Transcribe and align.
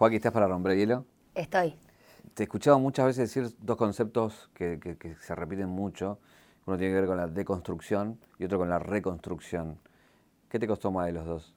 Joaquín, 0.00 0.16
¿estás 0.16 0.32
para 0.32 0.48
romper 0.48 0.78
hielo? 0.78 1.04
Estoy. 1.34 1.74
Te 2.32 2.42
he 2.42 2.44
escuchado 2.44 2.78
muchas 2.78 3.04
veces 3.04 3.28
decir 3.28 3.54
dos 3.60 3.76
conceptos 3.76 4.48
que, 4.54 4.96
se 5.20 5.34
repiten 5.34 5.68
mucho. 5.68 6.18
Uno 6.64 6.78
tiene 6.78 6.94
que 6.94 7.00
ver 7.00 7.06
con 7.06 7.18
la 7.18 7.26
deconstrucción 7.26 8.18
y 8.38 8.46
otro 8.46 8.56
con 8.56 8.70
la 8.70 8.78
reconstrucción. 8.78 9.78
¿Qué 10.48 10.58
te 10.58 10.66
costó 10.66 10.90
más 10.90 11.04
de 11.04 11.12
los 11.12 11.26
dos? 11.26 11.54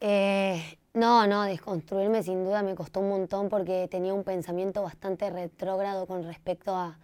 Eh, 0.00 0.78
no, 0.92 1.26
no, 1.26 1.44
desconstruirme 1.44 2.22
sin 2.22 2.44
duda 2.44 2.62
me 2.62 2.74
costó 2.74 3.00
un 3.00 3.08
montón 3.08 3.48
porque 3.48 3.88
tenía 3.90 4.12
un 4.12 4.22
pensamiento 4.22 4.82
bastante 4.82 5.30
retrógrado 5.30 6.06
con 6.06 6.24
respecto 6.24 6.76
a, 6.76 6.98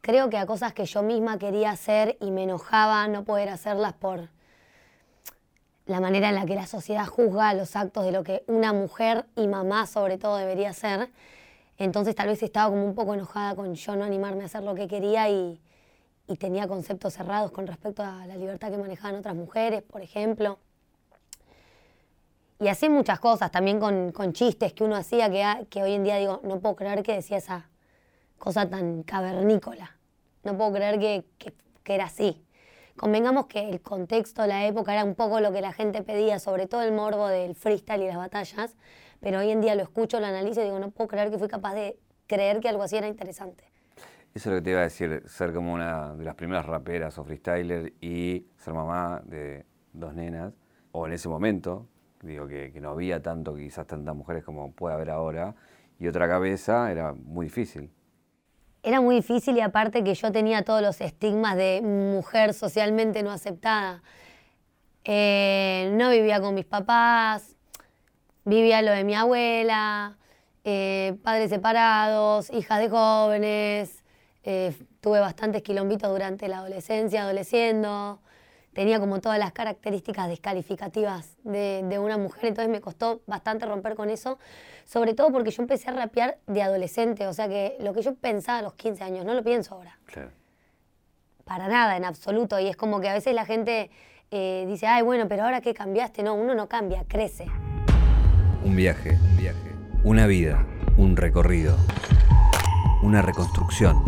creo 0.00 0.30
que 0.30 0.38
a 0.38 0.46
cosas 0.46 0.72
que 0.72 0.86
yo 0.86 1.02
misma 1.02 1.38
quería 1.38 1.72
hacer 1.72 2.16
y 2.18 2.30
me 2.30 2.44
enojaba 2.44 3.06
no 3.08 3.24
poder 3.24 3.50
hacerlas 3.50 3.92
por 3.92 4.30
la 5.86 6.00
manera 6.00 6.28
en 6.28 6.36
la 6.36 6.46
que 6.46 6.54
la 6.54 6.66
sociedad 6.66 7.06
juzga 7.06 7.54
los 7.54 7.74
actos 7.76 8.04
de 8.04 8.12
lo 8.12 8.22
que 8.22 8.44
una 8.46 8.72
mujer 8.72 9.26
y 9.36 9.46
mamá 9.48 9.86
sobre 9.86 10.18
todo 10.18 10.36
debería 10.36 10.70
hacer. 10.70 11.10
Entonces 11.78 12.14
tal 12.14 12.28
vez 12.28 12.42
estaba 12.42 12.70
como 12.70 12.84
un 12.84 12.94
poco 12.94 13.14
enojada 13.14 13.56
con 13.56 13.74
yo 13.74 13.96
no 13.96 14.04
animarme 14.04 14.42
a 14.42 14.46
hacer 14.46 14.62
lo 14.62 14.74
que 14.74 14.86
quería 14.86 15.28
y, 15.28 15.60
y 16.28 16.36
tenía 16.36 16.68
conceptos 16.68 17.14
cerrados 17.14 17.50
con 17.50 17.66
respecto 17.66 18.02
a 18.02 18.26
la 18.26 18.36
libertad 18.36 18.70
que 18.70 18.78
manejaban 18.78 19.16
otras 19.16 19.34
mujeres, 19.34 19.82
por 19.82 20.02
ejemplo. 20.02 20.58
Y 22.60 22.68
así 22.68 22.88
muchas 22.88 23.18
cosas, 23.18 23.50
también 23.50 23.80
con, 23.80 24.12
con 24.12 24.32
chistes 24.32 24.72
que 24.72 24.84
uno 24.84 24.94
hacía 24.94 25.28
que, 25.28 25.66
que 25.66 25.82
hoy 25.82 25.94
en 25.94 26.04
día 26.04 26.16
digo, 26.18 26.40
no 26.44 26.60
puedo 26.60 26.76
creer 26.76 27.02
que 27.02 27.14
decía 27.14 27.38
esa 27.38 27.68
cosa 28.38 28.68
tan 28.68 29.02
cavernícola. 29.02 29.96
No 30.44 30.56
puedo 30.56 30.72
creer 30.72 31.00
que, 31.00 31.24
que, 31.38 31.52
que 31.82 31.94
era 31.94 32.04
así. 32.04 32.40
Convengamos 32.96 33.46
que 33.46 33.68
el 33.68 33.80
contexto, 33.80 34.46
la 34.46 34.66
época 34.66 34.92
era 34.92 35.04
un 35.04 35.14
poco 35.14 35.40
lo 35.40 35.50
que 35.50 35.60
la 35.60 35.72
gente 35.72 36.02
pedía, 36.02 36.38
sobre 36.38 36.66
todo 36.66 36.82
el 36.82 36.92
morbo 36.92 37.26
del 37.28 37.54
freestyle 37.54 38.02
y 38.02 38.06
las 38.06 38.16
batallas, 38.16 38.76
pero 39.20 39.38
hoy 39.38 39.50
en 39.50 39.60
día 39.60 39.74
lo 39.74 39.82
escucho, 39.82 40.20
lo 40.20 40.26
analizo 40.26 40.60
y 40.60 40.64
digo, 40.64 40.78
no 40.78 40.90
puedo 40.90 41.08
creer 41.08 41.30
que 41.30 41.38
fui 41.38 41.48
capaz 41.48 41.74
de 41.74 41.98
creer 42.26 42.60
que 42.60 42.68
algo 42.68 42.82
así 42.82 42.96
era 42.96 43.08
interesante. 43.08 43.64
Eso 44.34 44.48
es 44.48 44.54
lo 44.54 44.54
que 44.56 44.62
te 44.62 44.70
iba 44.70 44.80
a 44.80 44.84
decir, 44.84 45.22
ser 45.26 45.52
como 45.52 45.72
una 45.72 46.14
de 46.14 46.24
las 46.24 46.34
primeras 46.34 46.66
raperas 46.66 47.18
o 47.18 47.24
freestyler 47.24 47.94
y 48.00 48.46
ser 48.56 48.74
mamá 48.74 49.22
de 49.24 49.64
dos 49.92 50.14
nenas, 50.14 50.52
o 50.92 51.06
en 51.06 51.14
ese 51.14 51.28
momento, 51.28 51.86
digo 52.22 52.46
que, 52.46 52.72
que 52.72 52.80
no 52.80 52.90
había 52.90 53.22
tanto, 53.22 53.54
quizás 53.54 53.86
tantas 53.86 54.14
mujeres 54.14 54.44
como 54.44 54.72
puede 54.72 54.94
haber 54.94 55.10
ahora, 55.10 55.54
y 55.98 56.08
otra 56.08 56.28
cabeza 56.28 56.90
era 56.90 57.12
muy 57.14 57.46
difícil. 57.46 57.90
Era 58.84 59.00
muy 59.00 59.14
difícil 59.16 59.56
y 59.56 59.60
aparte 59.60 60.02
que 60.02 60.14
yo 60.14 60.32
tenía 60.32 60.64
todos 60.64 60.82
los 60.82 61.00
estigmas 61.00 61.56
de 61.56 61.80
mujer 61.82 62.52
socialmente 62.52 63.22
no 63.22 63.30
aceptada. 63.30 64.02
Eh, 65.04 65.92
no 65.94 66.10
vivía 66.10 66.40
con 66.40 66.54
mis 66.56 66.64
papás, 66.64 67.54
vivía 68.44 68.82
lo 68.82 68.90
de 68.90 69.04
mi 69.04 69.14
abuela, 69.14 70.18
eh, 70.64 71.16
padres 71.22 71.50
separados, 71.50 72.50
hijas 72.50 72.80
de 72.80 72.88
jóvenes, 72.88 74.02
eh, 74.42 74.76
tuve 75.00 75.20
bastantes 75.20 75.62
quilombitos 75.62 76.10
durante 76.10 76.48
la 76.48 76.58
adolescencia, 76.58 77.22
adoleciendo 77.22 78.20
tenía 78.72 78.98
como 78.98 79.20
todas 79.20 79.38
las 79.38 79.52
características 79.52 80.28
descalificativas 80.28 81.36
de, 81.44 81.98
una 81.98 82.16
mujer, 82.16 82.46
entonces 82.46 82.70
me 82.70 82.80
costó 82.80 83.22
bastante 83.26 83.66
romper 83.66 83.94
con 83.94 84.10
eso, 84.10 84.38
sobre 84.84 85.14
todo 85.14 85.30
porque 85.30 85.50
yo 85.50 85.62
empecé 85.62 85.90
a 85.90 85.92
rapear 85.92 86.38
de 86.46 86.62
adolescente, 86.62 87.26
o 87.26 87.32
sea 87.32 87.48
que 87.48 87.76
lo 87.80 87.92
que 87.92 88.02
yo 88.02 88.14
pensaba 88.14 88.58
a 88.58 88.62
los 88.62 88.74
15 88.74 89.04
años, 89.04 89.24
no 89.24 89.34
lo 89.34 89.42
pienso 89.42 89.74
ahora. 89.74 89.98
Claro. 90.06 90.30
Para 91.44 91.68
nada, 91.68 91.96
en 91.96 92.04
absoluto, 92.04 92.58
y 92.58 92.68
es 92.68 92.76
como 92.76 93.00
que 93.00 93.08
a 93.08 93.14
veces 93.14 93.34
la 93.34 93.44
gente 93.44 93.90
eh, 94.30 94.64
dice, 94.66 94.86
ay, 94.86 95.02
bueno, 95.02 95.28
pero 95.28 95.44
ahora 95.44 95.60
que 95.60 95.74
cambiaste, 95.74 96.22
no, 96.22 96.34
uno 96.34 96.54
no 96.54 96.68
cambia, 96.68 97.04
crece. 97.06 97.46
Un 98.64 98.76
viaje, 98.76 99.18
un 99.20 99.36
viaje, 99.36 99.72
una 100.04 100.26
vida, 100.26 100.64
un 100.96 101.16
recorrido, 101.16 101.76
una 103.02 103.22
reconstrucción. 103.22 104.02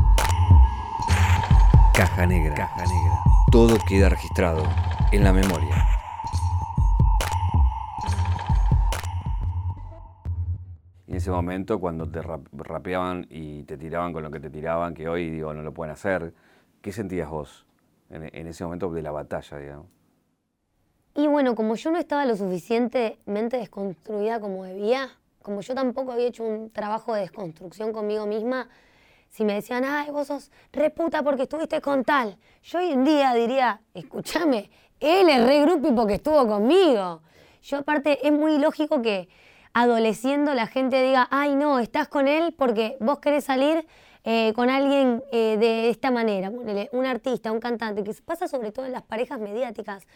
Caja 1.92 2.26
negra. 2.26 2.54
Caja 2.54 2.84
negra 2.84 3.33
todo 3.54 3.78
queda 3.88 4.08
registrado 4.08 4.64
en 5.12 5.22
la 5.22 5.32
memoria. 5.32 5.86
En 11.06 11.14
ese 11.14 11.30
momento, 11.30 11.78
cuando 11.78 12.10
te 12.10 12.20
rapeaban 12.20 13.28
y 13.30 13.62
te 13.62 13.78
tiraban 13.78 14.12
con 14.12 14.24
lo 14.24 14.32
que 14.32 14.40
te 14.40 14.50
tiraban, 14.50 14.92
que 14.92 15.08
hoy 15.08 15.30
digo 15.30 15.54
no 15.54 15.62
lo 15.62 15.72
pueden 15.72 15.92
hacer, 15.92 16.34
¿qué 16.82 16.90
sentías 16.90 17.30
vos 17.30 17.64
en, 18.10 18.48
ese 18.48 18.64
momento 18.64 18.90
de 18.90 19.02
la 19.02 19.12
batalla, 19.12 19.56
digamos? 19.56 19.86
Y 21.14 21.28
bueno, 21.28 21.54
como 21.54 21.76
yo 21.76 21.92
no 21.92 21.98
estaba 21.98 22.26
lo 22.26 22.34
suficientemente 22.34 23.56
desconstruida 23.58 24.40
como 24.40 24.64
debía, 24.64 25.10
como 25.42 25.60
yo 25.60 25.76
tampoco 25.76 26.10
había 26.10 26.26
hecho 26.26 26.42
un 26.42 26.70
trabajo 26.70 27.14
de 27.14 27.20
desconstrucción 27.20 27.92
conmigo 27.92 28.26
misma, 28.26 28.68
si 29.34 29.44
me 29.44 29.54
decían, 29.54 29.84
ay, 29.84 30.12
vos 30.12 30.28
sos 30.28 30.52
reputa 30.72 31.24
porque 31.24 31.42
estuviste 31.42 31.80
con 31.80 32.04
tal, 32.04 32.38
yo 32.62 32.78
hoy 32.78 32.92
en 32.92 33.02
día 33.02 33.34
diría, 33.34 33.80
escúchame, 33.92 34.70
él 35.00 35.28
es 35.28 35.44
re 35.44 35.60
grupi 35.62 35.90
porque 35.90 36.14
estuvo 36.14 36.46
conmigo. 36.46 37.20
Yo 37.60 37.78
aparte 37.78 38.24
es 38.24 38.32
muy 38.32 38.58
lógico 38.58 39.02
que 39.02 39.28
adoleciendo 39.72 40.54
la 40.54 40.68
gente 40.68 41.02
diga, 41.02 41.26
ay 41.32 41.56
no, 41.56 41.80
estás 41.80 42.06
con 42.06 42.28
él 42.28 42.54
porque 42.56 42.96
vos 43.00 43.18
querés 43.18 43.42
salir 43.42 43.84
eh, 44.22 44.52
con 44.54 44.70
alguien 44.70 45.24
eh, 45.32 45.56
de 45.58 45.90
esta 45.90 46.12
manera, 46.12 46.52
un 46.92 47.04
artista, 47.04 47.50
un 47.50 47.58
cantante, 47.58 48.04
que 48.04 48.14
pasa 48.24 48.46
sobre 48.46 48.70
todo 48.70 48.86
en 48.86 48.92
las 48.92 49.02
parejas 49.02 49.40
mediáticas 49.40 50.06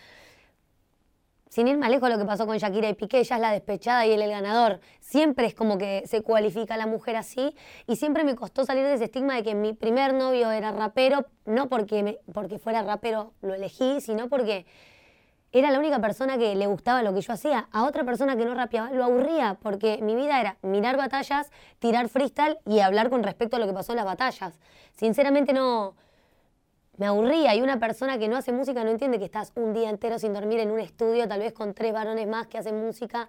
sin 1.49 1.69
ir 1.69 1.79
más 1.79 1.91
lejos 1.91 2.09
lo 2.09 2.19
que 2.19 2.25
pasó 2.25 2.47
con 2.47 2.57
Shakira 2.59 2.89
y 2.89 2.95
Piqué, 2.95 3.21
ella 3.21 3.37
es 3.37 3.43
la 3.43 3.53
despechada 3.53 4.07
y 4.07 4.13
él 4.13 4.23
el 4.23 4.31
ganador. 4.31 4.81
Siempre 5.01 5.47
es 5.47 5.55
como 5.55 5.79
que 5.79 6.03
se 6.07 6.23
cualifica 6.23 6.77
la 6.77 6.87
mujer 6.87 7.17
así 7.17 7.55
y 7.87 7.97
siempre 7.97 8.25
me 8.25 8.35
costó 8.35 8.65
salir 8.65 8.85
de 8.85 8.95
ese 8.95 9.05
estigma 9.05 9.35
de 9.35 9.43
que 9.43 9.55
mi 9.55 9.73
primer 9.73 10.15
novio 10.15 10.51
era 10.51 10.73
rapero, 10.73 11.27
no 11.45 11.69
porque, 11.69 12.21
porque 12.33 12.59
fuera 12.59 12.83
rapero 12.83 13.33
lo 13.41 13.55
elegí, 13.55 14.01
sino 14.01 14.29
porque 14.29 14.67
era 15.51 15.71
la 15.71 15.79
única 15.79 15.99
persona 15.99 16.37
que 16.37 16.55
le 16.55 16.67
gustaba 16.67 17.03
lo 17.03 17.15
que 17.15 17.23
yo 17.23 17.33
hacía. 17.33 17.69
A 17.73 17.85
otra 17.85 18.05
persona 18.05 18.37
que 18.37 18.45
no 18.45 18.55
rapeaba 18.55 18.91
lo 18.91 19.05
aburría 19.05 19.59
porque 19.63 19.99
mi 20.03 20.15
vida 20.15 20.41
era 20.41 20.59
mirar 20.63 20.97
batallas, 20.99 21.51
tirar 21.79 22.09
freestyle 22.09 22.59
y 22.67 22.81
hablar 22.81 23.09
con 23.09 23.23
respecto 23.23 23.57
a 23.57 23.59
lo 23.59 23.67
que 23.67 23.73
pasó 23.73 23.93
en 23.93 23.97
las 23.97 24.05
batallas. 24.05 24.59
Sinceramente 24.95 25.53
no 25.55 25.95
me 26.99 27.07
aburría 27.07 27.55
y 27.55 27.63
una 27.63 27.79
persona 27.79 28.19
que 28.19 28.29
no 28.29 28.37
hace 28.37 28.53
música 28.53 28.83
no 28.83 28.91
entiende 28.91 29.19
que 29.19 29.25
estás 29.25 29.53
un 29.55 29.73
día 29.73 29.89
entero 29.89 30.19
sin 30.19 30.35
dormir 30.35 30.59
en 30.59 30.73
un 30.73 30.81
estudio, 30.81 31.29
tal 31.29 31.41
vez 31.41 31.53
con 31.53 31.73
tres 31.73 31.93
varones 31.93 32.27
más 32.27 32.49
que 32.49 32.59
hacen 32.59 32.85
música. 32.85 33.29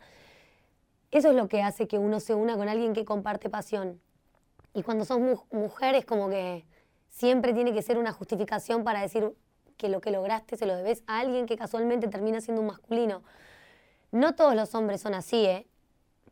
Eso 1.11 1.29
es 1.29 1.35
lo 1.35 1.47
que 1.47 1.61
hace 1.61 1.87
que 1.87 1.99
uno 1.99 2.19
se 2.19 2.33
una 2.33 2.57
con 2.57 2.67
alguien 2.67 2.93
que 2.93 3.05
comparte 3.05 3.47
pasión. 3.49 4.01
Y 4.73 4.81
cuando 4.81 5.05
sos 5.05 5.19
mujeres, 5.51 6.03
como 6.03 6.29
que 6.29 6.65
siempre 7.09 7.53
tiene 7.53 7.71
que 7.71 7.83
ser 7.83 7.99
una 7.99 8.11
justificación 8.11 8.83
para 8.83 9.01
decir 9.01 9.35
que 9.77 9.87
lo 9.87 10.01
que 10.01 10.11
lograste 10.11 10.57
se 10.57 10.65
lo 10.65 10.75
debes 10.75 11.03
a 11.05 11.19
alguien 11.19 11.45
que 11.45 11.55
casualmente 11.55 12.07
termina 12.07 12.41
siendo 12.41 12.61
un 12.61 12.67
masculino. 12.67 13.21
No 14.11 14.33
todos 14.33 14.55
los 14.55 14.73
hombres 14.73 15.01
son 15.01 15.13
así, 15.13 15.45
¿eh? 15.45 15.67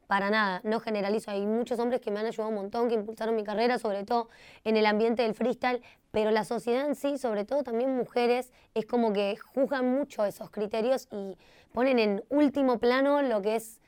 Para 0.07 0.29
nada, 0.29 0.61
no 0.63 0.79
generalizo. 0.79 1.31
Hay 1.31 1.45
muchos 1.45 1.79
hombres 1.79 1.99
que 2.01 2.11
me 2.11 2.19
han 2.19 2.25
ayudado 2.25 2.49
un 2.49 2.55
montón, 2.55 2.87
que 2.87 2.95
impulsaron 2.95 3.35
mi 3.35 3.43
carrera, 3.43 3.77
sobre 3.77 4.05
todo 4.05 4.29
en 4.63 4.77
el 4.77 4.85
ambiente 4.85 5.23
del 5.23 5.35
freestyle, 5.35 5.83
pero 6.11 6.31
la 6.31 6.45
sociedad 6.45 6.87
en 6.87 6.95
sí, 6.95 7.17
sobre 7.17 7.43
todo 7.43 7.63
también 7.63 7.95
mujeres, 7.95 8.51
es 8.73 8.85
como 8.85 9.11
que 9.13 9.35
juzgan 9.35 9.93
mucho 9.93 10.25
esos 10.25 10.49
criterios 10.49 11.07
y 11.11 11.37
ponen 11.73 11.99
en 11.99 12.23
último 12.29 12.79
plano 12.79 13.21
lo 13.21 13.41
que 13.41 13.57
es 13.57 13.81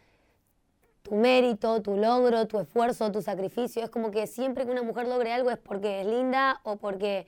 tu 1.01 1.15
mérito, 1.15 1.81
tu 1.81 1.95
logro, 1.95 2.45
tu 2.47 2.59
esfuerzo, 2.59 3.11
tu 3.11 3.21
sacrificio. 3.21 3.81
Es 3.81 3.89
como 3.89 4.11
que 4.11 4.27
siempre 4.27 4.65
que 4.65 4.71
una 4.71 4.83
mujer 4.83 5.07
logre 5.07 5.31
algo 5.31 5.49
es 5.49 5.57
porque 5.57 6.01
es 6.01 6.07
linda 6.07 6.59
o 6.63 6.75
porque 6.75 7.25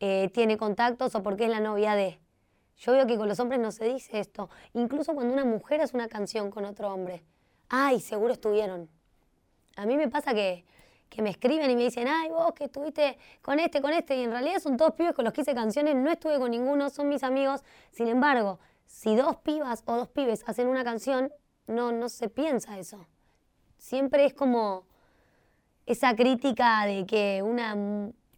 eh, 0.00 0.28
tiene 0.34 0.58
contactos 0.58 1.14
o 1.14 1.22
porque 1.22 1.44
es 1.44 1.50
la 1.50 1.60
novia 1.60 1.94
de. 1.94 2.20
Yo 2.76 2.92
veo 2.92 3.06
que 3.06 3.16
con 3.16 3.28
los 3.28 3.40
hombres 3.40 3.60
no 3.60 3.72
se 3.72 3.86
dice 3.86 4.18
esto. 4.18 4.50
Incluso 4.74 5.14
cuando 5.14 5.32
una 5.32 5.44
mujer 5.44 5.80
hace 5.80 5.96
una 5.96 6.08
canción 6.08 6.50
con 6.50 6.66
otro 6.66 6.92
hombre 6.92 7.22
ay, 7.68 8.00
seguro 8.00 8.32
estuvieron. 8.32 8.88
A 9.76 9.86
mí 9.86 9.96
me 9.96 10.08
pasa 10.08 10.34
que, 10.34 10.64
me 11.18 11.30
escriben 11.30 11.70
y 11.70 11.76
me 11.76 11.84
dicen, 11.84 12.08
ay, 12.08 12.28
vos 12.30 12.52
que 12.54 12.64
estuviste 12.64 13.16
con 13.40 13.60
este, 13.60 13.80
con 13.80 13.92
este, 13.92 14.16
y 14.16 14.24
en 14.24 14.32
realidad 14.32 14.58
son 14.58 14.76
todos 14.76 14.94
pibes 14.94 15.14
con 15.14 15.24
los 15.24 15.32
que 15.32 15.42
hice 15.42 15.54
canciones, 15.54 15.94
no 15.94 16.10
estuve 16.10 16.38
con 16.38 16.50
ninguno, 16.50 16.90
son 16.90 17.08
mis 17.08 17.22
amigos. 17.22 17.62
Sin 17.92 18.08
embargo, 18.08 18.58
si 18.86 19.14
dos 19.14 19.36
pibas 19.36 19.84
o 19.86 19.96
dos 19.96 20.08
pibes 20.08 20.42
hacen 20.46 20.66
una 20.66 20.82
canción, 20.82 21.32
no, 21.68 21.92
no 21.92 22.08
se 22.08 22.28
piensa 22.28 22.78
eso. 22.78 23.06
Siempre 23.78 24.24
es 24.24 24.34
como 24.34 24.86
esa 25.86 26.16
crítica 26.16 26.84
de 26.84 27.06
que 27.06 27.42
una 27.44 27.76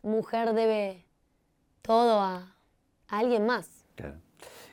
mujer 0.02 0.52
debe 0.52 1.06
todo 1.81 2.20
a, 2.20 2.56
alguien 3.08 3.46
más. 3.46 3.87
Claro. 3.94 4.17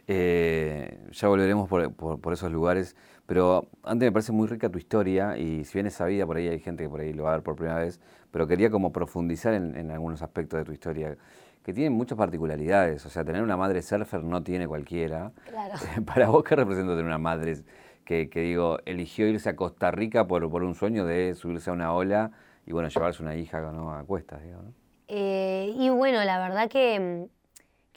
Eh, 0.08 1.08
ya 1.12 1.28
volveremos 1.30 1.70
por 1.70 2.34
esos 2.34 2.52
lugares. 2.52 2.96
Pero 3.26 3.68
antes 3.84 4.08
me 4.08 4.12
parece 4.12 4.32
muy 4.32 4.48
rica 4.48 4.70
tu 4.70 4.78
historia 4.78 5.38
y 5.38 5.64
si 5.64 5.74
bien 5.74 5.88
es 5.88 5.94
sabida, 5.94 6.26
por 6.26 6.38
ahí 6.38 6.48
hay 6.48 6.60
gente 6.60 6.84
que 6.84 6.90
por 6.90 7.00
ahí 7.00 7.14
lo 7.14 7.24
va 7.24 7.32
a 7.32 7.36
ver 7.36 7.44
por 7.44 7.56
primera 7.56 7.80
vez, 7.80 8.00
pero 8.32 8.48
quería 8.48 8.70
como 8.70 8.92
profundizar 8.92 9.54
en, 9.54 9.92
algunos 9.92 10.22
aspectos 10.22 10.60
de 10.60 10.66
tu 10.66 10.72
historia 10.74 11.18
que 11.64 11.74
tienen 11.74 11.94
muchas 11.94 12.18
particularidades. 12.18 13.06
O 13.06 13.10
sea, 13.10 13.24
tener 13.24 13.42
una 13.42 13.56
madre 13.56 13.82
surfer 13.82 14.24
no 14.24 14.44
tiene 14.44 14.68
cualquiera. 14.68 15.32
Claro. 15.50 15.76
Para 16.06 16.30
vos, 16.30 16.44
¿qué 16.44 16.56
representa 16.56 16.92
tener 16.92 17.06
una 17.06 17.18
madre 17.18 17.64
que, 18.04 18.28
digo, 18.34 18.80
eligió 18.86 19.28
irse 19.28 19.50
a 19.50 19.56
Costa 19.56 19.90
Rica 19.92 20.28
por, 20.28 20.50
por 20.52 20.64
un 20.64 20.76
sueño 20.76 21.06
de 21.06 21.36
subirse 21.36 21.70
a 21.70 21.74
una 21.74 21.94
ola 21.94 22.32
y 22.66 22.74
bueno, 22.74 22.90
llevarse 22.90 23.24
una 23.24 23.36
hija 23.36 23.62
¿no? 23.62 23.94
a 23.94 24.04
cuestas, 24.04 24.44
digo, 24.44 24.62
¿no? 24.62 24.74
Eh, 25.08 25.74
y 25.76 25.90
bueno, 25.90 26.24
la 26.24 26.40
verdad 26.40 26.70
que, 26.70 27.28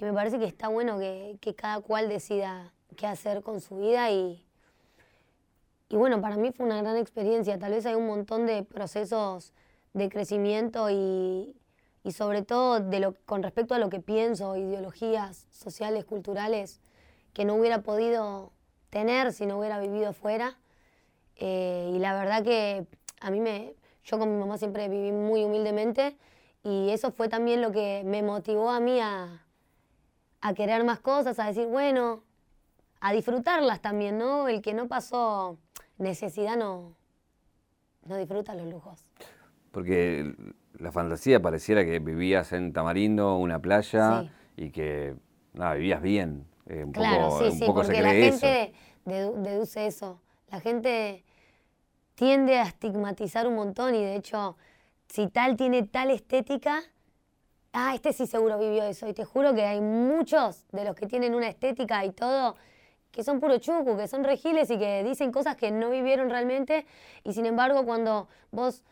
me 0.01 0.13
parece 0.13 0.39
que 0.39 0.45
está 0.45 0.69
bueno 0.69 0.99
que, 0.99 1.55
cada 1.57 1.81
cual 1.81 2.09
decida 2.09 2.73
qué 2.97 3.07
hacer 3.07 3.43
con 3.43 3.61
su 3.61 3.79
vida 3.79 4.11
y, 4.11 4.46
y 5.89 5.97
bueno, 5.97 6.21
para 6.21 6.37
mí 6.37 6.51
fue 6.53 6.67
una 6.67 6.83
gran 6.83 6.97
experiencia. 6.97 7.59
Tal 7.59 7.73
vez 7.73 7.87
hay 7.87 7.95
un 7.95 8.07
montón 8.07 8.47
de 8.47 8.65
procesos 8.65 9.53
de 9.93 10.09
crecimiento 10.09 10.91
y, 10.91 11.55
y 12.03 12.13
sobre 12.13 12.43
todo 12.43 12.81
de 12.81 13.01
lo, 13.01 13.15
con 13.25 13.43
respecto 13.43 13.75
a 13.75 13.79
lo 13.79 13.89
que 13.89 14.01
pienso, 14.01 14.57
ideologías 14.57 15.47
sociales, 15.51 16.05
culturales, 16.05 16.81
que 17.33 17.45
no 17.45 17.55
hubiera 17.55 17.83
podido 17.83 18.53
tener 18.91 19.33
si 19.33 19.47
no 19.47 19.59
hubiera 19.59 19.79
vivido 19.79 20.13
fuera. 20.13 20.59
Eh, 21.37 21.93
y 21.95 21.99
la 21.99 22.15
verdad 22.19 22.43
que 22.43 22.87
a 23.21 23.31
mí 23.31 23.41
me, 23.41 23.75
yo 24.05 24.19
con 24.19 24.33
mi 24.33 24.39
mamá 24.39 24.59
siempre 24.59 24.89
viví 24.89 25.13
muy 25.13 25.45
humildemente 25.45 26.17
y 26.63 26.91
eso 26.91 27.13
fue 27.13 27.29
también 27.29 27.63
lo 27.63 27.71
que 27.73 28.03
me 28.05 28.23
motivó 28.23 28.71
a 28.71 28.81
mí 28.81 28.99
a, 29.01 29.45
a 30.41 30.55
querer 30.55 30.83
más 30.83 30.99
cosas, 31.01 31.39
a 31.39 31.47
decir, 31.47 31.67
bueno, 31.67 32.23
a 33.01 33.13
disfrutarlas 33.13 33.81
también, 33.81 34.19
¿no? 34.19 34.49
El 34.49 34.63
que 34.63 34.75
no 34.75 34.89
pasó 34.89 35.59
necesidad 35.99 36.57
no, 36.57 36.95
no 38.05 38.17
disfruta 38.17 38.55
los 38.55 38.67
lujos. 38.67 39.05
Porque 39.71 40.35
la 40.79 40.93
fantasía 40.93 41.41
pareciera 41.41 41.85
que 41.85 41.99
vivías 41.99 42.53
en 42.53 42.73
Tamarindo, 42.73 43.37
una 43.37 43.61
playa, 43.61 44.31
y 44.57 44.71
que 44.71 45.17
nada, 45.55 45.75
vivías 45.75 46.03
bien. 46.03 46.47
Eh, 46.67 46.85
un 46.85 46.93
claro, 46.93 47.29
poco, 47.29 47.51
sí, 47.51 47.59
sí, 47.59 47.65
porque 47.67 48.03
la 48.03 48.13
gente 48.13 48.73
deduce 49.05 49.87
eso. 49.87 50.21
La 50.51 50.61
gente 50.61 51.25
tiende 52.15 52.59
a 52.59 52.63
estigmatizar 52.63 53.47
un 53.47 53.55
montón 53.55 53.95
y 53.95 54.03
de 54.03 54.17
hecho, 54.17 54.57
si 55.09 55.29
tal 55.29 55.57
tiene 55.57 55.83
tal 55.85 56.11
estética, 56.11 56.83
ah, 57.73 57.95
este 57.95 58.13
sí 58.13 58.27
seguro 58.27 58.59
vivió 58.59 58.85
eso. 58.85 59.07
Y 59.07 59.13
te 59.13 59.25
juro 59.25 59.55
que 59.55 59.65
hay 59.65 59.81
muchos 59.81 60.65
de 60.73 60.85
los 60.85 60.97
que 60.97 61.07
tienen 61.07 61.35
una 61.35 61.49
estética 61.49 62.05
y 62.05 62.13
todo 62.13 62.57
que 63.17 63.25
son 63.25 63.41
puro 63.41 63.57
chucu, 63.57 63.97
que 63.97 64.07
son 64.09 64.25
regiles 64.25 64.71
y 64.71 64.79
que 64.79 65.03
dicen 65.03 65.33
cosas 65.33 65.57
que 65.57 65.71
no 65.71 65.89
vivieron 65.89 66.29
realmente. 66.29 66.87
Y 67.25 67.33
sin 67.33 67.47
embargo, 67.47 67.87
cuando 67.87 68.29
vos, 68.53 68.85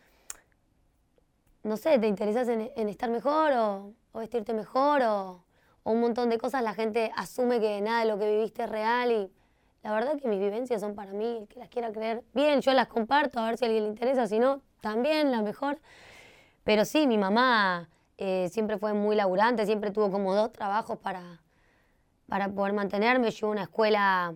no 1.61 1.77
sé, 1.77 1.99
te 1.99 2.07
interesas 2.07 2.47
en, 2.49 2.89
estar 2.89 3.11
mejor 3.11 3.53
o, 3.53 3.93
vestirte 4.15 4.53
mejor 4.53 5.03
o, 5.03 5.43
un 5.83 6.01
montón 6.01 6.31
de 6.31 6.39
cosas, 6.39 6.63
la 6.63 6.73
gente 6.73 7.11
asume 7.15 7.59
que 7.59 7.79
nada 7.81 7.99
de 7.99 8.07
lo 8.07 8.17
que 8.17 8.27
viviste 8.27 8.63
es 8.63 8.69
real 8.69 9.11
y 9.11 9.31
la 9.83 9.93
verdad 9.93 10.19
que 10.19 10.27
mis 10.27 10.39
vivencias 10.39 10.81
son 10.81 10.95
para 10.95 11.13
mí, 11.13 11.45
que 11.47 11.59
las 11.59 11.69
quiera 11.69 11.91
creer, 11.91 12.23
bien, 12.33 12.61
yo 12.61 12.73
las 12.73 12.87
comparto, 12.87 13.39
a 13.39 13.45
ver 13.45 13.59
si 13.59 13.65
a 13.65 13.67
alguien 13.67 13.83
le 13.83 13.89
interesa, 13.91 14.25
si 14.25 14.39
no, 14.39 14.63
también 14.81 15.29
la 15.29 15.43
mejor. 15.43 15.79
Pero 16.63 16.85
sí, 16.85 17.05
mi 17.05 17.19
mamá 17.19 17.87
eh, 18.17 18.49
siempre 18.51 18.79
fue 18.79 18.93
muy 18.95 19.15
laburante, 19.15 19.67
siempre 19.67 19.91
tuvo 19.91 20.09
como 20.09 20.33
dos 20.33 20.51
trabajos 20.51 20.97
para, 20.97 21.39
para 22.27 22.49
poder 22.49 22.73
mantenerme. 22.73 23.31
Yo 23.31 23.47
a 23.47 23.51
una 23.51 23.63
escuela 23.63 24.35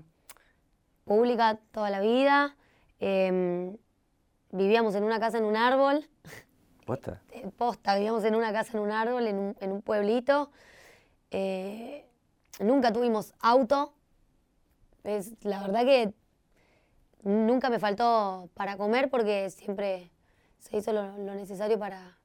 pública 1.06 1.59
toda 1.71 1.89
la 1.89 2.00
vida. 2.00 2.56
Em, 3.00 3.77
vivíamos 4.51 4.95
en 4.95 5.03
una 5.03 5.19
casa 5.19 5.38
en 5.38 5.45
un 5.45 5.56
árbol. 5.56 6.07
¿Posta? 6.86 7.21
Eh, 7.31 7.47
posta, 7.56 7.95
vivíamos 7.95 8.24
en 8.24 8.36
una 8.36 8.51
casa 8.51 8.77
en 8.77 8.83
un 8.83 8.91
árbol, 8.91 9.27
en 9.27 9.38
un, 9.38 9.56
en 9.59 9.71
un 9.71 9.81
pueblito. 9.81 10.51
Eh, 11.31 12.06
nunca 12.59 12.91
tuvimos 12.91 13.33
auto, 13.39 13.94
es, 15.03 15.33
la 15.44 15.62
verdad 15.62 15.85
que 15.85 16.13
nunca 17.24 17.69
me 17.69 17.80
faltó 17.80 18.50
para 18.53 18.77
comer 18.77 19.09
porque 19.09 19.50
siempre 19.50 20.12
se 20.59 20.77
hizo 20.77 20.92
lo, 20.92 21.12
necesario 21.35 21.80
para, 21.80 22.18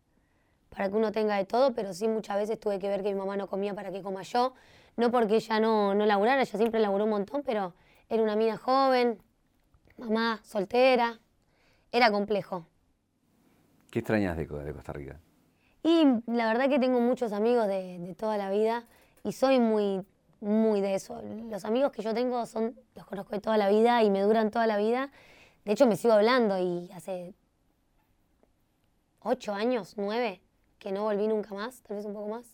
para 0.70 0.88
que 0.88 0.96
uno 0.96 1.12
tenga 1.12 1.36
de 1.36 1.44
todo, 1.44 1.74
pero 1.74 1.92
sí 1.94 2.08
muchas 2.08 2.36
veces 2.36 2.58
tuve 2.58 2.78
que 2.78 2.88
ver 2.88 3.02
que 3.02 3.12
mi 3.12 3.18
mamá 3.18 3.36
no 3.36 3.46
comía 3.46 3.74
para 3.74 3.90
que 3.90 4.02
coma 4.02 4.22
yo. 4.22 4.54
No 4.96 5.10
porque 5.10 5.36
ella 5.36 5.60
no, 5.60 5.94
no 5.94 6.06
laburara, 6.06 6.42
ella 6.42 6.58
siempre 6.58 6.80
laburó 6.80 7.04
un 7.04 7.10
montón, 7.10 7.42
pero 7.44 7.74
era 8.08 8.22
una 8.22 8.36
mina 8.36 8.56
joven, 8.56 9.18
mamá 9.98 10.40
soltera, 10.44 11.18
era 11.90 12.10
complejo. 12.10 12.66
¿Qué 13.90 14.00
extrañas 14.00 14.36
de, 14.36 14.46
Costa 14.46 14.92
Rica? 14.92 15.20
Y 15.82 16.04
la 16.26 16.46
verdad 16.46 16.68
que 16.68 16.78
tengo 16.78 17.00
muchos 17.00 17.32
amigos 17.32 17.66
de, 17.68 17.98
de 17.98 18.14
toda 18.14 18.36
la 18.36 18.50
vida 18.50 18.84
y 19.22 19.32
soy 19.32 19.60
muy 19.60 20.04
muy 20.44 20.80
de 20.80 20.94
eso. 20.94 21.20
Los 21.48 21.64
amigos 21.64 21.90
que 21.90 22.02
yo 22.02 22.14
tengo 22.14 22.44
son, 22.46 22.78
los 22.94 23.06
conozco 23.06 23.32
de 23.32 23.40
toda 23.40 23.56
la 23.56 23.68
vida 23.68 24.02
y 24.02 24.10
me 24.10 24.20
duran 24.22 24.50
toda 24.50 24.66
la 24.66 24.76
vida. 24.76 25.10
De 25.64 25.72
hecho, 25.72 25.86
me 25.86 25.96
sigo 25.96 26.12
hablando 26.12 26.58
y 26.58 26.90
hace 26.92 27.34
ocho 29.20 29.54
años, 29.54 29.94
nueve, 29.96 30.42
que 30.78 30.92
no 30.92 31.04
volví 31.04 31.26
nunca 31.26 31.54
más, 31.54 31.82
tal 31.82 31.96
vez 31.96 32.06
un 32.06 32.12
poco 32.12 32.28
más. 32.28 32.44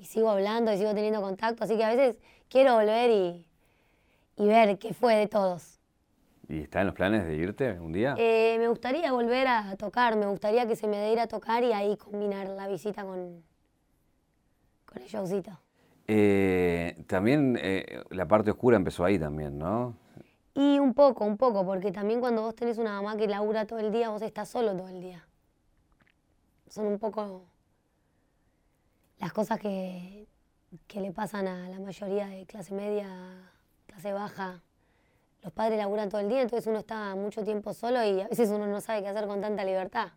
Y 0.00 0.06
sigo 0.06 0.30
hablando 0.30 0.72
y 0.72 0.78
sigo 0.78 0.94
teniendo 0.94 1.20
contacto, 1.20 1.64
así 1.64 1.76
que 1.76 1.84
a 1.84 1.90
veces 1.90 2.16
quiero 2.48 2.74
volver 2.74 3.10
y, 3.10 3.46
y 4.36 4.46
ver 4.46 4.78
qué 4.78 4.94
fue 4.94 5.14
de 5.14 5.28
todos. 5.28 5.78
¿Y 6.48 6.62
está 6.62 6.80
en 6.80 6.86
los 6.86 6.94
planes 6.94 7.26
de 7.26 7.36
irte 7.36 7.78
un 7.78 7.92
día? 7.92 8.14
Eh, 8.16 8.56
me 8.58 8.68
gustaría 8.68 9.12
volver 9.12 9.46
a 9.46 9.76
tocar, 9.76 10.16
me 10.16 10.24
gustaría 10.24 10.66
que 10.66 10.74
se 10.74 10.88
me 10.88 10.96
dé 10.96 11.12
ir 11.12 11.20
a 11.20 11.26
tocar 11.26 11.62
y 11.64 11.74
ahí 11.74 11.98
combinar 11.98 12.48
la 12.48 12.66
visita 12.66 13.04
con, 13.04 13.44
con 14.86 15.02
el 15.02 15.06
showcito. 15.06 15.60
Eh, 16.08 17.04
también 17.06 17.58
eh, 17.60 18.02
la 18.08 18.26
parte 18.26 18.50
oscura 18.50 18.78
empezó 18.78 19.04
ahí 19.04 19.18
también, 19.18 19.58
¿no? 19.58 19.94
Y 20.54 20.78
un 20.78 20.94
poco, 20.94 21.26
un 21.26 21.36
poco, 21.36 21.62
porque 21.66 21.92
también 21.92 22.20
cuando 22.20 22.40
vos 22.40 22.54
tenés 22.54 22.78
una 22.78 22.92
mamá 23.02 23.18
que 23.18 23.28
labura 23.28 23.66
todo 23.66 23.78
el 23.78 23.92
día, 23.92 24.08
vos 24.08 24.22
estás 24.22 24.48
solo 24.48 24.74
todo 24.74 24.88
el 24.88 25.02
día. 25.02 25.28
Son 26.68 26.86
un 26.86 26.98
poco 26.98 27.49
las 29.20 29.32
cosas 29.32 29.60
que, 29.60 30.26
que 30.86 31.00
le 31.00 31.12
pasan 31.12 31.46
a 31.46 31.68
la 31.68 31.78
mayoría 31.78 32.26
de 32.26 32.46
clase 32.46 32.74
media, 32.74 33.08
clase 33.86 34.12
baja. 34.12 34.62
Los 35.42 35.52
padres 35.52 35.78
laburan 35.78 36.08
todo 36.08 36.20
el 36.20 36.28
día, 36.28 36.42
entonces 36.42 36.66
uno 36.66 36.78
está 36.78 37.14
mucho 37.14 37.44
tiempo 37.44 37.72
solo 37.72 38.02
y 38.04 38.20
a 38.20 38.28
veces 38.28 38.48
uno 38.50 38.66
no 38.66 38.80
sabe 38.80 39.02
qué 39.02 39.08
hacer 39.08 39.26
con 39.26 39.40
tanta 39.40 39.64
libertad. 39.64 40.08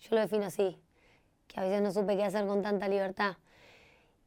Yo 0.00 0.14
lo 0.14 0.20
defino 0.20 0.46
así, 0.46 0.78
que 1.46 1.60
a 1.60 1.62
veces 1.62 1.82
no 1.82 1.90
supe 1.92 2.16
qué 2.16 2.24
hacer 2.24 2.46
con 2.46 2.62
tanta 2.62 2.88
libertad. 2.88 3.36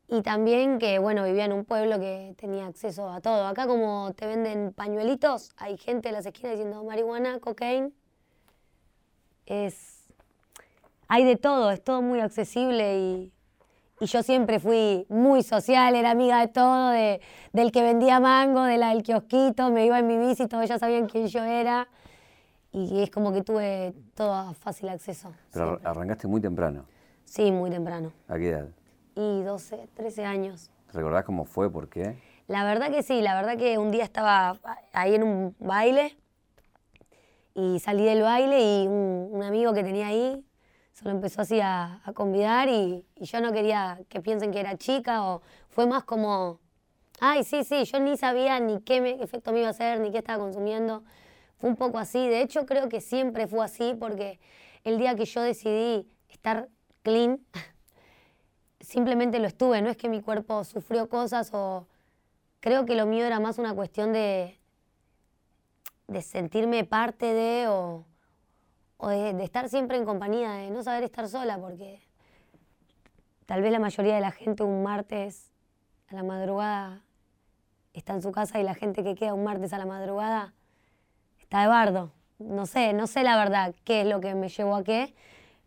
Y 0.08 0.22
también 0.22 0.80
que, 0.80 0.98
bueno, 0.98 1.24
vivía 1.24 1.46
en 1.46 1.54
un 1.54 1.66
pueblo 1.66 2.00
que 2.00 2.34
tenía 2.38 2.66
acceso 2.66 3.10
a 3.10 3.22
todo. 3.22 3.46
Acá 3.46 3.68
como 3.68 4.12
te 4.14 4.26
venden 4.26 4.74
pañuelitos, 4.74 5.52
hay 5.58 5.78
gente 5.78 6.10
en 6.10 6.16
las 6.16 6.26
esquinas 6.26 6.54
diciendo 6.54 6.84
marihuana, 6.84 7.40
cocaine. 7.40 7.92
Es... 9.46 10.08
Hay 11.08 11.26
de 11.26 11.36
todo, 11.36 11.72
es 11.72 11.84
todo 11.84 12.02
muy 12.02 12.20
accesible 12.20 12.98
y, 12.98 13.34
y 14.00 14.06
yo 14.06 14.24
siempre 14.24 14.60
fui 14.60 15.06
muy 15.10 15.44
social, 15.44 15.96
era 15.96 16.12
amiga 16.12 16.40
de 16.40 16.48
todo, 16.48 16.90
de, 16.90 17.22
del 17.54 17.72
que 17.72 17.84
vendía 17.84 18.20
mango, 18.20 18.64
de 18.64 18.78
la 18.78 18.90
del 18.90 19.04
kiosquito, 19.04 19.70
me 19.72 19.86
iba 19.86 20.00
en 20.00 20.08
mi 20.08 20.18
bici, 20.18 20.48
todos 20.48 20.68
ya 20.68 20.80
sabían 20.80 21.08
quién 21.08 21.28
yo 21.28 21.44
era. 21.44 21.88
Y 22.72 23.02
es 23.02 23.10
como 23.10 23.34
que 23.34 23.42
tuve 23.42 23.94
todo 24.14 24.54
fácil 24.54 24.90
acceso. 24.90 25.32
Pero 25.52 25.80
arrancaste 25.84 26.28
muy 26.28 26.40
temprano. 26.40 26.86
Sí, 27.26 27.52
muy 27.52 27.72
temprano. 27.72 28.12
¿A 28.28 28.38
qué 28.38 28.50
edad? 28.50 28.68
y 29.20 29.44
12, 29.44 29.90
13 29.96 30.24
años. 30.24 30.72
¿Recordás 30.94 31.26
cómo 31.26 31.44
fue? 31.44 31.70
¿Por 31.70 31.90
qué? 31.90 32.18
La 32.48 32.64
verdad 32.64 32.90
que 32.90 33.04
sí, 33.04 33.22
la 33.22 33.36
verdad 33.36 33.58
que 33.58 33.78
un 33.78 33.92
día 33.92 34.04
estaba 34.04 34.58
ahí 34.94 35.16
en 35.16 35.24
un 35.24 35.56
baile 35.60 36.18
y 37.54 37.80
salí 37.80 38.06
del 38.06 38.22
baile 38.22 38.62
y 38.62 38.88
un, 38.88 39.44
amigo 39.44 39.74
que 39.74 39.84
tenía 39.84 40.08
ahí 40.08 40.44
solo 41.00 41.12
empezó 41.12 41.42
así 41.42 41.60
a, 41.62 42.02
convidar 42.14 42.68
y, 42.68 43.06
yo 43.16 43.40
no 43.40 43.54
quería 43.54 44.02
que 44.10 44.20
piensen 44.20 44.52
que 44.52 44.60
era 44.60 44.78
chica 44.78 45.26
o 45.26 45.42
fue 45.70 45.88
más 45.88 46.04
como, 46.04 46.60
ay, 47.22 47.44
sí, 47.44 47.64
sí, 47.64 47.86
yo 47.86 48.00
ni 48.00 48.18
sabía 48.18 48.60
ni 48.60 48.82
qué, 48.82 49.18
efecto 49.22 49.54
me 49.54 49.60
iba 49.60 49.70
a 49.70 49.72
hacer, 49.72 50.00
ni 50.02 50.12
qué 50.12 50.18
estaba 50.18 50.44
consumiendo. 50.44 51.04
Fue 51.58 51.70
un 51.70 51.76
poco 51.78 52.00
así, 52.00 52.28
de 52.28 52.42
hecho 52.42 52.66
creo 52.66 52.90
que 52.90 53.02
siempre 53.02 53.48
fue 53.48 53.64
así 53.64 53.96
porque 53.98 54.40
el 54.84 54.98
día 54.98 55.16
que 55.16 55.26
yo 55.26 55.42
decidí 55.42 56.10
estar 56.28 56.68
clean, 57.04 57.40
simplemente 58.82 59.40
lo 59.40 59.48
estuve, 59.48 59.82
no 59.82 59.90
es 59.90 59.98
que 59.98 60.10
mi 60.10 60.22
cuerpo 60.22 60.64
sufrió 60.66 61.08
cosas 61.08 61.50
o 61.54 61.88
creo 62.60 62.86
que 62.86 62.96
lo 62.96 63.06
mío 63.06 63.26
era 63.26 63.40
más 63.40 63.58
una 63.58 63.74
cuestión 63.74 64.12
de, 64.12 64.60
de 66.08 66.22
sentirme 66.22 66.84
parte 66.84 67.34
de 67.34 67.68
o, 67.70 68.06
de, 69.08 69.44
estar 69.44 69.70
siempre 69.70 69.98
en 69.98 70.06
compañía, 70.06 70.52
de 70.52 70.72
no 70.72 70.84
saber 70.84 71.04
estar 71.04 71.28
sola, 71.30 71.58
porque 71.58 72.02
tal 73.46 73.62
vez 73.62 73.72
la 73.72 73.80
mayoría 73.80 74.16
de 74.16 74.22
la 74.22 74.32
gente 74.32 74.64
un 74.64 74.84
martes 74.84 75.52
a 76.10 76.16
la 76.16 76.24
madrugada 76.24 77.02
está 77.94 78.14
en 78.14 78.22
su 78.22 78.32
casa 78.32 78.60
y 78.60 78.64
la 78.64 78.76
gente 78.76 79.04
que 79.04 79.16
queda 79.16 79.34
un 79.34 79.44
martes 79.44 79.72
a 79.74 79.78
la 79.78 79.86
madrugada 79.86 80.54
está 81.40 81.62
de 81.62 81.68
bardo. 81.68 82.12
No 82.40 82.66
sé, 82.66 82.94
no 82.94 83.08
sé 83.08 83.24
la 83.24 83.38
verdad 83.38 83.74
qué 83.84 84.02
es 84.02 84.08
lo 84.08 84.20
que 84.20 84.36
me 84.36 84.50
llevó 84.50 84.76
a 84.76 84.84
qué, 84.84 85.14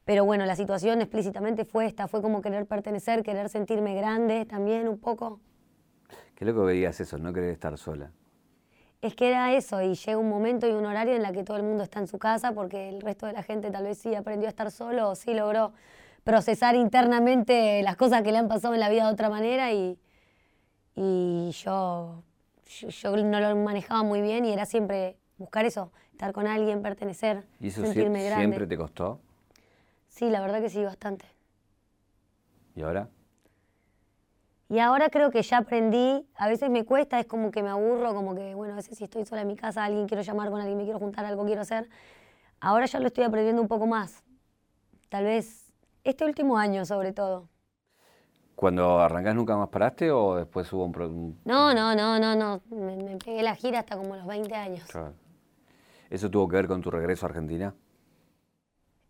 pero 0.05 0.25
bueno, 0.25 0.45
la 0.47 0.57
situación 0.57 1.01
explícitamente 1.01 1.65
fue 1.65 1.87
esta, 1.87 2.09
fue 2.09 2.23
como 2.23 2.43
querer 2.43 2.67
pertenecer, 2.67 3.23
querer 3.23 3.49
sentirme 3.49 3.95
grande 3.95 4.47
también 4.47 4.89
un 4.89 4.99
poco. 4.99 5.41
¿Qué 6.35 6.45
es 6.45 6.49
lo 6.49 6.55
que 6.55 6.67
veías 6.67 7.01
eso, 7.01 7.19
no 7.19 7.33
querer 7.33 7.51
estar 7.51 7.77
sola? 7.79 8.11
Es 9.03 9.17
que 9.17 9.29
era 9.29 9.53
eso, 9.53 9.83
y 9.83 9.95
llega 9.95 10.17
un 10.17 10.29
momento 10.29 10.69
y 10.69 10.71
un 10.71 10.87
horario 10.87 11.17
en 11.17 11.23
la 11.23 11.33
que 11.33 11.43
todo 11.43 11.57
el 11.57 11.65
mundo 11.65 11.83
está 11.83 11.99
en 11.99 12.07
su 12.07 12.19
casa, 12.21 12.53
porque 12.53 12.89
el 12.89 13.01
resto 13.01 13.27
de 13.27 13.33
la 13.33 13.43
gente 13.43 13.71
tal 13.73 13.83
vez 13.83 13.99
sí 13.99 14.15
aprendió 14.15 14.47
a 14.47 14.51
estar 14.51 14.71
solo 14.71 15.11
o 15.11 15.15
sí 15.17 15.35
logró 15.35 15.73
procesar 16.23 16.77
internamente 16.77 17.83
las 17.83 17.97
cosas 17.97 18.23
que 18.23 18.31
le 18.31 18.39
han 18.39 18.47
pasado 18.47 18.75
en 18.75 18.81
la 18.81 18.89
vida 18.89 19.07
de 19.07 19.13
otra 19.13 19.29
manera 19.29 19.73
y, 19.73 19.99
y 20.95 21.51
yo, 21.51 22.23
yo, 22.65 23.17
no 23.17 23.41
lo 23.41 23.57
manejaba 23.57 24.05
muy 24.05 24.23
bien 24.23 24.45
y 24.45 24.53
era 24.53 24.67
siempre 24.67 25.17
buscar 25.37 25.65
eso, 25.65 25.91
estar 26.13 26.33
con 26.33 26.47
alguien, 26.47 26.81
pertenecer, 26.81 27.45
¿Y 27.59 27.69
eso 27.69 27.85
sentirme 27.85 28.25
grande. 28.25 28.45
siempre 28.45 28.67
te 28.69 28.77
costó? 28.77 29.21
Sí, 30.09 30.31
la 30.31 30.41
verdad 30.41 30.61
que 30.61 30.71
sí, 30.71 30.85
bastante. 30.85 31.25
¿Y 32.77 32.83
ahora? 32.83 33.09
Y 34.73 34.79
ahora 34.79 35.11
creo 35.11 35.31
que 35.31 35.43
ya 35.43 35.59
aprendí, 35.59 36.27
a 36.35 36.49
veces 36.49 36.71
me 36.71 36.87
cuesta, 36.87 37.21
es 37.21 37.27
como 37.27 37.51
que 37.51 37.63
me 37.63 37.69
aburro, 37.69 38.15
como 38.15 38.35
que, 38.35 38.55
bueno, 38.55 38.73
a 38.73 38.77
veces 38.77 38.97
si 38.97 39.05
estoy 39.05 39.27
sola 39.27 39.43
en 39.43 39.49
mi 39.49 39.55
casa, 39.55 39.85
alguien 39.85 40.09
quiero 40.09 40.23
llamar 40.23 40.49
con 40.49 40.63
alguien, 40.63 40.79
me 40.79 40.85
quiero 40.85 40.99
juntar, 40.99 41.27
algo 41.27 41.45
quiero 41.45 41.61
hacer. 41.61 41.91
Ahora 42.59 42.87
ya 42.87 42.99
lo 42.99 43.09
estoy 43.09 43.25
aprendiendo 43.25 43.61
un 43.61 43.69
poco 43.69 43.87
más. 43.87 44.25
Tal 45.11 45.25
vez 45.25 45.71
este 46.05 46.25
último 46.25 46.57
año, 46.57 46.87
sobre 46.87 47.13
todo. 47.13 47.51
¿Cuando 48.55 48.99
arrancás 48.99 49.35
nunca 49.35 49.59
más 49.59 49.69
paraste 49.69 50.11
o 50.11 50.37
después 50.37 50.73
hubo 50.73 50.87
un... 50.87 51.39
No, 51.45 51.75
no, 51.75 51.95
no, 51.95 52.19
no, 52.19 52.35
no. 52.35 52.63
Me, 52.71 53.19
pegué 53.19 53.43
la 53.43 53.55
gira 53.55 53.81
hasta 53.81 53.99
como 53.99 54.17
los 54.17 54.27
20 54.27 54.55
años. 54.55 54.89
¿Eso 56.09 56.31
tuvo 56.31 56.49
que 56.49 56.57
ver 56.57 56.67
con 56.67 56.81
tu 56.81 56.91
regreso 56.91 57.27
a 57.27 57.29
Argentina? 57.29 57.75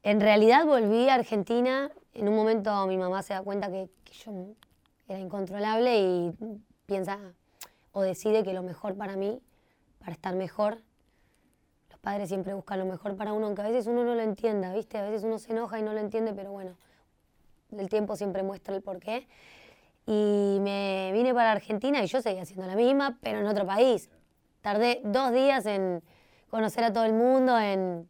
En 0.02 0.20
realidad 0.20 0.66
volví 0.66 1.08
a 1.08 1.14
Argentina. 1.14 1.88
En 2.14 2.28
un 2.28 2.34
momento 2.34 2.84
mi 2.88 2.98
mamá 2.98 3.22
se 3.22 3.34
da 3.34 3.42
cuenta 3.42 3.70
que, 3.70 3.88
que 4.02 4.12
yo 4.12 4.32
era 5.12 5.20
incontrolable 5.20 5.98
y 5.98 6.32
piensa 6.86 7.18
o 7.92 8.02
decide 8.02 8.42
que 8.42 8.52
lo 8.52 8.62
mejor 8.62 8.96
para 8.96 9.16
mí, 9.16 9.40
para 9.98 10.12
estar 10.12 10.34
mejor, 10.34 10.78
los 11.90 11.98
padres 12.00 12.28
siempre 12.28 12.54
buscan 12.54 12.78
lo 12.78 12.86
mejor 12.86 13.16
para 13.16 13.32
uno, 13.32 13.46
aunque 13.46 13.62
a 13.62 13.68
veces 13.68 13.86
uno 13.86 14.04
no 14.04 14.14
lo 14.14 14.22
entienda, 14.22 14.72
¿viste? 14.72 14.98
A 14.98 15.02
veces 15.02 15.24
uno 15.24 15.38
se 15.38 15.52
enoja 15.52 15.78
y 15.78 15.82
no 15.82 15.92
lo 15.92 16.00
entiende, 16.00 16.32
pero 16.32 16.50
bueno, 16.50 16.76
el 17.76 17.88
tiempo 17.88 18.16
siempre 18.16 18.42
muestra 18.42 18.74
el 18.74 18.82
porqué. 18.82 19.28
Y 20.06 20.58
me 20.60 21.10
vine 21.12 21.32
para 21.32 21.52
Argentina 21.52 22.02
y 22.02 22.06
yo 22.06 22.20
seguía 22.20 22.42
haciendo 22.42 22.66
la 22.66 22.74
misma, 22.74 23.18
pero 23.20 23.38
en 23.38 23.46
otro 23.46 23.66
país. 23.66 24.10
Tardé 24.60 25.00
dos 25.04 25.32
días 25.32 25.64
en 25.66 26.02
conocer 26.50 26.84
a 26.84 26.92
todo 26.92 27.04
el 27.04 27.12
mundo, 27.12 27.58
en... 27.58 28.08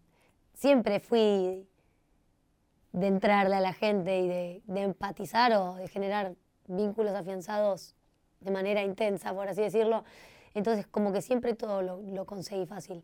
Siempre 0.54 1.00
fui 1.00 1.66
de 2.92 3.06
entrarle 3.06 3.56
a 3.56 3.60
la 3.60 3.72
gente 3.72 4.20
y 4.20 4.28
de, 4.28 4.62
de 4.64 4.82
empatizar 4.82 5.52
o 5.54 5.74
de 5.74 5.88
generar 5.88 6.34
vínculos 6.76 7.14
afianzados 7.14 7.94
de 8.40 8.50
manera 8.50 8.82
intensa, 8.82 9.32
por 9.32 9.48
así 9.48 9.62
decirlo. 9.62 10.04
Entonces, 10.54 10.86
como 10.86 11.12
que 11.12 11.22
siempre 11.22 11.54
todo 11.54 11.82
lo, 11.82 12.26
conseguí 12.26 12.66
fácil. 12.66 13.02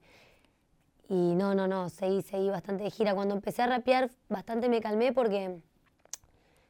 Y 1.09 1.35
no, 1.35 1.55
no, 1.55 1.67
no, 1.67 1.89
seguí, 1.89 2.23
seguí 2.23 2.51
bastante 2.51 2.85
de 2.85 2.91
gira. 2.91 3.15
Cuando 3.15 3.35
empecé 3.35 3.63
a 3.63 3.67
rapear, 3.67 4.11
bastante 4.29 4.69
me 4.69 4.81
calmé 4.81 5.13
porque 5.13 5.61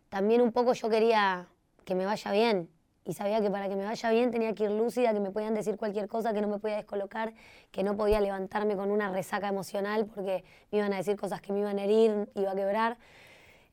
también 0.08 0.40
un 0.40 0.52
poco 0.52 0.72
yo 0.74 0.88
quería 0.88 1.48
que 1.84 1.94
me 1.94 2.06
vaya 2.06 2.30
bien. 2.30 2.68
Y 3.04 3.14
sabía 3.14 3.40
que 3.40 3.50
para 3.50 3.68
que 3.68 3.74
me 3.74 3.86
vaya 3.86 4.10
bien 4.10 4.30
tenía 4.30 4.54
que 4.54 4.64
ir 4.64 4.70
lúcida, 4.70 5.14
que 5.14 5.20
me 5.20 5.30
podían 5.30 5.54
decir 5.54 5.78
cualquier 5.78 6.08
cosa, 6.08 6.34
que 6.34 6.42
no 6.42 6.48
me 6.48 6.58
podía 6.58 6.76
descolocar, 6.76 7.32
que 7.70 7.82
no 7.82 7.96
podía 7.96 8.20
levantarme 8.20 8.76
con 8.76 8.90
una 8.90 9.10
resaca 9.10 9.48
emocional 9.48 10.04
porque 10.04 10.44
me 10.70 10.78
iban 10.78 10.92
a 10.92 10.98
decir 10.98 11.16
cosas 11.16 11.40
que 11.40 11.52
me 11.54 11.60
iban 11.60 11.78
a 11.78 11.84
herir, 11.84 12.30
iba 12.34 12.52
a 12.52 12.54
quebrar. 12.54 12.98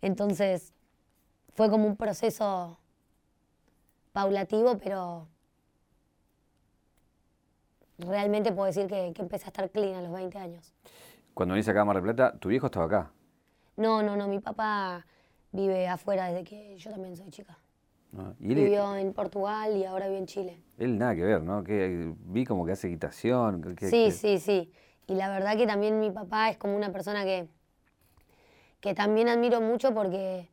Entonces, 0.01 0.73
fue 1.53 1.69
como 1.69 1.85
un 1.85 1.97
proceso 1.97 2.79
paulativo, 4.15 4.77
pero 4.77 5.27
realmente 7.97 8.53
puedo 8.53 8.67
decir 8.67 8.87
que, 8.87 9.13
empecé 9.19 9.43
a 9.43 9.47
estar 9.47 9.69
clean 9.69 9.95
a 9.95 10.01
los 10.01 10.13
20 10.13 10.37
años. 10.37 10.73
Cuando 11.33 11.53
viniste 11.53 11.71
acá 11.71 11.81
a 11.81 11.85
Mar 11.85 11.97
del 11.97 12.03
Plata, 12.03 12.39
¿tu 12.39 12.47
viejo 12.47 12.67
estaba 12.67 12.85
acá? 12.85 13.11
No, 13.75 14.01
no, 14.01 14.15
no, 14.15 14.29
mi 14.29 14.39
papá 14.39 15.05
vive 15.51 15.89
afuera 15.89 16.27
desde 16.27 16.45
que 16.45 16.77
yo 16.77 16.91
también 16.91 17.17
soy 17.17 17.29
chica. 17.29 17.57
Ah, 18.17 18.31
Vivió 18.39 18.95
en 18.95 19.11
Portugal 19.11 19.75
y 19.75 19.83
ahora 19.83 20.07
vive 20.07 20.19
en 20.19 20.27
Chile. 20.27 20.61
Él 20.77 20.97
nada 20.97 21.13
que 21.13 21.23
ver, 21.23 21.41
¿no? 21.41 21.65
Que 21.65 22.13
vi 22.19 22.45
como 22.45 22.65
que 22.65 22.71
hace 22.71 22.87
equitación. 22.87 23.75
sí, 23.81 24.11
sí, 24.11 24.39
sí. 24.39 24.71
Y 25.07 25.15
la 25.15 25.29
verdad 25.29 25.57
que 25.57 25.67
también 25.67 25.99
mi 25.99 26.09
papá 26.09 26.51
es 26.51 26.57
como 26.57 26.77
una 26.77 26.93
persona 26.93 27.25
que, 27.25 27.49
que 28.79 28.93
también 28.93 29.27
admiro 29.27 29.59
mucho 29.59 29.93
porque 29.93 30.47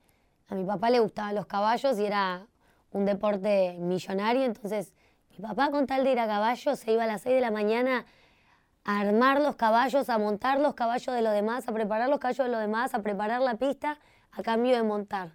a 0.48 0.56
mi 0.56 0.64
papá 0.64 0.90
le 0.90 0.98
gustaban 0.98 1.36
los 1.36 1.46
caballos 1.46 1.96
y 2.00 2.06
era 2.06 2.48
un 2.92 3.04
deporte 3.04 3.76
millonario, 3.78 4.44
entonces 4.44 4.92
mi 5.30 5.38
papá 5.38 5.70
con 5.70 5.86
tal 5.86 6.04
de 6.04 6.12
ir 6.12 6.20
a 6.20 6.26
caballo 6.26 6.76
se 6.76 6.92
iba 6.92 7.04
a 7.04 7.06
las 7.06 7.22
6 7.22 7.36
de 7.36 7.40
la 7.40 7.50
mañana 7.50 8.04
a 8.84 9.00
armar 9.00 9.40
los 9.40 9.56
caballos, 9.56 10.08
a 10.08 10.18
montar 10.18 10.60
los 10.60 10.74
caballos 10.74 11.14
de 11.14 11.22
los 11.22 11.32
demás, 11.32 11.68
a 11.68 11.72
preparar 11.72 12.08
los 12.08 12.18
caballos 12.18 12.46
de 12.46 12.52
los 12.52 12.60
demás, 12.60 12.94
a 12.94 13.00
preparar 13.00 13.40
la 13.40 13.54
pista 13.54 13.98
a 14.32 14.42
cambio 14.42 14.76
de 14.76 14.82
montar. 14.82 15.32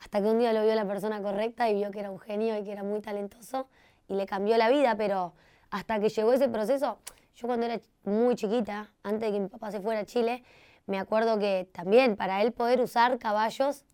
Hasta 0.00 0.20
que 0.20 0.28
un 0.28 0.38
día 0.38 0.52
lo 0.52 0.62
vio 0.62 0.74
la 0.74 0.86
persona 0.86 1.22
correcta 1.22 1.68
y 1.70 1.74
vio 1.74 1.90
que 1.90 2.00
era 2.00 2.10
un 2.10 2.18
genio 2.18 2.58
y 2.58 2.64
que 2.64 2.72
era 2.72 2.82
muy 2.82 3.00
talentoso 3.00 3.68
y 4.08 4.14
le 4.14 4.26
cambió 4.26 4.56
la 4.56 4.68
vida, 4.68 4.96
pero 4.96 5.34
hasta 5.70 6.00
que 6.00 6.08
llegó 6.08 6.32
ese 6.32 6.48
proceso, 6.48 6.98
yo 7.36 7.46
cuando 7.46 7.66
era 7.66 7.80
muy 8.04 8.34
chiquita, 8.34 8.92
antes 9.02 9.20
de 9.20 9.32
que 9.32 9.40
mi 9.40 9.48
papá 9.48 9.70
se 9.70 9.80
fuera 9.80 10.00
a 10.00 10.04
Chile, 10.04 10.42
me 10.86 10.98
acuerdo 10.98 11.38
que 11.38 11.68
también 11.72 12.16
para 12.16 12.42
él 12.42 12.52
poder 12.52 12.80
usar 12.80 13.18
caballos 13.18 13.84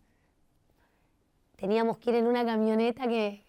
teníamos 1.61 1.99
que 1.99 2.09
ir 2.09 2.15
en 2.15 2.25
una 2.25 2.43
camioneta 2.43 3.07
que, 3.07 3.45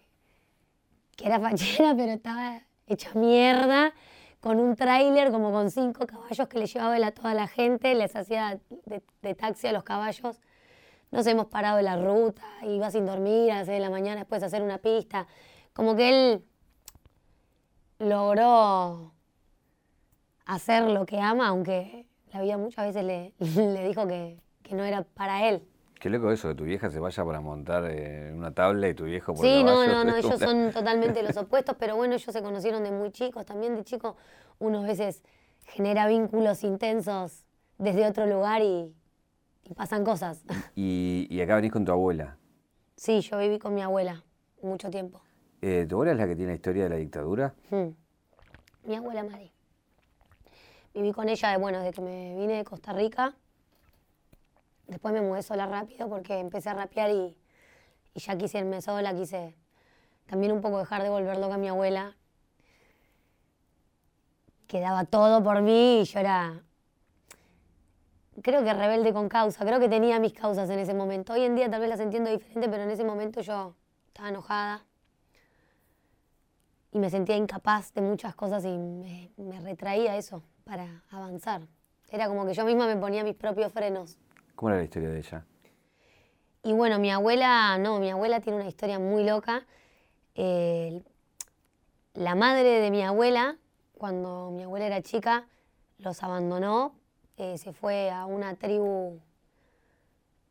que 1.15 1.25
era 1.25 1.39
fachera, 1.39 1.95
pero 1.97 2.11
estaba 2.11 2.61
hecha 2.85 3.09
mierda, 3.15 3.91
con 4.39 4.59
un 4.59 4.75
tráiler 4.75 5.31
como 5.31 5.51
con 5.51 5.71
cinco 5.71 6.05
caballos 6.05 6.47
que 6.47 6.59
le 6.59 6.67
llevaba 6.67 6.95
a 6.95 7.11
toda 7.11 7.33
la 7.33 7.47
gente, 7.47 7.95
les 7.95 8.15
hacía 8.15 8.59
de, 8.85 9.33
taxi 9.33 9.65
a 9.67 9.71
los 9.71 9.83
caballos. 9.83 10.39
Nos 11.09 11.25
hemos 11.25 11.47
parado 11.47 11.79
en 11.79 11.85
la 11.85 11.97
ruta, 11.97 12.43
iba 12.61 12.91
sin 12.91 13.07
dormir 13.07 13.51
a 13.51 13.59
las 13.59 13.67
de 13.67 13.79
la 13.79 13.89
mañana 13.89 14.19
después 14.21 14.43
a 14.43 14.45
hacer 14.45 14.61
una 14.61 14.77
pista. 14.77 15.25
Como 15.73 15.95
que 15.95 16.09
él 16.09 16.45
logró 17.97 19.11
hacer 20.45 20.83
lo 20.83 21.07
que 21.07 21.19
ama, 21.19 21.47
aunque 21.47 22.05
la 22.31 22.41
vida 22.41 22.57
muchas 22.57 22.85
veces 22.85 23.03
le, 23.05 23.33
le 23.39 23.87
dijo 23.87 24.07
que, 24.07 24.39
que 24.61 24.75
no 24.75 24.83
era 24.83 25.01
para 25.01 25.49
él. 25.49 25.67
Qué 26.03 26.09
loco 26.09 26.33
eso, 26.33 26.49
que 26.49 26.55
tu 26.55 26.65
vieja 26.65 26.89
se 26.89 26.99
vaya 26.99 27.23
para 27.23 27.39
montar 27.39 27.85
eh, 27.89 28.33
una 28.35 28.53
tabla 28.53 28.89
y 28.89 28.93
tu 28.93 29.05
viejo 29.05 29.33
por 29.33 29.45
Sí, 29.45 29.63
no, 29.63 29.87
no, 29.87 30.03
no, 30.03 30.17
ellos 30.17 30.37
son 30.37 30.73
totalmente 30.73 31.23
los 31.23 31.37
opuestos, 31.37 31.77
pero 31.79 31.95
bueno, 31.95 32.15
ellos 32.15 32.29
se 32.29 32.41
conocieron 32.41 32.83
de 32.83 32.91
muy 32.91 33.09
chicos. 33.11 33.45
También 33.45 33.73
de 33.73 33.85
chico 33.85 34.17
uno 34.59 34.79
a 34.79 34.83
veces 34.85 35.23
genera 35.65 36.05
vínculos 36.05 36.65
intensos 36.65 37.45
desde 37.77 38.05
otro 38.05 38.25
lugar 38.25 38.61
y, 38.61 38.93
pasan 39.77 40.03
cosas. 40.03 40.43
¿Y, 40.75 41.39
acá 41.39 41.55
venís 41.55 41.71
con 41.71 41.85
tu 41.85 41.93
abuela? 41.93 42.35
Sí, 42.97 43.21
yo 43.21 43.37
viví 43.37 43.57
con 43.57 43.73
mi 43.73 43.81
abuela 43.81 44.25
mucho 44.61 44.89
tiempo. 44.89 45.21
Eh, 45.61 45.85
¿Tu 45.87 45.95
abuela 45.95 46.11
es 46.11 46.17
la 46.17 46.27
que 46.27 46.35
tiene 46.35 46.51
la 46.51 46.55
historia 46.55 46.83
de 46.83 46.89
la 46.89 46.97
dictadura? 46.97 47.53
Hmm. 47.69 47.91
Mi 48.83 48.95
abuela 48.97 49.23
Mari. 49.23 49.53
Viví 50.93 51.13
con 51.13 51.29
ella, 51.29 51.57
bueno, 51.57 51.77
desde 51.77 51.93
que 51.93 52.01
me 52.01 52.35
vine 52.35 52.57
de 52.57 52.65
Costa 52.65 52.91
Rica 52.91 53.37
Después 54.93 55.11
me 55.11 55.21
mudé 55.21 55.41
sola 55.41 55.65
rápido 55.65 56.07
porque 56.07 56.37
empecé 56.37 56.69
a 56.69 56.75
rapear 56.75 57.09
y, 57.09 57.35
ya 58.13 58.37
quise 58.37 58.59
irme 58.59 58.79
sola, 58.79 59.15
quise 59.15 59.55
también 60.27 60.51
un 60.51 60.61
poco 60.61 60.77
dejar 60.77 61.01
de 61.01 61.09
volver 61.09 61.39
loca 61.39 61.55
a 61.55 61.57
mi 61.57 61.67
abuela, 61.67 62.15
que 64.67 64.79
daba 64.79 65.05
todo 65.05 65.43
por 65.43 65.63
mí 65.63 66.01
y 66.01 66.03
yo 66.03 66.19
era, 66.19 66.61
creo 68.43 68.63
que 68.63 68.71
rebelde 68.71 69.13
con 69.13 69.29
causa, 69.29 69.65
creo 69.65 69.79
que 69.79 69.89
tenía 69.89 70.19
mis 70.19 70.33
causas 70.33 70.69
en 70.69 70.77
ese 70.77 70.93
momento. 70.93 71.33
Hoy 71.33 71.41
en 71.41 71.55
día 71.55 71.71
tal 71.71 71.81
vez 71.81 71.89
las 71.89 71.99
entiendo 71.99 72.29
diferente, 72.29 72.69
pero 72.69 72.83
en 72.83 72.91
ese 72.91 73.03
momento 73.03 73.41
yo 73.41 73.73
estaba 74.09 74.29
enojada 74.29 74.85
y 76.91 76.99
me 76.99 77.09
sentía 77.09 77.35
incapaz 77.35 77.91
de 77.95 78.01
muchas 78.01 78.35
cosas 78.35 78.63
y 78.63 78.77
me, 78.77 79.31
me 79.37 79.59
retraía 79.59 80.17
eso 80.17 80.43
para 80.65 81.01
avanzar. 81.09 81.63
Era 82.11 82.27
como 82.27 82.45
que 82.45 82.53
yo 82.53 82.63
misma 82.63 82.85
me 82.85 82.95
ponía 82.95 83.23
mis 83.23 83.33
propios 83.33 83.73
frenos. 83.73 84.19
¿Cómo 84.55 84.69
era 84.69 84.79
la 84.79 84.83
historia 84.83 85.09
de 85.09 85.19
ella? 85.19 85.45
Y 86.63 86.73
bueno, 86.73 86.99
mi 86.99 87.11
abuela, 87.11 87.77
no, 87.77 87.99
mi 87.99 88.09
abuela 88.09 88.39
tiene 88.39 88.59
una 88.59 88.67
historia 88.67 88.99
muy 88.99 89.23
loca. 89.23 89.65
la 92.13 92.35
madre 92.35 92.79
de 92.79 92.91
mi 92.91 93.03
abuela, 93.03 93.57
cuando 93.97 94.51
mi 94.51 94.63
abuela 94.63 94.85
era 94.85 95.01
chica, 95.01 95.47
los 95.97 96.23
abandonó, 96.23 96.95
eh, 97.37 97.57
se 97.57 97.73
fue 97.73 98.11
a 98.11 98.25
una 98.25 98.55
tribu 98.55 99.19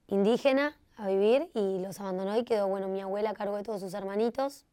indígena 0.08 0.76
a 0.96 1.08
vivir 1.08 1.50
y 1.54 1.78
los 1.78 2.00
abandonó 2.00 2.36
y 2.36 2.44
quedó, 2.44 2.68
bueno, 2.68 2.88
mi 2.88 3.00
abuela 3.00 3.30
a 3.30 3.34
cargo 3.34 3.56
de 3.56 3.62
todos 3.62 3.80
sus 3.80 3.94
hermanitos. 3.94 4.66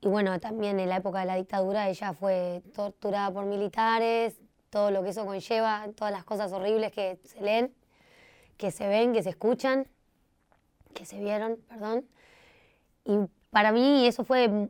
Y 0.00 0.08
bueno, 0.08 0.38
también 0.40 0.78
en 0.78 0.88
la 0.88 0.96
época 0.96 1.20
de 1.20 1.26
la 1.26 1.36
dictadura 1.36 1.88
ella 1.88 2.12
fue 2.12 2.62
torturada 2.74 3.30
por 3.32 3.44
militares, 3.46 4.40
todo 4.76 4.90
lo 4.90 5.02
que 5.02 5.08
eso 5.08 5.24
conlleva, 5.24 5.86
todas 5.96 6.12
las 6.12 6.22
cosas 6.24 6.52
horribles 6.52 6.92
que 6.92 7.18
se 7.24 7.40
leen, 7.40 7.74
que 8.58 8.70
se 8.70 8.86
ven, 8.86 9.14
que 9.14 9.22
se 9.22 9.30
escuchan, 9.30 9.86
que 10.92 11.06
se 11.06 11.18
vieron, 11.18 11.56
perdón. 11.66 12.04
Y 13.06 13.20
para 13.48 13.72
mí 13.72 14.06
eso 14.06 14.22
fue 14.22 14.68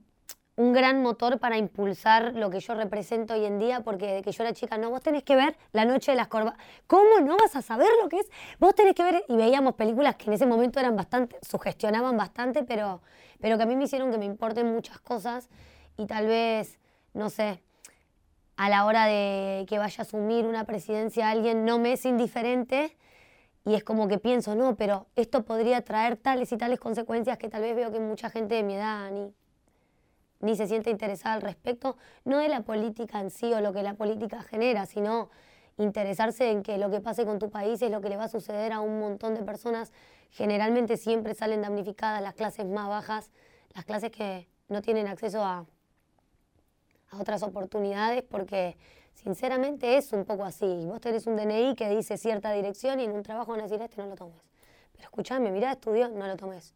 un 0.55 0.73
gran 0.73 1.03
motor 1.03 1.41
para 1.41 1.59
impulsar 1.59 2.35
lo 2.35 2.51
que 2.51 2.61
yo 2.61 2.77
represento 2.77 3.35
hoy 3.35 3.47
en 3.47 3.59
día, 3.59 3.81
porque 3.81 4.07
de 4.07 4.23
que 4.23 4.31
yo 4.31 4.45
era 4.45 4.53
chica, 4.53 4.79
no, 4.79 4.91
vos 4.91 5.01
tenés 5.01 5.25
que 5.25 5.35
ver 5.35 5.57
La 5.73 5.85
Noche 5.85 6.13
de 6.13 6.19
las 6.19 6.29
Corbatas. 6.29 6.65
¿Cómo 6.87 7.19
no 7.21 7.37
vas 7.37 7.57
a 7.57 7.63
saber 7.63 7.89
lo 8.01 8.09
que 8.09 8.21
es? 8.21 8.31
Vos 8.61 8.77
tenés 8.77 8.95
que 8.95 9.03
ver, 9.03 9.25
y 9.27 9.35
veíamos 9.35 9.75
películas 9.75 10.15
que 10.15 10.27
en 10.27 10.35
ese 10.35 10.47
momento 10.47 10.79
eran 10.79 10.95
bastante, 10.95 11.37
sugestionaban 11.43 12.17
bastante, 12.17 12.63
pero, 12.63 13.03
pero 13.41 13.57
que 13.57 13.65
a 13.65 13.67
mí 13.67 13.75
me 13.75 13.87
hicieron 13.87 14.13
que 14.13 14.19
me 14.19 14.25
importen 14.25 14.73
muchas 14.73 15.01
cosas 15.01 15.49
y 15.97 16.07
tal 16.07 16.29
vez, 16.29 16.79
no 17.13 17.29
sé, 17.29 17.61
a 18.57 18.69
la 18.69 18.87
hora 18.87 19.07
de 19.07 19.67
que 19.69 19.79
vaya 19.79 19.97
a 19.99 20.03
asumir 20.03 20.47
una 20.47 20.65
presidencia 20.65 21.31
alguien 21.31 21.65
no 21.65 21.79
me 21.79 21.93
es 21.93 22.05
indiferente 22.05 22.97
y 23.65 23.75
es 23.75 23.83
como 23.83 24.07
que 24.07 24.19
pienso, 24.19 24.55
no, 24.55 24.77
pero 24.77 25.09
esto 25.17 25.45
podría 25.45 25.83
traer 25.83 26.17
tales 26.17 26.53
y 26.53 26.57
tales 26.57 26.79
consecuencias 26.79 27.37
que 27.37 27.49
tal 27.49 27.63
vez 27.63 27.75
veo 27.75 27.91
que 27.91 27.99
mucha 27.99 28.31
gente 28.31 28.55
de 28.55 28.63
mi 28.63 28.77
edad 28.77 29.11
ni, 29.11 29.35
ni 30.41 30.57
se 30.57 30.69
siente 30.69 30.91
interesada 30.91 31.35
al 31.35 31.43
respecto, 31.43 31.97
no 32.25 32.39
de 32.39 32.49
la 32.49 32.63
política 32.63 33.21
en 33.21 33.31
sí 33.31 33.53
o 33.53 33.61
lo 33.61 33.73
que 33.73 33.83
la 33.83 33.95
política 33.95 34.43
genera, 34.43 34.87
sino 34.87 35.31
interesarse 35.79 36.51
en 36.51 36.63
que 36.63 36.79
lo 36.79 36.91
que 36.91 37.01
pase 37.01 37.25
con 37.25 37.39
tu 37.39 37.51
país 37.51 37.83
es 37.83 37.91
lo 37.91 38.01
que 38.01 38.09
le 38.09 38.17
va 38.17 38.25
a 38.25 38.29
suceder 38.29 38.73
a 38.73 38.81
un 38.81 39.01
montón 39.01 39.35
de 39.35 39.43
personas. 39.43 39.93
Generalmente 40.31 40.97
siempre 40.97 41.35
salen 41.35 41.63
damnificadas 41.63 42.23
las 42.23 42.35
clases 42.35 42.67
más 42.67 42.89
bajas, 42.89 43.31
las 43.75 43.85
clases 43.85 44.11
que 44.11 44.49
no 44.69 44.81
tienen 44.81 45.09
acceso 45.09 45.45
a, 45.45 45.67
a 47.11 47.21
otras 47.21 47.43
oportunidades, 47.43 48.23
porque 48.23 48.77
sinceramente 49.15 49.97
es 49.97 50.13
un 50.13 50.25
poco 50.25 50.45
así. 50.45 50.85
Vos 50.87 51.01
tenés 51.01 51.27
un 51.27 51.37
DNI 51.37 51.75
que 51.75 51.89
dice 51.89 52.17
cierta 52.17 52.53
dirección 52.53 53.01
y 53.01 53.05
en 53.05 53.13
un 53.13 53.23
trabajo 53.23 53.53
van 53.53 53.61
a 53.61 53.63
decir, 53.65 53.81
este 53.81 53.97
no 54.01 54.09
lo 54.09 54.15
tomes. 54.15 54.41
Pero 54.93 55.05
escuchame, 55.05 55.51
mirá, 55.51 55.73
estudió, 55.73 56.09
no 56.09 56.27
lo 56.27 56.37
tomes. 56.37 56.75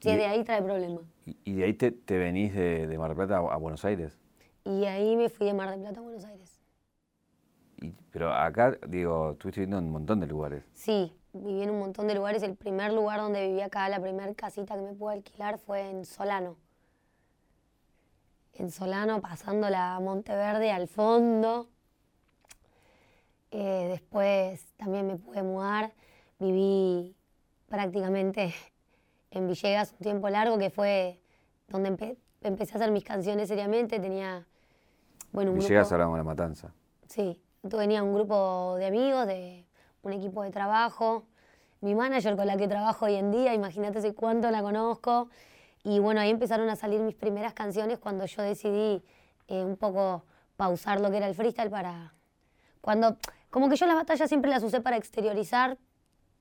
Si 0.00 0.14
de 0.14 0.26
ahí 0.26 0.44
trae 0.44 0.62
problema. 0.62 1.00
¿Y, 1.24 1.54
de 1.54 1.64
ahí 1.64 1.74
te, 1.74 2.18
venís 2.18 2.54
de, 2.54 2.96
Mar 2.98 3.08
del 3.08 3.16
Plata 3.16 3.36
a, 3.36 3.56
Buenos 3.56 3.84
Aires? 3.84 4.18
Y 4.64 4.84
ahí 4.84 5.16
me 5.16 5.28
fui 5.28 5.46
de 5.46 5.54
Mar 5.54 5.70
del 5.70 5.80
Plata 5.80 6.00
a 6.00 6.02
Buenos 6.02 6.24
Aires. 6.24 6.60
pero 8.10 8.32
acá, 8.32 8.78
digo, 8.88 9.32
estuviste 9.32 9.60
viviendo 9.60 9.78
en 9.78 9.84
un 9.84 9.92
montón 9.92 10.20
de 10.20 10.26
lugares. 10.26 10.64
Sí, 10.72 11.14
viví 11.32 11.62
en 11.62 11.70
un 11.70 11.78
montón 11.78 12.06
de 12.06 12.14
lugares. 12.14 12.42
El 12.42 12.56
primer 12.56 12.92
lugar 12.92 13.20
donde 13.20 13.46
viví 13.46 13.60
acá, 13.60 13.88
la 13.88 14.00
primera 14.00 14.32
casita 14.34 14.74
que 14.74 14.82
me 14.82 14.94
pude 14.94 15.14
alquilar 15.14 15.58
fue 15.58 15.90
en 15.90 16.04
Solano. 16.04 16.56
En 18.56 18.70
Solano, 18.70 19.20
pasando 19.20 19.68
la 19.68 19.98
Monteverde 20.00 20.70
al 20.70 20.86
fondo. 20.86 21.68
Eh, 23.50 23.88
después 23.90 24.72
también 24.76 25.06
me 25.06 25.16
pude 25.16 25.42
mudar. 25.42 25.92
Viví 26.38 27.16
prácticamente 27.68 28.54
en 29.30 29.48
Villegas 29.48 29.92
un 29.92 29.98
tiempo 29.98 30.28
largo, 30.28 30.56
que 30.58 30.70
fue 30.70 31.20
donde 31.68 32.16
empecé 32.42 32.72
a 32.72 32.76
hacer 32.76 32.92
mis 32.92 33.04
canciones 33.04 33.48
seriamente. 33.48 33.98
Tenía, 33.98 34.46
bueno, 35.32 35.50
un 35.50 35.58
Villegas 35.58 35.90
grupo, 35.90 36.12
de 36.12 36.18
la 36.18 36.24
matanza. 36.24 36.72
Sí, 37.08 37.40
tenía 37.68 38.02
un 38.04 38.14
grupo 38.14 38.76
de 38.76 38.86
amigos, 38.86 39.26
de 39.26 39.64
un 40.02 40.12
equipo 40.12 40.42
de 40.42 40.50
trabajo. 40.50 41.24
Mi 41.80 41.94
manager 41.94 42.36
con 42.36 42.46
la 42.46 42.56
que 42.56 42.68
trabajo 42.68 43.06
hoy 43.06 43.16
en 43.16 43.32
día, 43.32 43.52
imagínate 43.52 43.98
hace 43.98 44.14
cuánto 44.14 44.50
la 44.50 44.62
conozco. 44.62 45.28
Y 45.84 45.98
bueno, 45.98 46.20
ahí 46.20 46.30
empezaron 46.30 46.70
a 46.70 46.76
salir 46.76 47.00
mis 47.00 47.14
primeras 47.14 47.52
canciones 47.52 47.98
cuando 47.98 48.24
yo 48.24 48.42
decidí 48.42 49.02
eh, 49.48 49.62
un 49.62 49.76
poco 49.76 50.24
pausar 50.56 51.00
lo 51.00 51.10
que 51.10 51.18
era 51.18 51.28
el 51.28 51.34
freestyle 51.34 51.70
para... 51.70 52.14
Cuando, 52.80 53.18
como 53.50 53.68
que 53.68 53.76
yo 53.76 53.86
las 53.86 53.96
batallas 53.96 54.28
siempre 54.28 54.50
las 54.50 54.62
usé 54.62 54.80
para 54.80 54.96
exteriorizar 54.96 55.76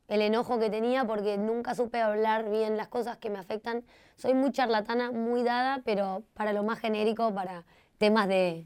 el 0.07 0.21
enojo 0.21 0.59
que 0.59 0.69
tenía 0.69 1.05
porque 1.05 1.37
nunca 1.37 1.75
supe 1.75 2.01
hablar 2.01 2.49
bien 2.49 2.77
las 2.77 2.87
cosas 2.87 3.17
que 3.17 3.29
me 3.29 3.37
afectan. 3.37 3.83
Soy 4.15 4.33
muy 4.33 4.51
charlatana, 4.51 5.11
muy 5.11 5.43
dada, 5.43 5.81
pero 5.83 6.23
para 6.33 6.53
lo 6.53 6.63
más 6.63 6.79
genérico, 6.79 7.33
para 7.33 7.65
temas 7.97 8.29
de, 8.29 8.65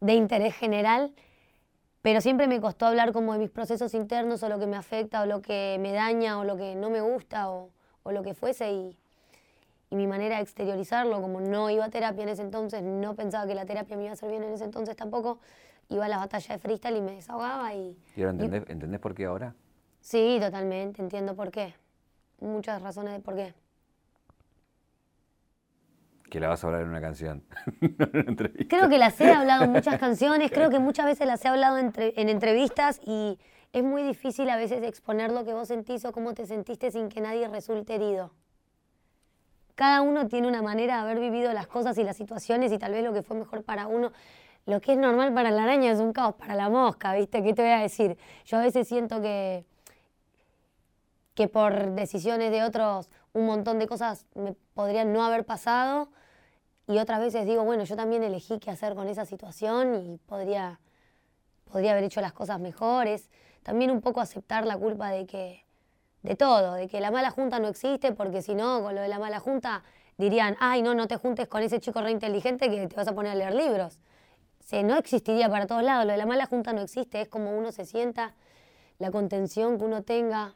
de 0.00 0.14
interés 0.14 0.54
general. 0.54 1.12
Pero 2.02 2.20
siempre 2.20 2.46
me 2.46 2.60
costó 2.60 2.86
hablar 2.86 3.12
como 3.12 3.32
de 3.32 3.40
mis 3.40 3.50
procesos 3.50 3.94
internos 3.94 4.42
o 4.44 4.48
lo 4.48 4.58
que 4.60 4.66
me 4.66 4.76
afecta 4.76 5.22
o 5.22 5.26
lo 5.26 5.42
que 5.42 5.76
me 5.80 5.92
daña 5.92 6.38
o 6.38 6.44
lo 6.44 6.56
que 6.56 6.76
no 6.76 6.90
me 6.90 7.00
gusta 7.00 7.50
o, 7.50 7.70
o 8.02 8.12
lo 8.12 8.22
que 8.22 8.34
fuese. 8.34 8.72
Y, 8.72 8.98
y 9.92 9.94
mi 9.94 10.06
manera 10.06 10.36
de 10.36 10.42
exteriorizarlo, 10.42 11.20
como 11.20 11.42
no 11.42 11.68
iba 11.68 11.84
a 11.84 11.90
terapia 11.90 12.22
en 12.22 12.30
ese 12.30 12.40
entonces, 12.40 12.82
no 12.82 13.14
pensaba 13.14 13.46
que 13.46 13.54
la 13.54 13.66
terapia 13.66 13.94
me 13.94 14.04
iba 14.04 14.12
a 14.12 14.14
hacer 14.14 14.30
bien 14.30 14.42
en 14.42 14.54
ese 14.54 14.64
entonces 14.64 14.96
tampoco, 14.96 15.38
iba 15.90 16.06
a 16.06 16.08
la 16.08 16.16
batalla 16.16 16.54
de 16.54 16.58
freestyle 16.58 16.96
y 16.96 17.02
me 17.02 17.12
desahogaba. 17.12 17.74
¿Y, 17.74 17.94
¿Y 18.16 18.22
ahora 18.22 18.30
entendés, 18.30 18.64
entendés 18.70 19.00
por 19.00 19.14
qué 19.14 19.26
ahora? 19.26 19.54
Sí, 20.00 20.38
totalmente, 20.40 21.02
entiendo 21.02 21.36
por 21.36 21.50
qué. 21.50 21.74
Muchas 22.40 22.80
razones 22.80 23.12
de 23.12 23.20
por 23.20 23.34
qué. 23.34 23.52
Que 26.30 26.40
la 26.40 26.48
vas 26.48 26.64
a 26.64 26.68
hablar 26.68 26.80
en 26.80 26.88
una 26.88 27.02
canción. 27.02 27.44
creo 28.70 28.88
que 28.88 28.96
las 28.96 29.20
he 29.20 29.30
hablado 29.30 29.64
en 29.64 29.72
muchas 29.72 29.98
canciones, 30.00 30.50
creo 30.50 30.70
que 30.70 30.78
muchas 30.78 31.04
veces 31.04 31.26
las 31.26 31.44
he 31.44 31.48
hablado 31.48 31.76
en 31.76 32.28
entrevistas 32.30 32.98
y 33.04 33.38
es 33.74 33.84
muy 33.84 34.02
difícil 34.04 34.48
a 34.48 34.56
veces 34.56 34.82
exponer 34.84 35.30
lo 35.30 35.44
que 35.44 35.52
vos 35.52 35.68
sentís 35.68 36.06
o 36.06 36.12
cómo 36.12 36.32
te 36.32 36.46
sentiste 36.46 36.90
sin 36.90 37.10
que 37.10 37.20
nadie 37.20 37.46
resulte 37.46 37.96
herido. 37.96 38.32
Cada 39.74 40.02
uno 40.02 40.28
tiene 40.28 40.48
una 40.48 40.62
manera 40.62 40.96
de 40.96 41.00
haber 41.02 41.20
vivido 41.20 41.52
las 41.52 41.66
cosas 41.66 41.96
y 41.98 42.04
las 42.04 42.16
situaciones 42.16 42.72
y 42.72 42.78
tal 42.78 42.92
vez 42.92 43.04
lo 43.04 43.12
que 43.12 43.22
fue 43.22 43.36
mejor 43.36 43.64
para 43.64 43.86
uno 43.86 44.12
lo 44.64 44.80
que 44.80 44.92
es 44.92 44.98
normal 44.98 45.34
para 45.34 45.50
la 45.50 45.64
araña 45.64 45.90
es 45.90 45.98
un 45.98 46.12
caos 46.12 46.36
para 46.36 46.54
la 46.54 46.68
mosca, 46.68 47.12
¿viste? 47.14 47.42
¿Qué 47.42 47.52
te 47.52 47.62
voy 47.62 47.72
a 47.72 47.80
decir? 47.80 48.16
Yo 48.44 48.58
a 48.58 48.60
veces 48.60 48.86
siento 48.86 49.20
que 49.20 49.64
que 51.34 51.48
por 51.48 51.92
decisiones 51.92 52.50
de 52.50 52.62
otros 52.62 53.08
un 53.32 53.46
montón 53.46 53.78
de 53.78 53.86
cosas 53.86 54.26
me 54.34 54.54
podrían 54.74 55.12
no 55.12 55.24
haber 55.24 55.44
pasado 55.44 56.10
y 56.86 56.98
otras 56.98 57.20
veces 57.20 57.46
digo, 57.46 57.64
bueno, 57.64 57.84
yo 57.84 57.96
también 57.96 58.22
elegí 58.22 58.58
qué 58.58 58.70
hacer 58.70 58.94
con 58.94 59.08
esa 59.08 59.24
situación 59.24 59.94
y 59.94 60.18
podría, 60.26 60.80
podría 61.64 61.92
haber 61.92 62.04
hecho 62.04 62.20
las 62.20 62.32
cosas 62.32 62.60
mejores. 62.60 63.30
También 63.62 63.90
un 63.90 64.00
poco 64.00 64.20
aceptar 64.20 64.66
la 64.66 64.76
culpa 64.76 65.10
de 65.10 65.24
que, 65.24 65.64
de 66.22 66.36
todo, 66.36 66.74
de 66.74 66.88
que 66.88 67.00
la 67.00 67.10
mala 67.10 67.30
junta 67.30 67.58
no 67.58 67.68
existe, 67.68 68.12
porque 68.12 68.42
si 68.42 68.54
no, 68.54 68.82
con 68.82 68.94
lo 68.94 69.00
de 69.00 69.08
la 69.08 69.18
mala 69.18 69.40
junta 69.40 69.82
dirían, 70.18 70.56
ay, 70.60 70.82
no, 70.82 70.94
no 70.94 71.08
te 71.08 71.16
juntes 71.16 71.48
con 71.48 71.62
ese 71.62 71.80
chico 71.80 72.00
re 72.00 72.10
inteligente 72.10 72.70
que 72.70 72.86
te 72.86 72.96
vas 72.96 73.08
a 73.08 73.14
poner 73.14 73.32
a 73.32 73.34
leer 73.34 73.54
libros. 73.54 73.98
Se, 74.60 74.82
no 74.82 74.96
existiría 74.96 75.48
para 75.48 75.66
todos 75.66 75.82
lados, 75.82 76.06
lo 76.06 76.12
de 76.12 76.18
la 76.18 76.26
mala 76.26 76.46
junta 76.46 76.72
no 76.72 76.80
existe, 76.80 77.20
es 77.20 77.28
como 77.28 77.56
uno 77.56 77.72
se 77.72 77.84
sienta, 77.84 78.34
la 78.98 79.10
contención 79.10 79.78
que 79.78 79.84
uno 79.84 80.02
tenga 80.02 80.54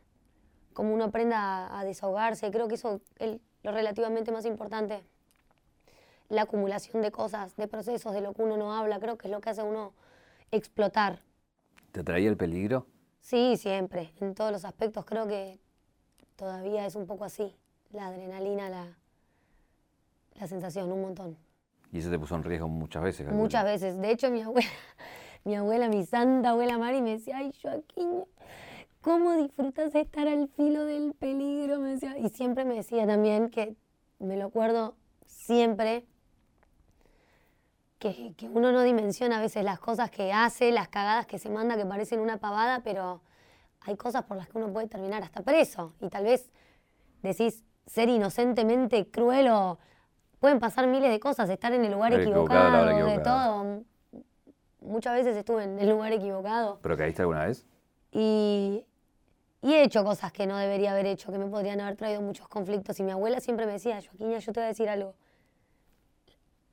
como 0.73 0.95
uno 0.95 1.05
aprenda 1.05 1.77
a, 1.77 1.85
desahogarse. 1.85 2.51
Creo 2.51 2.69
que 2.69 2.75
eso 2.75 3.01
es 3.19 3.41
lo 3.63 3.73
relativamente 3.73 4.31
más 4.31 4.45
importante. 4.45 5.03
La 6.29 6.43
acumulación 6.43 7.03
de 7.03 7.11
cosas, 7.11 7.57
de 7.57 7.67
procesos, 7.67 8.13
de 8.13 8.21
lo 8.21 8.35
que 8.35 8.43
uno 8.43 8.57
no 8.57 8.75
habla, 8.75 9.01
creo 9.01 9.17
que 9.17 9.27
es 9.27 9.33
lo 9.33 9.41
que 9.41 9.51
hace 9.51 9.63
uno 9.63 9.95
explotar. 10.51 11.23
¿Te 11.93 12.05
traía 12.05 12.29
el 12.29 12.37
peligro? 12.37 12.87
Sí, 13.27 13.57
siempre. 13.57 14.13
En 14.21 14.37
todos 14.37 14.53
los 14.53 14.65
aspectos 14.65 15.05
creo 15.05 15.27
que 15.27 15.59
todavía 16.37 16.87
es 16.87 16.95
un 16.95 17.09
poco 17.09 17.25
así. 17.25 17.57
La 17.91 18.07
adrenalina, 18.07 18.69
la, 18.69 18.87
la 20.39 20.47
sensación, 20.47 20.93
un 20.93 21.01
montón. 21.01 21.37
¿Y 21.91 21.99
eso 21.99 22.09
te 22.09 22.21
puso 22.21 22.37
en 22.37 22.45
riesgo 22.45 22.69
muchas 22.69 23.03
veces? 23.03 23.33
Muchas 23.33 23.65
veces. 23.65 23.99
De 24.01 24.13
hecho, 24.13 24.31
mi 24.31 24.43
abuela, 24.43 24.69
mi 25.45 25.57
abuela, 25.57 25.89
mi 25.89 26.07
santa 26.07 26.51
abuela 26.51 26.79
Mari 26.79 27.03
me 27.03 27.15
decía, 27.19 27.39
ay, 27.39 27.53
Joaquín, 27.61 28.27
¿cómo 29.01 29.33
disfrutas 29.33 29.93
estar 29.97 30.29
al 30.29 30.47
filo 30.47 30.85
del 30.85 31.13
peligro? 31.15 31.81
Me 31.81 31.95
decía. 31.95 32.17
Y 32.19 32.29
siempre 32.29 32.65
me 32.65 32.77
decía 32.77 33.09
también 33.09 33.51
que, 33.51 33.75
me 34.21 34.37
lo 34.37 34.45
acuerdo 34.45 34.95
siempre, 35.27 36.07
que, 37.99 38.35
que, 38.37 38.49
uno 38.49 38.73
no 38.73 38.83
dimensiona 38.83 39.39
a 39.39 39.41
veces 39.41 39.65
las 39.65 39.79
cosas 39.79 40.11
que 40.11 40.33
hace, 40.33 40.73
las 40.73 40.89
cagadas 40.89 41.27
que 41.27 41.39
se 41.39 41.49
manda 41.49 41.77
que 41.77 41.87
parecen 41.87 42.21
una 42.21 42.39
pavada, 42.39 42.81
pero 42.83 43.23
hay 43.81 43.97
cosas 43.97 44.25
por 44.25 44.37
las 44.37 44.49
que 44.49 44.59
uno 44.59 44.73
puede 44.73 44.89
terminar 44.89 45.23
hasta 45.23 45.43
preso. 45.43 45.95
Y 46.01 46.09
tal 46.09 46.25
vez 46.25 46.51
decís 47.23 47.63
ser 47.87 48.09
inocentemente 48.09 49.11
cruel 49.11 49.49
o 49.49 49.79
pueden 50.39 50.59
pasar 50.59 50.87
miles 50.87 51.11
de 51.11 51.21
cosas, 51.21 51.49
estar 51.49 51.73
en 51.73 51.85
el 51.85 51.93
lugar 51.93 52.13
equivocado, 52.13 52.87
de 52.87 53.19
todo. 53.19 53.83
Muchas 54.81 55.15
veces 55.15 55.37
estuve 55.37 55.65
en 55.65 55.79
el 55.79 55.89
lugar 55.89 56.13
equivocado. 56.13 56.79
¿Pero 56.83 56.97
caíste 56.97 57.23
alguna 57.23 57.47
vez? 57.47 57.67
Y 58.13 58.85
y 59.67 59.75
he 59.75 59.83
hecho 59.83 60.05
cosas 60.05 60.33
que 60.33 60.47
no 60.47 60.57
debería 60.57 60.93
haber 60.93 61.07
hecho, 61.07 61.33
que 61.33 61.39
me 61.39 61.47
podrían 61.47 61.81
haber 61.81 61.97
traído 61.97 62.21
muchos 62.23 62.47
conflictos. 62.47 63.01
Y 63.01 63.03
mi 63.03 63.11
abuela 63.11 63.41
siempre 63.41 63.67
me 63.67 63.73
decía, 63.73 64.01
Joaquín, 64.01 64.31
yo 64.39 64.53
te 64.53 64.61
voy 64.61 64.65
a 64.65 64.69
decir 64.69 64.89
algo. 64.89 65.17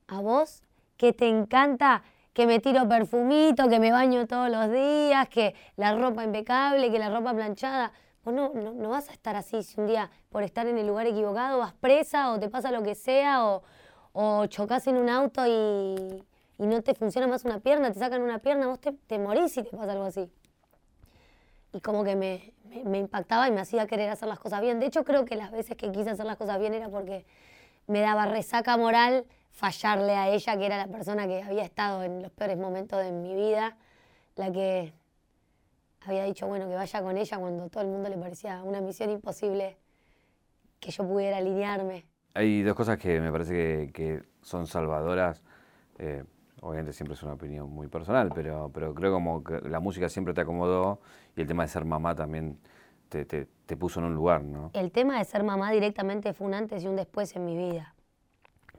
A 0.06 0.20
vos, 0.20 0.62
que 0.96 1.12
te 1.12 1.28
encanta 1.28 2.02
que 2.32 2.46
me 2.46 2.58
tiro 2.58 2.88
perfumito, 2.88 3.68
que 3.68 3.78
me 3.78 3.92
baño 3.92 4.26
todos 4.26 4.50
los 4.50 4.70
días, 4.70 5.28
que 5.28 5.54
la 5.76 5.96
ropa 5.96 6.24
impecable, 6.24 6.90
que 6.90 6.98
la 6.98 7.08
ropa 7.10 7.32
planchada. 7.32 7.92
Vos 8.24 8.34
no, 8.34 8.52
no, 8.54 8.88
vas 8.88 9.08
a 9.10 9.12
estar 9.12 9.36
así 9.36 9.62
si 9.62 9.80
un 9.80 9.86
día 9.86 10.10
por 10.30 10.42
estar 10.42 10.66
en 10.66 10.78
el 10.78 10.86
lugar 10.86 11.06
equivocado 11.06 11.58
vas 11.58 11.74
presa 11.74 12.32
o 12.32 12.40
te 12.40 12.48
pasa 12.48 12.72
lo 12.72 12.82
que 12.82 12.94
sea 12.94 13.44
o, 13.44 14.46
chocas 14.46 14.86
en 14.86 14.96
un 14.96 15.08
auto 15.10 15.46
y, 15.46 16.24
y, 16.58 16.66
no 16.66 16.82
te 16.82 16.94
funciona 16.94 17.26
más 17.26 17.44
una 17.44 17.60
pierna, 17.60 17.92
te 17.92 17.98
sacan 17.98 18.22
una 18.22 18.38
pierna, 18.38 18.66
vos 18.66 18.80
te, 18.80 18.92
te 18.92 19.18
morís 19.18 19.52
si 19.52 19.62
te 19.62 19.76
pasa 19.76 19.92
algo 19.92 20.04
así 20.04 20.30
y 21.74 21.80
como 21.80 22.04
que 22.04 22.14
me, 22.14 22.54
me, 22.84 22.98
impactaba 22.98 23.48
y 23.48 23.50
me 23.50 23.60
hacía 23.60 23.86
querer 23.88 24.08
hacer 24.08 24.28
las 24.28 24.38
cosas 24.38 24.60
bien. 24.60 24.78
De 24.78 24.86
hecho, 24.86 25.04
creo 25.04 25.24
que 25.24 25.34
las 25.34 25.50
veces 25.50 25.76
que 25.76 25.90
quise 25.90 26.10
hacer 26.10 26.24
las 26.24 26.36
cosas 26.36 26.60
bien 26.60 26.72
era 26.72 26.88
porque 26.88 27.26
me 27.88 28.00
daba 28.00 28.26
resaca 28.26 28.76
moral 28.76 29.26
fallarle 29.54 30.12
a 30.16 30.28
ella, 30.28 30.58
que 30.58 30.66
era 30.66 30.76
la 30.76 30.88
persona 30.88 31.26
que 31.26 31.42
había 31.42 31.62
estado 31.62 32.02
en 32.02 32.22
los 32.22 32.32
peores 32.32 32.58
momentos 32.58 33.02
de 33.02 33.12
mi 33.12 33.34
vida, 33.34 33.76
la 34.36 34.50
que 34.50 34.92
había 36.00 36.24
dicho, 36.24 36.46
bueno, 36.46 36.68
que 36.68 36.74
vaya 36.74 37.00
con 37.00 37.16
ella 37.16 37.38
cuando 37.38 37.68
todo 37.70 37.82
el 37.84 37.88
mundo 37.88 38.08
le 38.08 38.18
parecía 38.18 38.62
una 38.62 38.80
misión 38.80 39.10
imposible 39.10 39.78
que 40.80 40.90
yo 40.90 41.06
pudiera 41.06 41.38
alinearme. 41.38 42.04
Hay 42.34 42.62
dos 42.62 42.74
cosas 42.74 42.98
que 42.98 43.20
me 43.20 43.30
parece 43.30 43.90
que, 43.92 44.22
son 44.42 44.66
salvadoras. 44.66 45.40
Eh, 45.98 46.24
obviamente 46.60 46.92
siempre 46.92 47.14
es 47.14 47.22
una 47.22 47.34
opinión 47.34 47.70
muy 47.70 47.86
personal, 47.86 48.30
pero, 48.34 48.70
pero 48.74 48.92
creo 48.92 49.12
como 49.12 49.42
que 49.42 49.60
la 49.60 49.78
música 49.78 50.08
siempre 50.08 50.34
te 50.34 50.40
acomodó 50.40 51.00
y 51.36 51.40
el 51.40 51.46
tema 51.46 51.62
de 51.62 51.68
ser 51.68 51.84
mamá 51.84 52.14
también 52.14 52.58
te, 53.08 53.24
te 53.24 53.76
puso 53.76 54.00
en 54.00 54.06
un 54.06 54.14
lugar, 54.14 54.42
¿no? 54.42 54.70
El 54.74 54.90
tema 54.90 55.18
de 55.18 55.24
ser 55.24 55.44
mamá 55.44 55.70
directamente 55.70 56.34
fue 56.34 56.48
un 56.48 56.54
antes 56.54 56.82
y 56.82 56.88
un 56.88 56.96
después 56.96 57.34
en 57.36 57.44
mi 57.46 57.56
vida. 57.56 57.93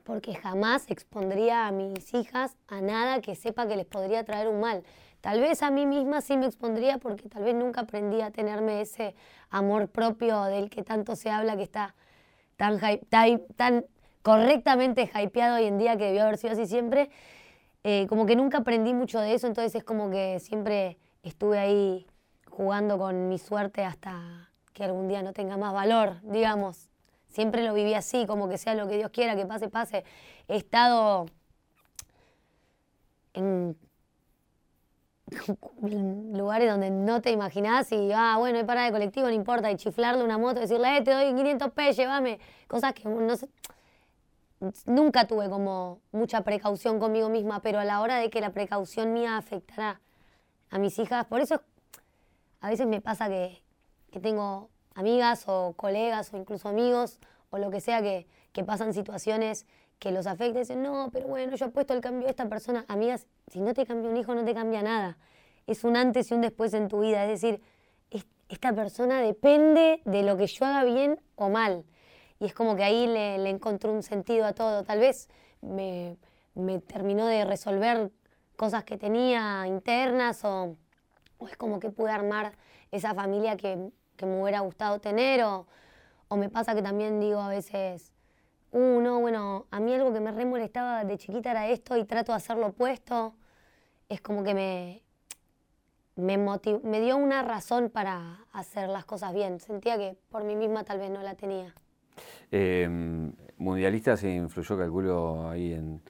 Porque 0.05 0.35
jamás 0.35 0.85
expondría 0.89 1.67
a 1.67 1.71
mis 1.71 2.13
hijas 2.13 2.55
a 2.67 2.79
nada 2.79 3.19
que 3.19 3.35
sepa 3.35 3.67
que 3.67 3.75
les 3.75 3.85
podría 3.85 4.23
traer 4.23 4.47
un 4.47 4.61
mal. 4.61 4.83
Tal 5.19 5.41
vez 5.41 5.63
a 5.63 5.71
mí 5.71 5.87
misma 5.87 6.21
sí 6.21 6.37
me 6.37 6.45
expondría 6.45 6.99
porque 6.99 7.27
tal 7.27 7.43
vez 7.43 7.55
nunca 7.55 7.81
aprendí 7.81 8.21
a 8.21 8.29
tenerme 8.29 8.81
ese 8.81 9.15
amor 9.49 9.89
propio 9.89 10.43
del 10.43 10.69
que 10.69 10.83
tanto 10.83 11.15
se 11.15 11.31
habla, 11.31 11.57
que 11.57 11.63
está 11.63 11.95
tan, 12.55 13.85
correctamente 14.21 15.09
hypeado 15.13 15.55
hoy 15.55 15.65
en 15.65 15.79
día, 15.79 15.97
que 15.97 16.05
debió 16.05 16.21
haber 16.21 16.37
sido 16.37 16.53
así 16.53 16.67
siempre. 16.67 17.09
Eh, 17.83 18.05
como 18.07 18.27
que 18.27 18.35
nunca 18.35 18.59
aprendí 18.59 18.93
mucho 18.93 19.19
de 19.19 19.33
eso, 19.33 19.47
entonces 19.47 19.73
es 19.73 19.83
como 19.83 20.11
que 20.11 20.39
siempre 20.39 20.99
estuve 21.23 21.57
ahí 21.57 22.05
jugando 22.47 22.99
con 22.99 23.27
mi 23.27 23.39
suerte 23.39 23.83
hasta 23.83 24.51
que 24.73 24.83
algún 24.83 25.07
día 25.07 25.23
no 25.23 25.33
tenga 25.33 25.57
más 25.57 25.73
valor, 25.73 26.21
digamos. 26.21 26.89
Siempre 27.35 27.65
lo 27.65 27.73
viví 27.73 27.93
así, 27.93 28.25
como 28.25 28.47
que 28.47 28.57
sea 28.57 28.75
lo 28.75 28.87
que 28.87 28.95
Dios 28.95 29.11
quiera, 29.11 29.35
que 29.35 29.45
pase, 29.45 29.67
pase. 29.67 30.05
He 30.47 30.55
estado 30.55 31.25
en 33.33 33.77
lugares 36.33 36.71
donde 36.71 36.89
no 36.91 37.21
te 37.21 37.31
imaginás 37.31 37.91
y, 37.91 38.13
ah, 38.13 38.37
bueno, 38.39 38.57
hay 38.57 38.63
parada 38.63 38.85
de 38.85 38.93
colectivo, 38.93 39.27
no 39.27 39.33
importa, 39.33 39.69
y 39.69 39.75
chiflarle 39.75 40.23
una 40.23 40.37
moto, 40.37 40.61
decirle, 40.61 40.95
eh, 40.95 41.01
te 41.01 41.11
doy 41.11 41.35
500 41.35 41.71
pesos, 41.73 41.97
llévame. 41.97 42.39
Cosas 42.69 42.93
que 42.93 43.03
no 43.03 43.35
nunca 44.85 45.27
tuve 45.27 45.49
como 45.49 45.99
mucha 46.13 46.41
precaución 46.45 46.99
conmigo 46.99 47.27
misma, 47.27 47.61
pero 47.61 47.79
a 47.79 47.83
la 47.83 47.99
hora 47.99 48.15
de 48.15 48.29
que 48.29 48.39
la 48.39 48.51
precaución 48.53 49.11
mía 49.11 49.35
afectará 49.35 49.99
a 50.69 50.79
mis 50.79 50.97
hijas, 50.99 51.25
por 51.25 51.41
eso 51.41 51.61
a 52.61 52.69
veces 52.69 52.87
me 52.87 53.01
pasa 53.01 53.27
que, 53.27 53.61
que 54.09 54.21
tengo 54.21 54.69
amigas 54.95 55.43
o 55.47 55.73
colegas 55.77 56.33
o 56.33 56.37
incluso 56.37 56.67
amigos 56.67 57.19
o 57.51 57.57
lo 57.57 57.69
que 57.69 57.79
sea 57.79 58.01
que, 58.01 58.27
que 58.51 58.63
pasan 58.63 58.93
situaciones 58.93 59.67
que 59.99 60.11
los 60.11 60.27
afecta 60.27 60.59
y 60.59 60.61
dicen, 60.61 60.81
no, 60.83 61.09
pero 61.11 61.27
bueno, 61.27 61.55
yo 61.55 61.67
he 61.67 61.69
puesto 61.69 61.93
el 61.93 62.01
cambio 62.01 62.23
de 62.25 62.31
esta 62.31 62.49
persona. 62.49 62.85
Amigas, 62.87 63.27
si 63.47 63.61
no 63.61 63.73
te 63.73 63.85
cambia 63.85 64.09
un 64.09 64.17
hijo, 64.17 64.33
no 64.35 64.43
te 64.43 64.53
cambia 64.53 64.81
nada. 64.81 65.17
Es 65.67 65.83
un 65.83 65.95
antes 65.95 66.31
y 66.31 66.33
un 66.33 66.41
después 66.41 66.73
en 66.73 66.87
tu 66.87 67.01
vida. 67.01 67.23
Es 67.23 67.41
decir, 67.41 67.61
esta 68.49 68.73
persona 68.73 69.21
depende 69.21 70.01
de 70.05 70.23
lo 70.23 70.37
que 70.37 70.47
yo 70.47 70.65
haga 70.65 70.83
bien 70.83 71.19
o 71.35 71.49
mal. 71.49 71.83
Y 72.39 72.45
es 72.45 72.53
como 72.53 72.75
que 72.75 72.83
ahí 72.83 73.07
le, 73.07 73.37
le 73.37 73.49
encontré 73.49 73.89
un 73.89 74.03
sentido 74.03 74.45
a 74.45 74.53
todo. 74.53 74.83
Tal 74.83 74.99
vez 74.99 75.29
me, 75.61 76.17
me, 76.53 76.79
terminó 76.79 77.25
de 77.27 77.45
resolver 77.45 78.11
cosas 78.55 78.83
que 78.83 78.97
tenía 78.97 79.65
internas 79.67 80.43
o, 80.43 80.75
o, 81.37 81.47
es 81.47 81.57
como 81.57 81.79
que 81.79 81.89
pude 81.89 82.11
armar 82.11 82.53
esa 82.91 83.13
familia 83.13 83.57
que, 83.57 83.89
que 84.15 84.25
me 84.25 84.41
hubiera 84.41 84.59
gustado 84.61 84.99
tener 84.99 85.43
o, 85.43 85.65
me 86.31 86.49
pasa 86.49 86.75
que 86.75 86.81
también 86.81 87.21
digo 87.21 87.39
a 87.39 87.47
veces, 87.47 88.11
uh, 88.71 88.99
no, 88.99 89.21
bueno, 89.21 89.67
a 89.71 89.79
mí 89.79 89.93
algo 89.93 90.11
que 90.11 90.19
me 90.19 90.33
re 90.33 90.43
molestaba 90.43 91.05
de 91.05 91.17
chiquita 91.17 91.51
era 91.51 91.69
esto 91.69 91.95
y 91.95 92.03
trato 92.03 92.33
de 92.33 92.37
hacer 92.37 92.57
lo 92.57 92.67
opuesto. 92.67 93.35
Es 94.09 94.19
como 94.19 94.43
que 94.43 94.53
me, 94.53 95.01
me, 96.17 96.37
me 96.37 97.01
dio 97.01 97.15
una 97.15 97.41
razón 97.41 97.89
para 97.89 98.45
hacer 98.51 98.89
las 98.89 99.05
cosas 99.05 99.33
bien. 99.33 99.61
Sentía 99.61 99.97
que 99.97 100.17
por 100.29 100.43
mí 100.43 100.57
misma 100.57 100.83
tal 100.83 100.99
vez 100.99 101.09
no 101.09 101.21
la 101.21 101.35
tenía. 101.35 101.73
Eh, 102.51 102.89
mundialista 103.57 104.17
se 104.17 104.29
influyó, 104.33 104.77
calculo, 104.77 105.49
ahí 105.49 105.73
en, 105.73 106.01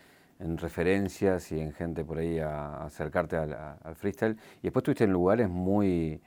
referencias 0.57 1.51
y 1.51 1.59
en 1.59 1.71
gente 1.71 2.03
por 2.03 2.17
ahí 2.17 2.39
a, 2.39 2.83
acercarte 2.83 3.37
al, 3.37 3.53
al, 3.53 3.95
freestyle. 3.95 4.37
Y 4.59 4.63
después 4.63 4.81
estuviste 4.81 5.03
en 5.03 5.11
lugares 5.11 5.49
muy 5.49 6.21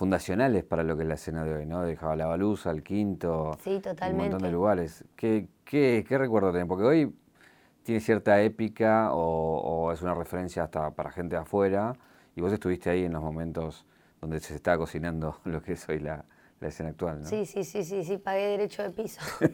fundacionales 0.00 0.64
para 0.64 0.82
lo 0.82 0.96
que 0.96 1.02
es 1.02 1.08
la 1.08 1.16
escena 1.16 1.44
de 1.44 1.52
hoy, 1.52 1.66
¿no? 1.66 1.82
De 1.82 1.94
Baluza, 1.94 2.70
el 2.70 2.82
Quinto, 2.82 3.58
sí, 3.62 3.82
un 4.10 4.16
montón 4.16 4.40
de 4.40 4.50
lugares. 4.50 5.04
¿Qué, 5.14 5.46
qué, 5.62 6.06
qué 6.08 6.16
recuerdo 6.16 6.52
tenés? 6.52 6.66
Porque 6.66 6.84
hoy 6.84 7.14
tiene 7.82 8.00
cierta 8.00 8.40
épica 8.40 9.10
o, 9.12 9.92
es 9.92 10.00
una 10.00 10.14
referencia 10.14 10.62
hasta 10.62 10.90
para 10.92 11.10
gente 11.10 11.36
de 11.36 11.42
afuera 11.42 11.92
y 12.34 12.40
vos 12.40 12.50
estuviste 12.50 12.88
ahí 12.88 13.04
en 13.04 13.12
los 13.12 13.22
momentos 13.22 13.84
donde 14.22 14.40
se 14.40 14.54
estaba 14.54 14.78
cocinando 14.78 15.38
lo 15.44 15.60
que 15.60 15.74
es 15.74 15.86
hoy 15.86 15.98
la, 15.98 16.24
la 16.60 16.68
escena 16.68 16.88
actual, 16.88 17.20
¿no? 17.20 17.28
Sí, 17.28 17.44
sí, 17.44 17.62
sí, 17.62 17.84
sí, 17.84 18.02
sí, 18.02 18.16
pagué 18.16 18.46
derecho 18.46 18.82
de 18.82 18.92
piso. 18.92 19.20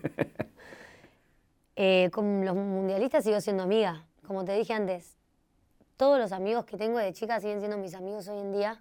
eh, 1.74 2.08
con 2.12 2.44
los 2.44 2.54
mundialistas 2.54 3.24
sigo 3.24 3.40
siendo 3.40 3.64
amiga, 3.64 4.06
como 4.24 4.44
te 4.44 4.52
dije 4.52 4.74
antes. 4.74 5.16
Todos 5.96 6.20
los 6.20 6.30
amigos 6.30 6.66
que 6.66 6.76
tengo 6.76 6.98
de 6.98 7.12
chica 7.12 7.40
siguen 7.40 7.58
siendo 7.58 7.78
mis 7.78 7.94
amigos 7.94 8.28
hoy 8.28 8.38
en 8.38 8.52
día 8.52 8.80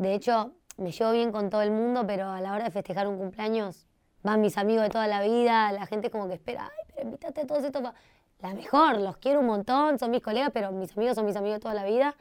de 0.00 0.14
hecho, 0.14 0.54
me 0.78 0.92
llevo 0.92 1.12
bien 1.12 1.30
con 1.30 1.50
todo 1.50 1.60
el 1.60 1.70
mundo, 1.70 2.06
pero 2.06 2.30
a 2.30 2.40
la 2.40 2.54
hora 2.54 2.64
de 2.64 2.70
festejar 2.70 3.06
un 3.06 3.18
cumpleaños 3.18 3.86
van 4.22 4.40
mis 4.40 4.56
amigos 4.56 4.84
de 4.84 4.88
toda 4.88 5.06
la 5.06 5.20
vida, 5.20 5.70
la 5.72 5.84
gente 5.84 6.10
como 6.10 6.26
que 6.26 6.34
espera, 6.34 6.70
ay, 6.72 6.84
pero 6.88 7.02
invítate 7.02 7.42
a 7.42 7.46
todos 7.46 7.62
estos. 7.64 7.82
La 8.38 8.54
mejor, 8.54 8.98
los 8.98 9.18
quiero 9.18 9.40
un 9.40 9.46
montón, 9.46 9.98
son 9.98 10.10
mis 10.10 10.22
colegas, 10.22 10.52
pero 10.54 10.72
mis 10.72 10.96
amigos 10.96 11.16
son 11.16 11.26
mis 11.26 11.36
amigos 11.36 11.56
de 11.56 11.60
toda 11.60 11.74
la 11.74 11.84
vida. 11.84 12.16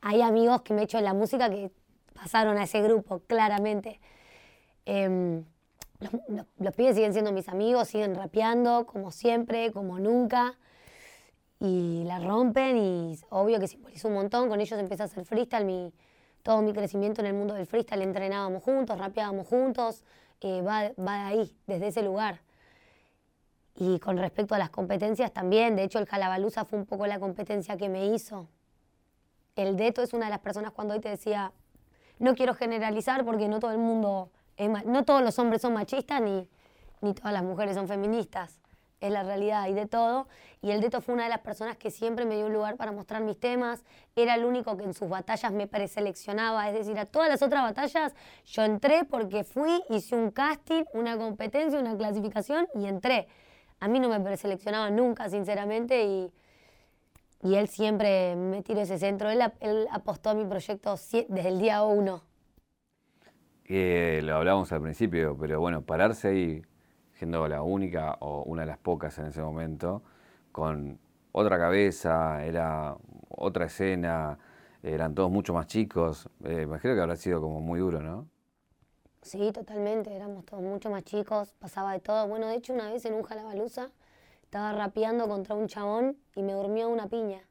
Hay 0.00 0.22
amigos 0.22 0.62
que 0.62 0.72
me 0.72 0.80
he 0.80 0.84
hecho 0.84 0.96
en 0.96 1.04
la 1.04 1.12
música 1.12 1.50
que 1.50 1.70
pasaron 2.14 2.56
a 2.56 2.62
ese 2.62 2.80
grupo, 2.80 3.18
claramente. 3.26 4.00
Em, 4.86 5.44
los, 6.00 6.46
los, 6.58 6.74
pibes 6.74 6.94
siguen 6.94 7.12
siendo 7.12 7.32
mis 7.32 7.50
amigos, 7.50 7.88
siguen 7.88 8.14
rapeando 8.14 8.86
como 8.86 9.10
siempre, 9.10 9.72
como 9.72 9.98
nunca. 9.98 10.58
Y 11.60 12.04
la 12.06 12.18
rompen 12.18 12.78
y 12.78 13.18
obvio 13.28 13.60
que 13.60 13.68
simboliza 13.68 14.08
un 14.08 14.14
montón. 14.14 14.48
Con 14.48 14.58
ellos 14.62 14.80
empieza 14.80 15.02
a 15.02 15.06
hacer 15.06 15.26
freestyle. 15.26 15.66
Mi, 15.66 15.92
todo 16.42 16.62
mi 16.62 16.72
crecimiento 16.72 17.20
en 17.20 17.28
el 17.28 17.34
mundo 17.34 17.54
del 17.54 17.66
freestyle, 17.66 18.02
entrenábamos 18.02 18.62
juntos, 18.62 18.98
rapeábamos 18.98 19.46
juntos, 19.46 20.02
eh, 20.40 20.62
va, 20.62 20.92
va 20.98 21.16
de 21.16 21.24
ahí, 21.24 21.56
desde 21.66 21.88
ese 21.88 22.02
lugar. 22.02 22.40
Y 23.74 23.98
con 24.00 24.18
respecto 24.18 24.54
a 24.54 24.58
las 24.58 24.70
competencias 24.70 25.32
también, 25.32 25.76
de 25.76 25.84
hecho 25.84 25.98
el 25.98 26.06
Jalabaluza 26.06 26.64
fue 26.64 26.78
un 26.78 26.86
poco 26.86 27.06
la 27.06 27.18
competencia 27.18 27.76
que 27.76 27.88
me 27.88 28.06
hizo. 28.06 28.48
El 29.56 29.76
Deto 29.76 30.02
es 30.02 30.12
una 30.12 30.26
de 30.26 30.30
las 30.30 30.40
personas 30.40 30.72
cuando 30.72 30.94
hoy 30.94 31.00
te 31.00 31.08
decía, 31.08 31.52
no 32.18 32.34
quiero 32.34 32.54
generalizar 32.54 33.24
porque 33.24 33.48
no 33.48 33.60
todo 33.60 33.70
el 33.70 33.78
mundo, 33.78 34.30
es 34.56 34.68
no 34.84 35.04
todos 35.04 35.22
los 35.22 35.38
hombres 35.38 35.62
son 35.62 35.74
machistas 35.74 36.20
ni, 36.20 36.48
ni 37.00 37.14
todas 37.14 37.32
las 37.32 37.42
mujeres 37.42 37.74
son 37.74 37.88
feministas 37.88 38.61
es 39.06 39.12
la 39.12 39.22
realidad, 39.22 39.68
y 39.68 39.74
de 39.74 39.86
todo. 39.86 40.28
Y 40.60 40.70
el 40.70 40.80
Deto 40.80 41.00
fue 41.00 41.14
una 41.14 41.24
de 41.24 41.30
las 41.30 41.40
personas 41.40 41.76
que 41.76 41.90
siempre 41.90 42.24
me 42.24 42.36
dio 42.36 42.46
un 42.46 42.52
lugar 42.52 42.76
para 42.76 42.92
mostrar 42.92 43.22
mis 43.22 43.38
temas. 43.38 43.84
Era 44.14 44.36
el 44.36 44.44
único 44.44 44.76
que 44.76 44.84
en 44.84 44.94
sus 44.94 45.08
batallas 45.08 45.52
me 45.52 45.66
preseleccionaba. 45.66 46.68
Es 46.68 46.74
decir, 46.74 46.98
a 46.98 47.06
todas 47.06 47.28
las 47.28 47.42
otras 47.42 47.62
batallas 47.62 48.14
yo 48.46 48.62
entré 48.62 49.04
porque 49.04 49.42
fui, 49.44 49.82
hice 49.90 50.14
un 50.14 50.30
casting, 50.30 50.84
una 50.94 51.16
competencia, 51.16 51.80
una 51.80 51.96
clasificación 51.96 52.68
y 52.74 52.86
entré. 52.86 53.26
A 53.80 53.88
mí 53.88 53.98
no 53.98 54.08
me 54.08 54.20
preseleccionaba 54.20 54.90
nunca, 54.90 55.28
sinceramente, 55.28 56.04
y, 56.04 56.32
y 57.42 57.56
él 57.56 57.66
siempre 57.66 58.36
me 58.36 58.62
tiró 58.62 58.80
ese 58.82 58.98
centro. 58.98 59.30
Él, 59.30 59.42
él 59.58 59.88
apostó 59.90 60.30
a 60.30 60.34
mi 60.34 60.44
proyecto 60.44 60.94
desde 61.28 61.48
el 61.48 61.58
día 61.58 61.82
uno. 61.82 62.22
Eh, 63.64 64.20
lo 64.22 64.36
hablábamos 64.36 64.70
al 64.70 64.82
principio, 64.82 65.36
pero 65.40 65.58
bueno, 65.58 65.82
pararse 65.82 66.28
ahí 66.28 66.62
siendo 67.22 67.46
la 67.46 67.62
única 67.62 68.16
o 68.18 68.42
una 68.42 68.62
de 68.62 68.66
las 68.66 68.78
pocas 68.78 69.16
en 69.18 69.26
ese 69.26 69.40
momento, 69.40 70.02
con 70.50 70.98
otra 71.30 71.56
cabeza, 71.56 72.44
era 72.44 72.96
otra 73.28 73.66
escena, 73.66 74.36
eran 74.82 75.14
todos 75.14 75.30
mucho 75.30 75.54
más 75.54 75.68
chicos. 75.68 76.28
Eh, 76.42 76.62
imagino 76.62 76.96
que 76.96 77.00
habrá 77.00 77.14
sido 77.14 77.40
como 77.40 77.60
muy 77.60 77.78
duro, 77.78 78.02
¿no? 78.02 78.26
Sí, 79.20 79.52
totalmente, 79.52 80.12
éramos 80.12 80.44
todos 80.44 80.64
mucho 80.64 80.90
más 80.90 81.04
chicos, 81.04 81.54
pasaba 81.60 81.92
de 81.92 82.00
todo. 82.00 82.26
Bueno, 82.26 82.48
de 82.48 82.56
hecho, 82.56 82.72
una 82.72 82.90
vez 82.90 83.04
en 83.04 83.14
un 83.14 83.22
jalabaluza 83.22 83.92
estaba 84.42 84.72
rapeando 84.72 85.28
contra 85.28 85.54
un 85.54 85.68
chabón 85.68 86.16
y 86.34 86.42
me 86.42 86.54
durmió 86.54 86.88
una 86.88 87.06
piña. 87.06 87.42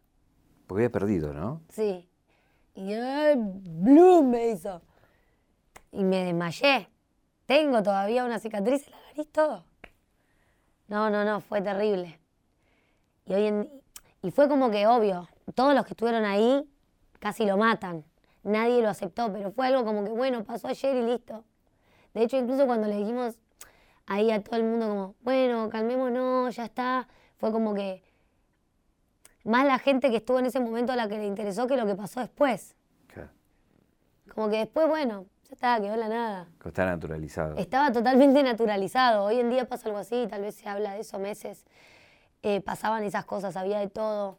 Porque 0.67 0.83
había 0.83 0.91
perdido, 0.91 1.31
¿no? 1.31 1.61
Sí. 1.69 2.09
Y 2.75 2.91
¡ay, 2.91 3.35
Blue 3.37 4.21
me 4.21 4.49
hizo! 4.49 4.81
Y 5.93 6.03
me 6.03 6.25
desmayé. 6.25 6.89
Tengo 7.45 7.81
todavía 7.81 8.25
una 8.25 8.37
cicatriz 8.37 8.85
en 8.85 8.91
la 8.91 9.00
nariz, 9.11 9.31
todo. 9.31 9.63
No, 10.87 11.09
no, 11.09 11.23
no, 11.23 11.41
fue 11.41 11.61
terrible. 11.61 12.19
Y, 13.25 13.33
hoy 13.33 13.45
en, 13.47 13.69
y 14.21 14.31
fue 14.31 14.47
como 14.47 14.69
que 14.71 14.87
obvio, 14.87 15.29
todos 15.55 15.73
los 15.73 15.85
que 15.85 15.93
estuvieron 15.93 16.25
ahí 16.25 16.67
casi 17.19 17.45
lo 17.45 17.57
matan. 17.57 18.03
Nadie 18.43 18.81
lo 18.81 18.89
aceptó, 18.89 19.31
pero 19.31 19.51
fue 19.51 19.67
algo 19.67 19.85
como 19.85 20.03
que, 20.03 20.09
bueno, 20.09 20.43
pasó 20.43 20.67
ayer 20.67 20.95
y 20.95 21.03
listo. 21.03 21.43
De 22.13 22.23
hecho, 22.23 22.37
incluso 22.37 22.65
cuando 22.65 22.87
le 22.87 22.97
dijimos 22.97 23.37
ahí 24.07 24.31
a 24.31 24.43
todo 24.43 24.57
el 24.57 24.63
mundo 24.63 24.87
como, 24.87 25.15
bueno, 25.21 25.69
calmémonos, 25.69 26.55
ya 26.55 26.65
está. 26.65 27.07
Fue 27.37 27.51
como 27.51 27.73
que 27.73 28.03
más 29.43 29.65
la 29.65 29.79
gente 29.79 30.09
que 30.09 30.17
estuvo 30.17 30.39
en 30.39 30.47
ese 30.47 30.59
momento 30.59 30.91
a 30.91 30.95
la 30.95 31.07
que 31.07 31.17
le 31.17 31.25
interesó 31.25 31.67
que 31.67 31.77
lo 31.77 31.85
que 31.85 31.95
pasó 31.95 32.19
después. 32.19 32.75
Como 34.33 34.49
que 34.49 34.57
después, 34.57 34.87
bueno, 34.87 35.25
ya 35.51 35.55
está, 35.55 35.81
quedó 35.81 35.97
la 35.97 36.07
nada. 36.07 36.47
Está 36.63 36.85
naturalizado. 36.85 37.57
Estaba 37.57 37.91
totalmente 37.91 38.41
naturalizado. 38.43 39.25
Hoy 39.25 39.39
en 39.39 39.49
día 39.49 39.65
pasa 39.67 39.89
algo 39.89 39.99
así, 39.99 40.25
tal 40.29 40.43
vez 40.43 40.55
se 40.55 40.69
habla 40.69 40.93
de 40.93 41.01
eso 41.01 41.19
meses. 41.19 41.65
Eh, 42.41 42.61
pasaban 42.61 43.03
esas 43.03 43.25
cosas, 43.25 43.57
había 43.57 43.79
de 43.79 43.89
todo. 43.89 44.37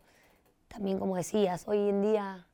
También 0.69 0.99
como 0.99 1.17
decías, 1.17 1.69
hoy 1.69 1.91
en 1.91 2.01
día, 2.01 2.47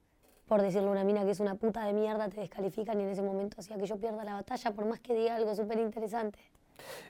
por 0.48 0.60
decirle 0.60 0.88
a 0.88 0.90
una 0.90 1.04
mina 1.04 1.24
que 1.24 1.30
es 1.30 1.40
una 1.40 1.54
puta 1.54 1.84
de 1.84 1.92
mierda, 1.92 2.28
te 2.28 2.40
descalifican 2.40 2.98
y 2.98 3.04
en 3.04 3.10
ese 3.10 3.22
momento 3.22 3.60
hacía 3.60 3.76
que 3.76 3.86
yo 3.86 3.96
pierda 3.96 4.24
la 4.24 4.34
batalla, 4.34 4.72
por 4.72 4.86
más 4.86 4.98
que 4.98 5.14
diga 5.14 5.36
algo 5.36 5.54
súper 5.54 5.78
interesante. 5.78 6.40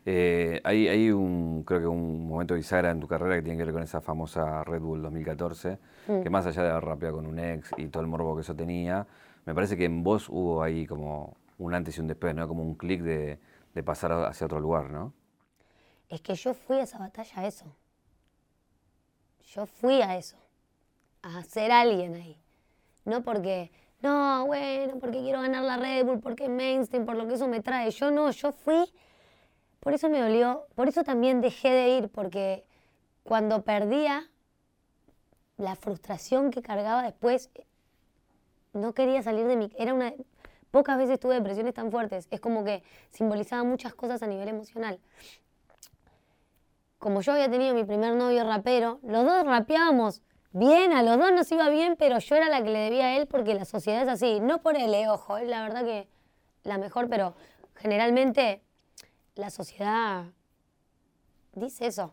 Eh, 0.04 0.60
hay, 0.64 1.10
un, 1.10 1.62
creo 1.64 1.80
que 1.80 1.86
un 1.86 2.28
momento 2.28 2.54
bisagra 2.54 2.90
en 2.90 3.00
tu 3.00 3.08
carrera 3.08 3.36
que 3.36 3.42
tiene 3.42 3.56
que 3.56 3.64
ver 3.64 3.72
con 3.72 3.82
esa 3.82 4.02
famosa 4.02 4.64
Red 4.64 4.80
Bull 4.80 5.00
2014, 5.00 5.78
mm. 6.08 6.22
que 6.22 6.30
más 6.30 6.44
allá 6.44 6.62
de 6.62 6.70
haber 6.70 6.84
rapeado 6.84 7.16
con 7.16 7.26
un 7.26 7.38
ex 7.38 7.70
y 7.78 7.86
todo 7.86 8.02
el 8.02 8.08
morbo 8.08 8.34
que 8.34 8.42
eso 8.42 8.54
tenía, 8.54 9.06
me 9.48 9.54
parece 9.54 9.78
que 9.78 9.86
en 9.86 10.02
vos 10.04 10.28
hubo 10.28 10.62
ahí 10.62 10.86
como 10.86 11.34
un 11.56 11.72
antes 11.72 11.96
y 11.96 12.00
un 12.00 12.06
después, 12.06 12.34
¿no? 12.34 12.46
Como 12.46 12.62
un 12.62 12.74
clic 12.74 13.00
de, 13.00 13.38
de 13.72 13.82
pasar 13.82 14.12
hacia 14.12 14.44
otro 14.44 14.60
lugar, 14.60 14.90
¿no? 14.90 15.14
Es 16.10 16.20
que 16.20 16.34
yo 16.34 16.52
fui 16.52 16.76
a 16.76 16.82
esa 16.82 16.98
batalla 16.98 17.32
a 17.40 17.46
eso. 17.46 17.64
Yo 19.54 19.64
fui 19.64 20.02
a 20.02 20.18
eso. 20.18 20.36
A 21.22 21.42
ser 21.44 21.72
alguien 21.72 22.14
ahí. 22.14 22.36
No 23.06 23.22
porque, 23.22 23.70
no, 24.02 24.44
bueno, 24.46 24.98
porque 25.00 25.20
quiero 25.22 25.40
ganar 25.40 25.64
la 25.64 25.78
Red 25.78 26.04
Bull, 26.04 26.20
porque 26.20 26.50
mainstream, 26.50 27.06
por 27.06 27.16
lo 27.16 27.26
que 27.26 27.34
eso 27.34 27.48
me 27.48 27.60
trae. 27.60 27.90
Yo 27.90 28.10
no, 28.10 28.30
yo 28.30 28.52
fui 28.52 28.84
por 29.80 29.94
eso 29.94 30.10
me 30.10 30.20
dolió, 30.20 30.66
por 30.74 30.88
eso 30.88 31.02
también 31.02 31.40
dejé 31.40 31.70
de 31.70 31.88
ir, 31.96 32.08
porque 32.10 32.66
cuando 33.22 33.62
perdía, 33.62 34.28
la 35.56 35.76
frustración 35.76 36.50
que 36.50 36.60
cargaba 36.60 37.02
después, 37.02 37.50
no 38.78 38.94
quería 38.94 39.22
salir 39.22 39.46
de 39.46 39.56
mi... 39.56 39.70
Era 39.76 39.94
una... 39.94 40.12
Pocas 40.70 40.98
veces 40.98 41.18
tuve 41.18 41.34
depresiones 41.34 41.74
tan 41.74 41.90
fuertes, 41.90 42.28
es 42.30 42.40
como 42.40 42.62
que 42.64 42.82
simbolizaba 43.10 43.64
muchas 43.64 43.94
cosas 43.94 44.22
a 44.22 44.26
nivel 44.26 44.48
emocional. 44.48 45.00
Como 46.98 47.22
yo 47.22 47.32
había 47.32 47.50
tenido 47.50 47.74
mi 47.74 47.84
primer 47.84 48.14
novio 48.14 48.44
rapero, 48.44 48.98
los 49.02 49.24
dos 49.24 49.44
rapeábamos 49.44 50.20
bien, 50.52 50.92
a 50.92 51.02
los 51.02 51.18
dos 51.18 51.32
nos 51.32 51.50
iba 51.52 51.68
bien, 51.68 51.96
pero 51.98 52.18
yo 52.18 52.36
era 52.36 52.48
la 52.48 52.62
que 52.62 52.70
le 52.70 52.78
debía 52.80 53.06
a 53.06 53.16
él 53.16 53.26
porque 53.26 53.54
la 53.54 53.64
sociedad 53.64 54.02
es 54.02 54.08
así. 54.08 54.40
No 54.40 54.60
por 54.60 54.76
eh, 54.76 55.08
ojo, 55.08 55.38
la 55.38 55.62
verdad 55.62 55.84
que 55.84 56.08
la 56.64 56.76
mejor, 56.76 57.08
pero 57.08 57.34
generalmente 57.76 58.62
la 59.34 59.50
sociedad 59.50 60.26
dice 61.54 61.86
eso. 61.86 62.12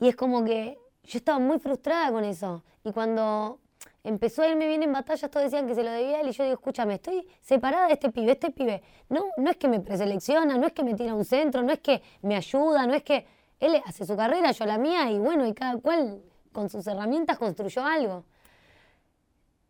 Y 0.00 0.08
es 0.08 0.16
como 0.16 0.44
que 0.44 0.78
yo 1.04 1.18
estaba 1.18 1.38
muy 1.38 1.58
frustrada 1.58 2.12
con 2.12 2.24
eso. 2.24 2.64
Y 2.84 2.92
cuando 2.92 3.60
empezó 4.04 4.42
a 4.42 4.48
irme 4.48 4.66
bien 4.66 4.82
en 4.82 4.92
batallas, 4.92 5.30
todos 5.30 5.44
decían 5.44 5.66
que 5.66 5.74
se 5.74 5.82
lo 5.82 5.90
debía 5.90 6.18
a 6.18 6.20
él. 6.20 6.28
Y 6.28 6.32
yo 6.32 6.44
digo, 6.44 6.54
escúchame, 6.54 6.94
estoy 6.94 7.26
separada 7.40 7.86
de 7.86 7.94
este 7.94 8.10
pibe. 8.10 8.32
Este 8.32 8.50
pibe 8.50 8.82
no, 9.08 9.26
no 9.36 9.50
es 9.50 9.56
que 9.56 9.68
me 9.68 9.80
preselecciona, 9.80 10.56
no 10.56 10.66
es 10.66 10.72
que 10.72 10.84
me 10.84 10.94
tira 10.94 11.12
a 11.12 11.14
un 11.14 11.24
centro, 11.24 11.62
no 11.62 11.72
es 11.72 11.80
que 11.80 12.02
me 12.22 12.36
ayuda, 12.36 12.86
no 12.86 12.94
es 12.94 13.02
que 13.02 13.26
él 13.60 13.80
hace 13.84 14.06
su 14.06 14.16
carrera, 14.16 14.52
yo 14.52 14.64
la 14.66 14.78
mía. 14.78 15.10
Y 15.10 15.18
bueno, 15.18 15.46
y 15.46 15.54
cada 15.54 15.76
cual 15.78 16.22
con 16.52 16.68
sus 16.68 16.86
herramientas 16.86 17.38
construyó 17.38 17.84
algo. 17.84 18.24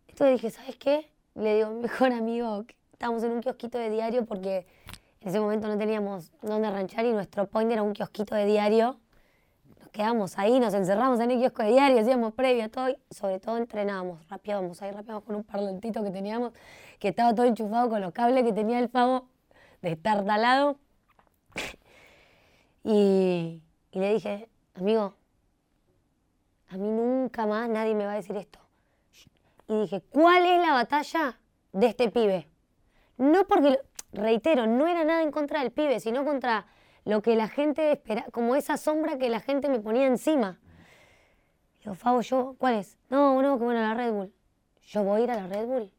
Entonces 0.08 0.40
dije, 0.40 0.50
¿sabes 0.50 0.76
qué? 0.76 1.10
Le 1.34 1.56
digo, 1.56 1.70
mejor 1.70 2.12
amigo, 2.12 2.64
estamos 2.92 3.22
en 3.22 3.32
un 3.32 3.40
kiosquito 3.40 3.78
de 3.78 3.90
diario 3.90 4.26
porque 4.26 4.66
en 5.20 5.28
ese 5.28 5.40
momento 5.40 5.68
no 5.68 5.78
teníamos 5.78 6.32
dónde 6.42 6.70
ranchar 6.70 7.04
y 7.04 7.12
nuestro 7.12 7.46
point 7.48 7.70
era 7.70 7.82
un 7.82 7.92
kiosquito 7.92 8.34
de 8.34 8.44
diario. 8.44 8.98
Quedamos 9.92 10.38
ahí, 10.38 10.60
nos 10.60 10.74
encerramos 10.74 11.20
en 11.20 11.30
el 11.30 11.38
kiosco 11.38 11.62
de 11.62 11.70
diario, 11.70 12.00
hacíamos 12.00 12.34
previa, 12.34 12.68
todo, 12.68 12.90
y 12.90 12.96
sobre 13.10 13.40
todo 13.40 13.56
entrenábamos, 13.56 14.28
rapeábamos, 14.28 14.80
ahí 14.82 14.90
rapeábamos 14.90 15.24
con 15.24 15.36
un 15.36 15.44
parlantito 15.44 16.02
que 16.04 16.10
teníamos, 16.10 16.52
que 16.98 17.08
estaba 17.08 17.34
todo 17.34 17.46
enchufado 17.46 17.88
con 17.88 18.00
los 18.00 18.12
cables 18.12 18.44
que 18.44 18.52
tenía 18.52 18.78
el 18.78 18.88
pavo 18.88 19.28
de 19.82 19.92
estar 19.92 20.24
talado. 20.24 20.78
y, 22.84 23.62
y 23.90 23.98
le 23.98 24.12
dije, 24.14 24.48
amigo, 24.74 25.14
a 26.68 26.76
mí 26.76 26.88
nunca 26.90 27.46
más 27.46 27.68
nadie 27.68 27.94
me 27.94 28.04
va 28.04 28.12
a 28.12 28.16
decir 28.16 28.36
esto. 28.36 28.58
Y 29.68 29.80
dije, 29.80 30.02
¿cuál 30.10 30.44
es 30.44 30.60
la 30.66 30.72
batalla 30.72 31.38
de 31.72 31.86
este 31.86 32.10
pibe? 32.10 32.48
No 33.16 33.46
porque 33.46 33.78
reitero, 34.12 34.66
no 34.66 34.86
era 34.86 35.04
nada 35.04 35.22
en 35.22 35.30
contra 35.30 35.60
del 35.60 35.72
pibe, 35.72 36.00
sino 36.00 36.24
contra 36.24 36.66
lo 37.08 37.22
que 37.22 37.36
la 37.36 37.48
gente 37.48 37.90
espera, 37.90 38.26
como 38.32 38.54
esa 38.54 38.76
sombra 38.76 39.16
que 39.16 39.30
la 39.30 39.40
gente 39.40 39.70
me 39.70 39.80
ponía 39.80 40.06
encima. 40.06 40.58
Digo, 41.80 41.94
Fabo, 41.94 42.20
yo, 42.20 42.54
¿cuál 42.58 42.74
es? 42.74 42.98
No, 43.08 43.40
no, 43.40 43.58
que 43.58 43.64
bueno, 43.64 43.80
la 43.80 43.94
Red 43.94 44.12
Bull. 44.12 44.32
Yo 44.82 45.02
voy 45.04 45.22
a 45.22 45.24
ir 45.24 45.30
a 45.30 45.36
la 45.36 45.46
Red 45.46 45.66
Bull 45.66 45.90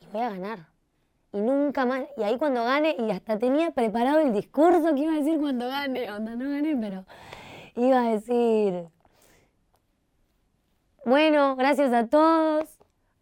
y 0.00 0.06
voy 0.12 0.22
a 0.22 0.30
ganar. 0.30 0.66
Y 1.32 1.40
nunca 1.40 1.86
más, 1.86 2.02
y 2.16 2.24
ahí 2.24 2.36
cuando 2.38 2.64
gane, 2.64 2.96
y 2.98 3.12
hasta 3.12 3.38
tenía 3.38 3.70
preparado 3.70 4.18
el 4.18 4.32
discurso 4.32 4.92
que 4.96 5.00
iba 5.00 5.12
a 5.12 5.18
decir 5.18 5.38
cuando 5.38 5.68
gane, 5.68 6.10
onda, 6.10 6.34
no 6.34 6.50
gané, 6.50 6.76
pero 6.76 7.04
iba 7.76 8.04
a 8.04 8.10
decir, 8.10 8.88
bueno, 11.04 11.54
gracias 11.54 11.92
a 11.92 12.08
todos, 12.08 12.68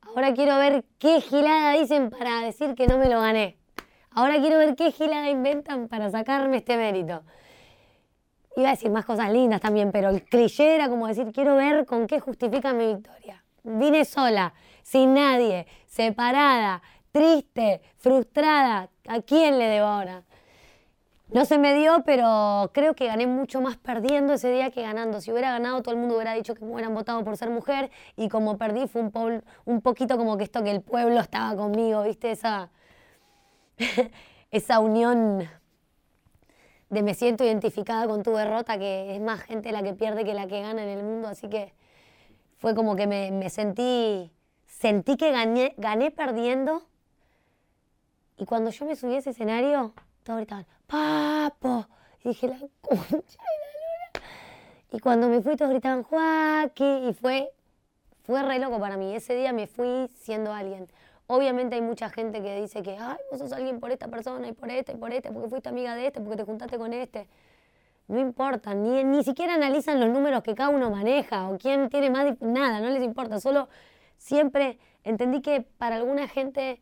ahora 0.00 0.32
quiero 0.32 0.56
ver 0.56 0.86
qué 0.98 1.20
gilada 1.20 1.72
dicen 1.72 2.08
para 2.08 2.40
decir 2.40 2.74
que 2.74 2.86
no 2.86 2.96
me 2.96 3.10
lo 3.10 3.20
gané. 3.20 3.61
Ahora 4.14 4.38
quiero 4.40 4.58
ver 4.58 4.76
qué 4.76 4.92
gilada 4.92 5.30
inventan 5.30 5.88
para 5.88 6.10
sacarme 6.10 6.58
este 6.58 6.76
mérito. 6.76 7.22
Iba 8.56 8.68
a 8.68 8.70
decir 8.72 8.90
más 8.90 9.06
cosas 9.06 9.32
lindas 9.32 9.60
también, 9.62 9.90
pero 9.92 10.10
el 10.10 10.22
cliché 10.24 10.74
era 10.74 10.88
como 10.88 11.06
decir, 11.06 11.32
quiero 11.32 11.56
ver 11.56 11.86
con 11.86 12.06
qué 12.06 12.20
justifica 12.20 12.74
mi 12.74 12.94
victoria. 12.94 13.42
Vine 13.62 14.04
sola, 14.04 14.52
sin 14.82 15.14
nadie, 15.14 15.66
separada, 15.86 16.82
triste, 17.12 17.80
frustrada. 17.96 18.90
¿A 19.08 19.20
quién 19.22 19.58
le 19.58 19.66
debo 19.66 19.86
ahora? 19.86 20.22
No 21.32 21.46
se 21.46 21.56
me 21.56 21.72
dio, 21.72 22.02
pero 22.04 22.70
creo 22.74 22.94
que 22.94 23.06
gané 23.06 23.26
mucho 23.26 23.62
más 23.62 23.78
perdiendo 23.78 24.34
ese 24.34 24.50
día 24.52 24.70
que 24.70 24.82
ganando. 24.82 25.22
Si 25.22 25.32
hubiera 25.32 25.50
ganado, 25.52 25.80
todo 25.80 25.94
el 25.94 26.00
mundo 26.00 26.16
hubiera 26.16 26.34
dicho 26.34 26.54
que 26.54 26.62
me 26.62 26.72
hubieran 26.72 26.92
votado 26.92 27.24
por 27.24 27.38
ser 27.38 27.48
mujer. 27.48 27.90
Y 28.16 28.28
como 28.28 28.58
perdí, 28.58 28.86
fue 28.86 29.00
un, 29.00 29.42
un 29.64 29.80
poquito 29.80 30.18
como 30.18 30.36
que 30.36 30.44
esto 30.44 30.62
que 30.62 30.70
el 30.70 30.82
pueblo 30.82 31.20
estaba 31.20 31.56
conmigo, 31.56 32.02
¿viste? 32.02 32.32
Esa, 32.32 32.70
esa 34.50 34.80
unión 34.80 35.48
de 36.90 37.02
me 37.02 37.14
siento 37.14 37.42
identificada 37.42 38.06
con 38.06 38.22
tu 38.22 38.32
derrota, 38.32 38.78
que 38.78 39.14
es 39.14 39.20
más 39.20 39.40
gente 39.40 39.72
la 39.72 39.82
que 39.82 39.94
pierde 39.94 40.24
que 40.24 40.34
la 40.34 40.46
que 40.46 40.60
gana 40.60 40.82
en 40.82 40.90
el 40.90 41.02
mundo, 41.02 41.28
así 41.28 41.48
que 41.48 41.72
fue 42.58 42.74
como 42.74 42.96
que 42.96 43.06
me, 43.06 43.48
sentí, 43.48 44.30
sentí 44.66 45.16
que 45.16 45.32
gané, 45.32 45.74
gané 45.78 46.10
perdiendo, 46.10 46.86
y 48.36 48.44
cuando 48.44 48.70
yo 48.70 48.84
me 48.84 48.94
subí 48.94 49.14
a 49.14 49.18
ese 49.18 49.30
escenario, 49.30 49.94
todos 50.22 50.38
gritaban, 50.38 50.66
¡Papo! 50.86 51.86
Y 52.22 52.28
dije, 52.28 52.48
la 52.48 52.58
concha 52.58 53.00
de 53.00 53.06
la 53.08 53.70
luna. 53.78 54.26
Y 54.92 55.00
cuando 55.00 55.28
me 55.28 55.40
fui, 55.40 55.56
todos 55.56 55.70
gritaban, 55.70 56.02
¡Joaquín! 56.02 57.08
Y 57.08 57.14
fue, 57.14 57.50
fue 58.24 58.42
re 58.42 58.58
loco 58.58 58.78
para 58.78 58.96
mí. 58.96 59.14
Ese 59.14 59.34
día 59.34 59.52
me 59.52 59.66
fui 59.66 60.08
siendo 60.14 60.52
alguien. 60.52 60.88
Obviamente 61.26 61.76
hay 61.76 61.82
mucha 61.82 62.10
gente 62.10 62.42
que 62.42 62.60
dice 62.60 62.82
que, 62.82 62.96
ay, 62.98 63.16
vos 63.30 63.38
sos 63.38 63.52
alguien 63.52 63.80
por 63.80 63.90
esta 63.90 64.08
persona 64.08 64.48
y 64.48 64.52
por 64.52 64.70
este 64.70 64.92
y 64.92 64.96
por 64.96 65.12
este, 65.12 65.30
porque 65.30 65.48
fuiste 65.48 65.68
amiga 65.68 65.94
de 65.94 66.08
este, 66.08 66.20
porque 66.20 66.36
te 66.36 66.44
juntaste 66.44 66.78
con 66.78 66.92
este. 66.92 67.28
No 68.08 68.18
importa, 68.18 68.74
ni, 68.74 69.04
ni 69.04 69.22
siquiera 69.24 69.54
analizan 69.54 70.00
los 70.00 70.10
números 70.10 70.42
que 70.42 70.54
cada 70.54 70.70
uno 70.70 70.90
maneja 70.90 71.48
o 71.48 71.56
quién 71.56 71.88
tiene 71.88 72.10
más, 72.10 72.40
nada, 72.40 72.80
no 72.80 72.90
les 72.90 73.02
importa. 73.02 73.40
Solo 73.40 73.68
siempre 74.18 74.78
entendí 75.04 75.40
que 75.40 75.62
para 75.62 75.96
alguna 75.96 76.28
gente 76.28 76.80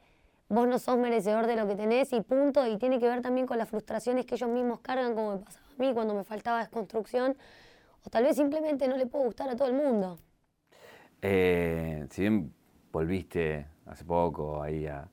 vos 0.48 0.66
no 0.66 0.78
sos 0.78 0.98
merecedor 0.98 1.46
de 1.46 1.56
lo 1.56 1.66
que 1.66 1.76
tenés 1.76 2.12
y 2.12 2.20
punto. 2.20 2.66
Y 2.66 2.76
tiene 2.76 2.98
que 2.98 3.06
ver 3.06 3.22
también 3.22 3.46
con 3.46 3.56
las 3.56 3.68
frustraciones 3.68 4.26
que 4.26 4.34
ellos 4.34 4.50
mismos 4.50 4.80
cargan, 4.80 5.14
como 5.14 5.36
me 5.36 5.38
pasaba 5.38 5.66
a 5.66 5.80
mí 5.80 5.94
cuando 5.94 6.14
me 6.14 6.24
faltaba 6.24 6.58
desconstrucción. 6.58 7.36
O 8.04 8.10
tal 8.10 8.24
vez 8.24 8.36
simplemente 8.36 8.88
no 8.88 8.96
le 8.96 9.06
puedo 9.06 9.24
gustar 9.24 9.48
a 9.48 9.56
todo 9.56 9.68
el 9.68 9.74
mundo. 9.74 10.18
Eh, 11.22 12.06
si 12.10 12.22
bien 12.22 12.52
volviste 12.92 13.66
hace 13.90 14.04
poco 14.04 14.62
ahí 14.62 14.86
a, 14.86 15.08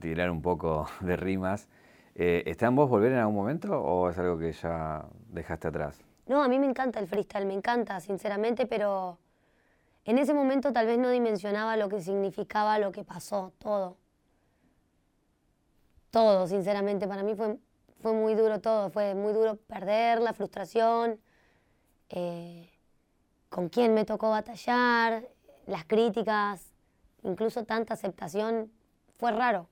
tirar 0.00 0.30
un 0.30 0.42
poco 0.42 0.86
de 1.00 1.16
rimas. 1.16 1.68
Eh, 2.14 2.44
¿Está 2.46 2.66
en 2.66 2.76
vos 2.76 2.88
volver 2.88 3.12
en 3.12 3.18
algún 3.18 3.34
momento 3.34 3.78
o 3.78 4.08
es 4.08 4.18
algo 4.18 4.38
que 4.38 4.52
ya 4.52 5.04
dejaste 5.28 5.68
atrás? 5.68 6.00
No, 6.26 6.42
a 6.42 6.48
mí 6.48 6.58
me 6.58 6.66
encanta 6.66 6.98
el 6.98 7.06
freestyle, 7.06 7.46
me 7.46 7.54
encanta, 7.54 8.00
sinceramente, 8.00 8.66
pero 8.66 9.18
en 10.04 10.18
ese 10.18 10.34
momento 10.34 10.72
tal 10.72 10.86
vez 10.86 10.98
no 10.98 11.10
dimensionaba 11.10 11.76
lo 11.76 11.88
que 11.88 12.00
significaba 12.00 12.78
lo 12.78 12.92
que 12.92 13.04
pasó, 13.04 13.52
todo. 13.58 13.96
Todo, 16.10 16.46
sinceramente, 16.46 17.06
para 17.06 17.22
mí 17.22 17.34
fue, 17.34 17.58
fue 18.00 18.12
muy 18.12 18.34
duro 18.34 18.60
todo, 18.60 18.90
fue 18.90 19.14
muy 19.14 19.32
duro 19.32 19.56
perder, 19.56 20.20
la 20.20 20.32
frustración, 20.32 21.20
eh, 22.08 22.70
con 23.50 23.68
quién 23.68 23.94
me 23.94 24.04
tocó 24.04 24.30
batallar, 24.30 25.28
las 25.66 25.84
críticas, 25.84 26.75
incluso 27.30 27.64
tanta 27.64 27.94
aceptación, 27.94 28.70
fue 29.18 29.32
raro. 29.32 29.68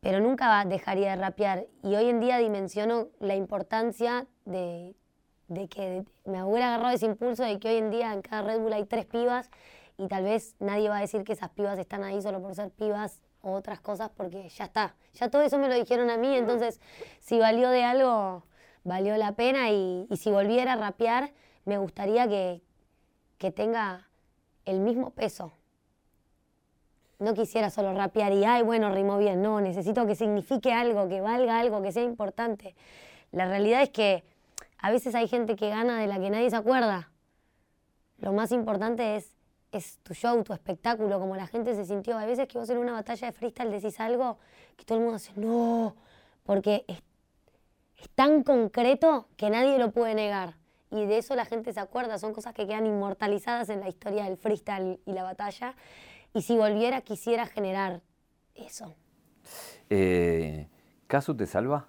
pero 0.00 0.20
nunca 0.20 0.64
dejaría 0.64 1.10
de 1.10 1.16
rapear. 1.16 1.66
Y 1.82 1.94
hoy 1.94 2.08
en 2.08 2.20
día 2.20 2.38
dimensiono 2.38 3.08
la 3.18 3.34
importancia 3.36 4.26
de, 4.44 4.94
de 5.48 5.68
que 5.68 6.04
me 6.24 6.42
hubiera 6.42 6.68
agarrado 6.68 6.94
ese 6.94 7.06
impulso 7.06 7.42
de 7.44 7.58
que 7.58 7.68
hoy 7.68 7.76
en 7.76 7.90
día 7.90 8.12
en 8.12 8.22
cada 8.22 8.42
Red 8.42 8.60
Bull 8.60 8.72
hay 8.72 8.84
tres 8.86 9.04
pibas 9.06 9.50
y 9.98 10.08
tal 10.08 10.24
vez 10.24 10.56
nadie 10.58 10.88
va 10.88 10.98
a 10.98 11.00
decir 11.02 11.24
que 11.24 11.34
esas 11.34 11.50
pibas 11.50 11.78
están 11.78 12.02
ahí 12.04 12.22
solo 12.22 12.40
por 12.40 12.54
ser 12.54 12.70
pibas 12.70 13.20
o 13.42 13.52
otras 13.52 13.80
cosas 13.80 14.10
porque 14.16 14.48
ya 14.48 14.64
está. 14.64 14.96
Ya 15.14 15.28
todo 15.30 15.42
eso 15.42 15.58
me 15.58 15.68
lo 15.68 15.74
dijeron 15.74 16.08
a 16.10 16.16
mí, 16.16 16.34
entonces 16.34 16.80
si 17.20 17.38
valió 17.38 17.68
de 17.70 17.84
algo, 17.84 18.44
valió 18.84 19.16
la 19.18 19.32
pena 19.32 19.70
y, 19.70 20.06
y 20.10 20.16
si 20.16 20.30
volviera 20.30 20.74
a 20.74 20.76
rapear, 20.76 21.32
me 21.66 21.76
gustaría 21.78 22.26
que, 22.28 22.62
que 23.38 23.50
tenga 23.52 24.08
el 24.64 24.80
mismo 24.80 25.10
peso. 25.10 25.52
No 27.20 27.34
quisiera 27.34 27.70
solo 27.70 27.94
rapear 27.94 28.32
y, 28.32 28.44
ay, 28.44 28.62
bueno, 28.62 28.92
rimó 28.92 29.18
bien. 29.18 29.42
No, 29.42 29.60
necesito 29.60 30.06
que 30.06 30.14
signifique 30.14 30.72
algo, 30.72 31.08
que 31.08 31.20
valga 31.20 31.60
algo, 31.60 31.82
que 31.82 31.92
sea 31.92 32.02
importante. 32.02 32.74
La 33.30 33.46
realidad 33.46 33.82
es 33.82 33.90
que 33.90 34.24
a 34.78 34.90
veces 34.90 35.14
hay 35.14 35.28
gente 35.28 35.54
que 35.54 35.68
gana 35.68 36.00
de 36.00 36.06
la 36.06 36.18
que 36.18 36.30
nadie 36.30 36.50
se 36.50 36.56
acuerda. 36.56 37.10
Lo 38.18 38.32
más 38.32 38.52
importante 38.52 39.16
es, 39.16 39.34
es 39.70 39.98
tu 40.02 40.14
show, 40.14 40.42
tu 40.42 40.52
espectáculo, 40.54 41.20
como 41.20 41.36
la 41.36 41.46
gente 41.46 41.74
se 41.74 41.84
sintió. 41.84 42.16
Hay 42.16 42.26
veces 42.26 42.48
que 42.48 42.58
vos 42.58 42.68
en 42.70 42.78
una 42.78 42.92
batalla 42.92 43.28
de 43.28 43.32
freestyle 43.32 43.70
decís 43.70 44.00
algo 44.00 44.38
que 44.76 44.84
todo 44.84 44.98
el 44.98 45.04
mundo 45.04 45.18
dice, 45.18 45.32
no, 45.36 45.94
porque 46.44 46.84
es, 46.88 47.02
es 47.98 48.08
tan 48.14 48.42
concreto 48.42 49.28
que 49.36 49.50
nadie 49.50 49.78
lo 49.78 49.90
puede 49.90 50.14
negar. 50.14 50.54
Y 50.90 51.06
de 51.06 51.18
eso 51.18 51.36
la 51.36 51.44
gente 51.44 51.72
se 51.72 51.80
acuerda, 51.80 52.18
son 52.18 52.32
cosas 52.32 52.52
que 52.52 52.66
quedan 52.66 52.86
inmortalizadas 52.86 53.68
en 53.68 53.80
la 53.80 53.88
historia 53.88 54.24
del 54.24 54.36
freestyle 54.36 54.98
y 55.06 55.12
la 55.12 55.22
batalla. 55.22 55.76
Y 56.32 56.42
si 56.42 56.56
volviera, 56.56 57.00
quisiera 57.00 57.46
generar 57.46 58.02
eso. 58.54 58.94
Eh, 59.88 60.68
¿Casu 61.06 61.36
te 61.36 61.46
salva? 61.46 61.88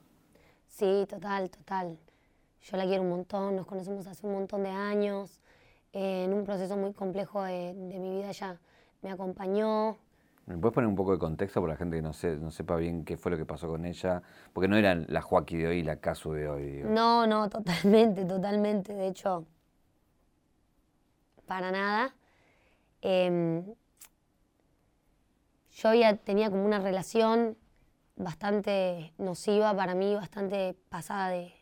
Sí, 0.68 1.06
total, 1.08 1.50
total. 1.50 2.00
Yo 2.62 2.78
la 2.78 2.86
quiero 2.86 3.04
un 3.04 3.10
montón, 3.10 3.56
nos 3.56 3.66
conocemos 3.66 4.08
hace 4.08 4.26
un 4.26 4.34
montón 4.34 4.64
de 4.64 4.70
años. 4.70 5.40
Eh, 5.94 6.24
en 6.26 6.34
un 6.34 6.44
proceso 6.46 6.78
muy 6.78 6.94
complejo 6.94 7.44
de, 7.44 7.74
de 7.74 8.00
mi 8.00 8.12
vida 8.18 8.30
ella 8.30 8.60
me 9.02 9.12
acompañó, 9.12 9.98
¿Me 10.46 10.58
puedes 10.58 10.74
poner 10.74 10.88
un 10.88 10.96
poco 10.96 11.14
de 11.14 11.20
contexto 11.20 11.62
para 11.62 11.74
la 11.74 11.78
gente 11.78 11.98
que 11.98 12.02
no, 12.02 12.14
sé, 12.14 12.36
no 12.38 12.52
sepa 12.52 12.76
bien 12.76 13.06
qué 13.06 13.16
fue 13.16 13.32
lo 13.32 13.38
que 13.38 13.46
pasó 13.46 13.68
con 13.68 13.86
ella? 13.86 14.22
Porque 14.54 14.68
no 14.68 14.76
era 14.76 14.96
la 14.96 15.22
Joaquín 15.22 15.60
de 15.60 15.68
hoy 15.68 15.78
y 15.78 15.84
la 15.84 15.98
Casu 15.98 16.34
de 16.34 16.50
hoy. 16.50 16.66
Digo. 16.66 16.90
No, 16.90 17.28
no, 17.28 17.48
totalmente, 17.50 18.26
totalmente. 18.26 18.94
De 18.94 19.08
hecho, 19.08 19.46
para 21.46 21.72
nada. 21.72 22.16
Eh, 23.02 23.64
yo 25.82 25.94
ya 25.94 26.16
tenía 26.16 26.50
como 26.50 26.66
una 26.66 26.80
relación 26.80 27.58
bastante 28.16 29.14
nociva 29.18 29.76
para 29.76 29.96
mí, 29.96 30.16
bastante 30.16 30.76
pasada 30.90 31.30
de, 31.30 31.54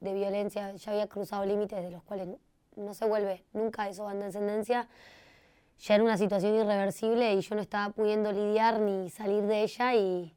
violencia. 0.00 0.74
Ya 0.76 0.92
había 0.92 1.08
cruzado 1.08 1.44
límites 1.44 1.82
de 1.82 1.90
los 1.90 2.02
cuales 2.02 2.28
no 2.76 2.94
se 2.94 3.04
vuelve 3.04 3.44
nunca 3.52 3.88
eso 3.88 4.10
en 4.10 4.20
descendencia 4.20 4.88
ya 5.78 5.94
era 5.96 6.04
una 6.04 6.16
situación 6.16 6.54
irreversible 6.54 7.34
y 7.34 7.40
yo 7.40 7.54
no 7.54 7.60
estaba 7.60 7.92
pudiendo 7.92 8.32
lidiar 8.32 8.80
ni 8.80 9.10
salir 9.10 9.42
de 9.44 9.62
ella 9.62 9.94
y, 9.94 10.32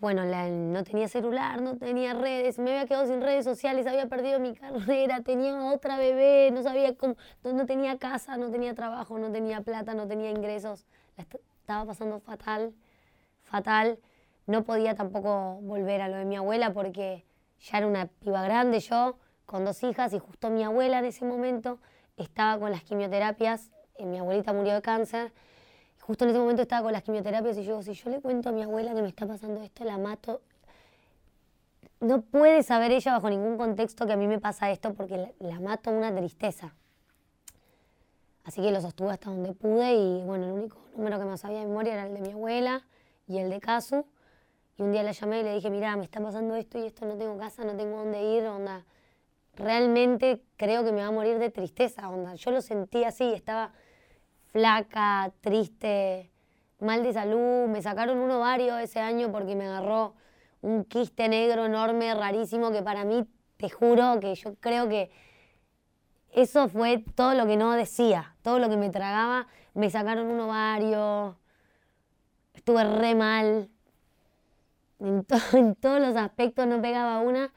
bueno, 0.00 0.24
la, 0.24 0.48
no 0.48 0.84
tenía 0.84 1.08
celular, 1.08 1.62
no 1.62 1.76
tenía 1.76 2.12
redes, 2.12 2.58
me 2.58 2.72
había 2.72 2.86
quedado 2.86 3.06
sin 3.06 3.22
redes 3.22 3.44
sociales, 3.44 3.86
había 3.86 4.06
perdido 4.06 4.40
mi 4.40 4.54
carrera, 4.54 5.22
tenía 5.22 5.72
otra 5.72 5.96
bebé, 5.96 6.50
no 6.52 6.62
sabía 6.62 6.94
cómo, 6.94 7.16
no, 7.42 7.64
tenía 7.64 7.98
casa, 7.98 8.36
no 8.36 8.50
tenía 8.50 8.74
trabajo, 8.74 9.18
no 9.18 9.32
tenía 9.32 9.62
plata, 9.62 9.94
no 9.94 10.06
tenía 10.06 10.30
ingresos, 10.30 10.86
estaba 11.22 11.84
pasando 11.84 12.20
fatal, 12.20 12.74
fatal. 13.42 13.98
No 14.46 14.64
podía 14.64 14.94
tampoco 14.94 15.58
volver 15.62 16.00
a 16.00 16.08
lo 16.08 16.16
de 16.16 16.24
mi 16.24 16.36
abuela 16.36 16.72
porque 16.72 17.24
ya 17.60 17.78
era 17.78 17.86
una 17.86 18.06
piba 18.06 18.42
grande 18.42 18.80
yo, 18.80 19.18
con 19.44 19.64
dos 19.64 19.82
hijas 19.82 20.12
y 20.12 20.18
justo 20.18 20.50
mi 20.50 20.62
abuela 20.62 20.98
en 20.98 21.06
ese 21.06 21.24
momento 21.24 21.78
estaba 22.16 22.58
con 22.58 22.70
las 22.70 22.82
quimioterapias, 22.82 23.70
eh, 23.96 24.06
mi 24.06 24.18
abuelita 24.18 24.52
murió 24.52 24.74
de 24.74 24.82
cáncer, 24.82 25.32
justo 26.00 26.24
en 26.24 26.30
ese 26.30 26.38
momento 26.38 26.62
estaba 26.62 26.82
con 26.82 26.92
las 26.92 27.02
quimioterapias 27.02 27.58
y 27.58 27.64
yo, 27.64 27.82
si 27.82 27.92
yo 27.94 28.10
le 28.10 28.20
cuento 28.20 28.48
a 28.48 28.52
mi 28.52 28.62
abuela 28.62 28.94
que 28.94 29.02
me 29.02 29.08
está 29.08 29.26
pasando 29.26 29.62
esto, 29.62 29.84
la 29.84 29.98
mato. 29.98 30.40
No 32.00 32.22
puede 32.22 32.62
saber 32.62 32.92
ella 32.92 33.12
bajo 33.12 33.28
ningún 33.28 33.56
contexto 33.56 34.06
que 34.06 34.12
a 34.12 34.16
mí 34.16 34.28
me 34.28 34.38
pasa 34.38 34.70
esto 34.70 34.94
porque 34.94 35.16
la, 35.16 35.30
la 35.40 35.60
mato 35.60 35.90
una 35.90 36.14
tristeza. 36.14 36.74
Así 38.48 38.62
que 38.62 38.70
lo 38.70 38.80
sostuve 38.80 39.10
hasta 39.10 39.28
donde 39.28 39.52
pude 39.52 39.92
y 39.92 40.22
bueno, 40.24 40.46
el 40.46 40.52
único 40.52 40.78
número 40.96 41.18
que 41.18 41.26
me 41.26 41.36
sabía 41.36 41.58
de 41.58 41.66
memoria 41.66 41.92
era 41.92 42.06
el 42.06 42.14
de 42.14 42.22
mi 42.22 42.32
abuela 42.32 42.82
y 43.26 43.36
el 43.36 43.50
de 43.50 43.60
Casu. 43.60 44.06
Y 44.78 44.82
un 44.82 44.92
día 44.92 45.02
la 45.02 45.12
llamé 45.12 45.40
y 45.40 45.42
le 45.42 45.54
dije, 45.54 45.68
mira, 45.68 45.94
me 45.96 46.04
está 46.04 46.18
pasando 46.18 46.56
esto 46.56 46.78
y 46.78 46.86
esto, 46.86 47.04
no 47.04 47.18
tengo 47.18 47.36
casa, 47.36 47.62
no 47.64 47.76
tengo 47.76 47.98
dónde 47.98 48.22
ir, 48.22 48.46
onda 48.46 48.86
realmente 49.58 50.40
creo 50.56 50.84
que 50.84 50.92
me 50.92 51.02
va 51.02 51.08
a 51.08 51.10
morir 51.10 51.38
de 51.38 51.50
tristeza, 51.50 52.08
onda. 52.08 52.34
Yo 52.34 52.50
lo 52.50 52.62
sentí 52.62 53.04
así, 53.04 53.32
estaba 53.34 53.72
flaca, 54.46 55.32
triste, 55.40 56.30
mal 56.80 57.02
de 57.02 57.12
salud. 57.12 57.68
Me 57.68 57.82
sacaron 57.82 58.18
un 58.18 58.30
ovario 58.30 58.78
ese 58.78 59.00
año 59.00 59.30
porque 59.32 59.56
me 59.56 59.66
agarró 59.66 60.14
un 60.62 60.84
quiste 60.84 61.28
negro 61.28 61.66
enorme, 61.66 62.14
rarísimo, 62.14 62.70
que 62.70 62.82
para 62.82 63.04
mí, 63.04 63.26
te 63.56 63.68
juro 63.68 64.20
que 64.20 64.34
yo 64.36 64.54
creo 64.60 64.88
que 64.88 65.10
eso 66.32 66.68
fue 66.68 67.04
todo 67.14 67.34
lo 67.34 67.46
que 67.46 67.56
no 67.56 67.72
decía, 67.72 68.34
todo 68.42 68.58
lo 68.58 68.68
que 68.68 68.76
me 68.76 68.90
tragaba. 68.90 69.46
Me 69.74 69.90
sacaron 69.90 70.26
un 70.26 70.40
ovario, 70.40 71.36
estuve 72.54 72.84
re 72.84 73.14
mal. 73.14 73.68
En, 75.00 75.24
todos 75.80 76.00
los 76.00 76.16
aspectos 76.16 76.66
no 76.66 76.80
pegaba 76.82 77.20
una. 77.20 77.52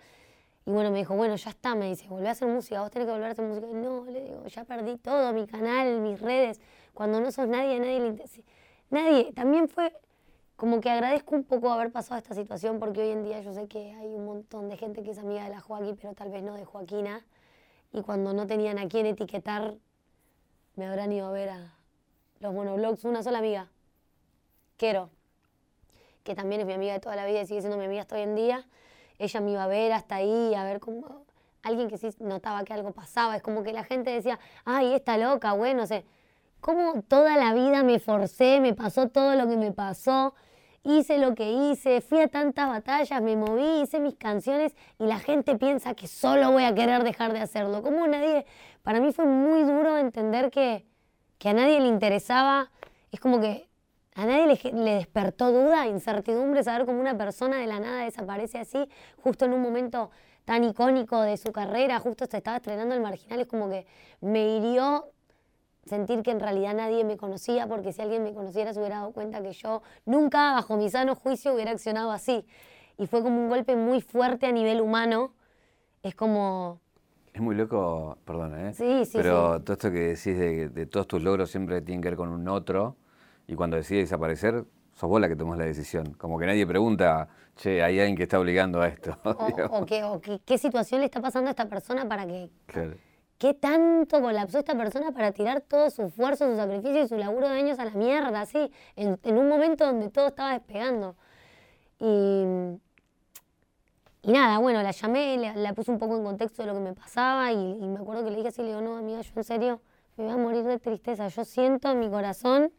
Y 0.66 0.72
bueno, 0.72 0.92
me 0.92 1.00
dijo, 1.00 1.16
bueno, 1.16 1.36
ya 1.36 1.50
está, 1.50 1.74
me 1.74 1.90
dice, 1.90 2.08
volví 2.08 2.28
a 2.28 2.32
hacer 2.32 2.48
música, 2.48 2.82
vos 2.82 2.92
tenés 2.92 3.08
que 3.08 3.12
volver 3.12 3.30
a 3.30 3.32
hacer 3.32 3.46
música. 3.46 3.68
Y 3.68 3.74
no, 3.74 4.06
le 4.06 4.24
digo, 4.24 4.46
ya 4.46 4.64
perdí 4.64 4.98
todo, 4.98 5.34
mi 5.34 5.48
canal, 5.48 6.00
mis 6.02 6.22
redes. 6.22 6.62
Cuando 6.94 7.20
no 7.20 7.32
sos 7.32 7.48
nadie, 7.48 7.80
nadie 7.80 8.00
le 8.00 8.08
interesa. 8.08 8.42
Nadie. 8.90 9.34
También 9.34 9.68
fue 9.68 9.92
como 10.56 10.80
que 10.80 10.92
agradezco 10.92 11.36
un 11.36 11.44
poco 11.44 11.72
haber 11.72 11.92
pasado 11.92 12.20
esta 12.20 12.36
situación 12.36 12.78
porque 12.78 13.02
hoy 13.02 13.10
en 13.10 13.24
día 13.24 13.42
yo 13.42 13.52
sé 13.52 13.68
que 13.68 13.94
hay 13.94 14.14
un 14.14 14.26
montón 14.26 14.70
de 14.70 14.78
gente 14.78 15.02
que 15.02 15.10
es 15.10 15.18
amiga 15.18 15.44
de 15.46 15.50
la 15.50 15.60
Joaquín, 15.60 15.98
pero 16.00 16.14
tal 16.14 16.30
vez 16.30 16.44
no 16.44 16.54
de 16.54 16.66
Joaquina. 16.66 17.26
Y 17.94 18.02
cuando 18.02 18.34
no 18.34 18.48
tenían 18.48 18.80
a 18.80 18.88
quién 18.88 19.06
etiquetar, 19.06 19.76
me 20.76 20.86
habrán 20.88 21.12
ido 21.12 21.28
a 21.28 21.32
ver 21.32 21.50
a 21.50 21.74
los 22.40 22.54
monoblogs. 22.54 23.04
Una 23.04 23.24
sola 23.24 23.40
amiga, 23.40 23.70
Quero, 24.78 25.10
que 26.24 26.34
también 26.34 26.62
es 26.62 26.68
mi 26.68 26.74
amiga 26.74 26.94
de 26.94 27.00
toda 27.00 27.16
la 27.16 27.26
vida 27.26 27.42
y 27.42 27.46
sigue 27.46 27.62
siendo 27.62 27.78
mi 27.78 27.86
amiga 27.86 28.02
hasta 28.02 28.16
hoy 28.16 28.24
en 28.24 28.36
día 28.36 28.66
ella 29.22 29.40
me 29.40 29.52
iba 29.52 29.64
a 29.64 29.68
ver 29.68 29.94
hasta 29.94 30.16
ahí, 30.16 30.56
a 30.56 30.64
ver 30.64 30.80
cómo... 30.80 31.26
Alguien 31.64 31.90
que 31.90 31.98
sí 32.00 32.10
notaba 32.20 32.64
que 32.64 32.74
algo 32.74 32.92
pasaba, 32.92 33.36
es 33.36 33.44
como 33.44 33.62
que 33.62 33.72
la 33.72 33.84
gente 33.84 34.10
decía, 34.10 34.40
ay, 34.66 34.96
está 34.96 35.20
loca, 35.20 35.54
bueno, 35.54 35.86
sé. 35.86 36.04
Como 36.60 37.04
toda 37.04 37.38
la 37.38 37.54
vida 37.54 37.84
me 37.84 38.00
forcé, 38.00 38.60
me 38.60 38.74
pasó 38.74 39.10
todo 39.10 39.36
lo 39.36 39.48
que 39.48 39.58
me 39.58 39.72
pasó, 39.72 40.34
hice 40.84 41.18
lo 41.18 41.36
que 41.36 41.52
hice, 41.52 42.02
fui 42.02 42.20
a 42.20 42.28
tantas 42.28 42.68
batallas, 42.68 43.22
me 43.22 43.36
moví, 43.36 43.82
hice 43.82 44.00
mis 44.00 44.16
canciones 44.16 44.76
y 45.00 45.06
la 45.06 45.20
gente 45.20 45.58
piensa 45.58 45.94
que 45.94 46.08
solo 46.08 46.52
voy 46.52 46.64
a 46.64 46.74
querer 46.74 47.04
dejar 47.04 47.34
de 47.34 47.40
hacerlo. 47.40 47.82
Como 47.84 48.08
nadie, 48.08 48.46
para 48.82 49.00
mí 49.00 49.12
fue 49.12 49.26
muy 49.26 49.64
duro 49.64 49.98
entender 49.98 50.50
que, 50.50 50.86
que 51.38 51.50
a 51.50 51.54
nadie 51.54 51.80
le 51.80 51.88
interesaba, 51.88 52.72
es 53.12 53.20
como 53.20 53.40
que 53.40 53.70
a 54.16 54.26
nadie 54.26 54.60
le, 54.74 54.96
despertó 54.96 55.52
duda, 55.52 55.88
incertidumbre, 55.88 56.64
saber 56.64 56.86
cómo 56.86 57.00
una 57.00 57.18
persona 57.18 57.58
de 57.58 57.68
la 57.68 57.80
nada 57.80 58.04
desaparece 58.04 58.60
así, 58.60 58.90
justo 59.18 59.46
en 59.46 59.54
un 59.54 59.62
momento 59.62 60.12
tan 60.46 60.64
icónico 60.64 61.22
de 61.22 61.38
su 61.38 61.52
carrera, 61.52 62.00
justo 62.00 62.26
se 62.26 62.38
estaba 62.38 62.58
estrenando 62.58 62.96
el 62.96 63.02
marginal, 63.02 63.40
es 63.40 63.48
como 63.48 63.70
que 63.70 63.86
me 64.20 64.58
hirió 64.58 65.12
sentir 65.86 66.22
que 66.24 66.32
en 66.32 66.40
realidad 66.40 66.76
nadie 66.76 67.04
me 67.04 67.18
conocía, 67.18 67.68
porque 67.68 67.94
si 67.94 68.02
alguien 68.02 68.24
me 68.24 68.34
conociera 68.34 68.74
se 68.74 68.80
hubiera 68.80 68.98
dado 68.98 69.12
cuenta 69.12 69.42
que 69.42 69.52
yo 69.52 69.82
nunca, 70.06 70.54
bajo 70.54 70.78
mi 70.78 70.90
sano 70.90 71.16
juicio, 71.16 71.54
hubiera 71.54 71.72
accionado 71.72 72.12
así. 72.12 72.46
Y 72.98 73.08
fue 73.08 73.22
como 73.24 73.38
un 73.42 73.50
golpe 73.50 73.76
muy 73.76 74.02
fuerte 74.02 74.46
a 74.46 74.52
nivel 74.52 74.82
humano. 74.82 75.34
Es 76.04 76.16
como... 76.16 76.80
Es 77.34 77.42
muy 77.42 77.56
loco, 77.56 78.18
perdona, 78.26 78.70
¿eh? 78.70 78.74
Sí, 78.74 79.06
sí, 79.06 79.18
Pero 79.18 79.62
todo 79.62 79.74
esto 79.74 79.90
que 79.92 80.00
decís 80.00 80.38
de, 80.38 80.70
de 80.70 80.86
todos 80.86 81.08
tus 81.08 81.24
logros 81.24 81.50
siempre 81.50 81.82
tienen 81.82 82.02
que 82.02 82.10
ver 82.10 82.18
con 82.18 82.30
un 82.30 82.48
otro 82.50 82.98
y 83.48 83.56
cuando 83.56 83.78
decide 83.78 84.00
desaparecer, 84.00 84.66
sos 84.94 85.10
vos 85.10 85.20
la 85.20 85.28
que 85.28 85.36
tomás 85.36 85.58
la 85.58 85.66
decisión. 85.66 86.14
Como 86.14 86.38
que 86.38 86.46
nadie 86.46 86.66
pregunta, 86.68 87.28
che, 87.56 87.82
hay 87.84 88.00
alguien 88.00 88.16
que 88.16 88.24
está 88.24 88.40
obligando 88.40 88.82
a 88.82 88.88
esto. 88.88 89.18
O, 89.72 89.86
qué, 89.86 90.58
situación 90.58 91.02
le 91.02 91.06
está 91.06 91.22
pasando 91.22 91.50
a 91.50 91.52
esta 91.52 91.68
persona 91.68 92.08
para 92.08 92.26
que... 92.26 92.50
¿Qué 93.42 93.56
tanto 93.56 94.22
colapsó 94.22 94.60
esta 94.60 94.76
persona 94.76 95.12
para 95.14 95.32
tirar 95.32 95.62
todo 95.62 95.90
su 95.90 96.04
esfuerzo, 96.04 96.48
su 96.48 96.56
sacrificio 96.56 97.02
y 97.02 97.08
su 97.08 97.18
laburo 97.18 97.50
de 97.50 97.56
años 97.58 97.80
a 97.80 97.86
la 97.86 97.92
mierda, 97.92 98.42
así, 98.42 98.72
en, 98.96 99.18
un 99.36 99.50
momento 99.50 99.84
donde 99.84 100.12
todo 100.12 100.28
estaba 100.28 100.54
despegando? 100.54 101.16
Y, 101.98 102.44
y 104.22 104.32
nada, 104.32 104.60
bueno, 104.60 104.84
la 104.84 104.92
llamé, 104.92 105.54
la, 105.56 105.74
puse 105.74 105.90
un 105.90 105.98
poco 105.98 106.18
en 106.18 106.24
contexto 106.24 106.62
de 106.62 106.68
lo 106.68 106.76
que 106.76 106.82
me 106.82 106.94
pasaba 106.94 107.52
y, 107.52 107.56
y, 107.56 107.88
me 107.88 107.98
acuerdo 107.98 108.24
que 108.24 108.30
le 108.30 108.36
dije 108.36 108.50
así, 108.50 108.62
le 108.62 108.68
digo, 108.68 108.82
no, 108.82 108.96
amiga, 108.96 109.22
yo 109.22 109.32
en 109.36 109.44
serio 109.44 109.82
me 110.18 110.26
voy 110.26 110.34
a 110.34 110.38
morir 110.38 110.64
de 110.66 110.78
tristeza. 110.78 111.28
Yo 111.30 111.44
siento 111.44 111.90
en 111.90 112.00
mi 112.00 112.12
corazón 112.12 112.72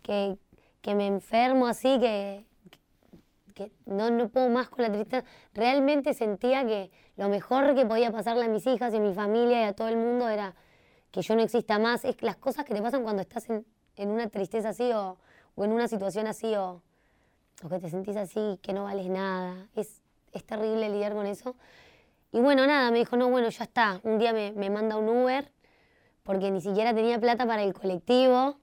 que, 0.00 0.38
que 0.80 0.94
me 0.94 1.06
enfermo 1.08 1.66
así, 1.66 2.00
que, 2.00 2.45
que 3.56 3.72
no, 3.86 4.10
no 4.10 4.28
puedo 4.28 4.50
más 4.50 4.68
con 4.68 4.82
la 4.82 4.92
tristeza. 4.92 5.24
Realmente 5.54 6.12
sentía 6.12 6.64
que 6.66 6.90
lo 7.16 7.30
mejor 7.30 7.74
que 7.74 7.86
podía 7.86 8.12
pasarle 8.12 8.44
a 8.44 8.48
mis 8.48 8.66
hijas 8.66 8.92
y 8.92 8.98
a 8.98 9.00
mi 9.00 9.14
familia 9.14 9.62
y 9.62 9.64
a 9.64 9.72
todo 9.72 9.88
el 9.88 9.96
mundo 9.96 10.28
era 10.28 10.54
que 11.10 11.22
yo 11.22 11.34
no 11.34 11.42
exista 11.42 11.78
más. 11.78 12.04
Es 12.04 12.20
las 12.20 12.36
cosas 12.36 12.66
que 12.66 12.74
te 12.74 12.82
pasan 12.82 13.02
cuando 13.02 13.22
estás 13.22 13.48
en, 13.48 13.64
una 13.96 14.28
tristeza 14.28 14.68
así 14.68 14.92
o, 14.92 15.16
en 15.56 15.72
una 15.72 15.88
situación 15.88 16.26
así 16.26 16.54
o, 16.54 16.82
o, 17.62 17.68
que 17.70 17.78
te 17.78 17.88
sentís 17.88 18.16
así, 18.16 18.60
que 18.62 18.74
no 18.74 18.84
vales 18.84 19.08
nada. 19.08 19.68
Es, 19.74 20.02
es 20.34 20.44
terrible 20.44 20.90
lidiar 20.90 21.14
con 21.14 21.24
eso. 21.24 21.56
Y 22.32 22.40
bueno, 22.40 22.66
nada, 22.66 22.90
me 22.90 22.98
dijo, 22.98 23.16
no, 23.16 23.30
bueno, 23.30 23.48
ya 23.48 23.64
está. 23.64 24.00
Un 24.02 24.18
día 24.18 24.34
me, 24.34 24.52
me 24.52 24.68
manda 24.68 24.98
un 24.98 25.08
Uber 25.08 25.50
porque 26.24 26.50
ni 26.50 26.60
siquiera 26.60 26.94
tenía 26.94 27.18
plata 27.18 27.46
para 27.46 27.62
el 27.62 27.72
colectivo. 27.72 28.58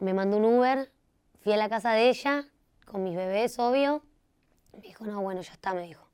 Me 0.00 0.14
mandó 0.14 0.38
un 0.38 0.46
Uber, 0.46 0.90
fui 1.40 1.52
a 1.52 1.58
la 1.58 1.68
casa 1.68 1.92
de 1.92 2.08
ella, 2.08 2.46
con 2.86 3.02
mis 3.02 3.14
bebés, 3.14 3.58
obvio. 3.58 4.02
Me 4.72 4.80
dijo, 4.80 5.04
no, 5.04 5.20
bueno, 5.20 5.42
ya 5.42 5.52
está, 5.52 5.74
me 5.74 5.82
dijo. 5.82 6.06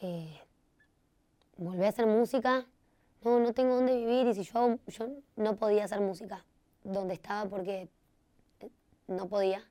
Eh, 0.00 0.38
volví 1.56 1.84
a 1.84 1.88
hacer 1.88 2.06
música. 2.06 2.66
No, 3.22 3.40
no 3.40 3.54
tengo 3.54 3.76
dónde 3.76 3.96
vivir 3.96 4.26
y 4.26 4.34
si 4.34 4.42
yo, 4.42 4.78
yo 4.86 5.08
no 5.36 5.56
podía 5.56 5.84
hacer 5.84 6.00
música 6.00 6.44
donde 6.84 7.14
estaba 7.14 7.48
porque 7.48 7.88
eh, 8.60 8.70
no 9.06 9.28
podía. 9.28 9.64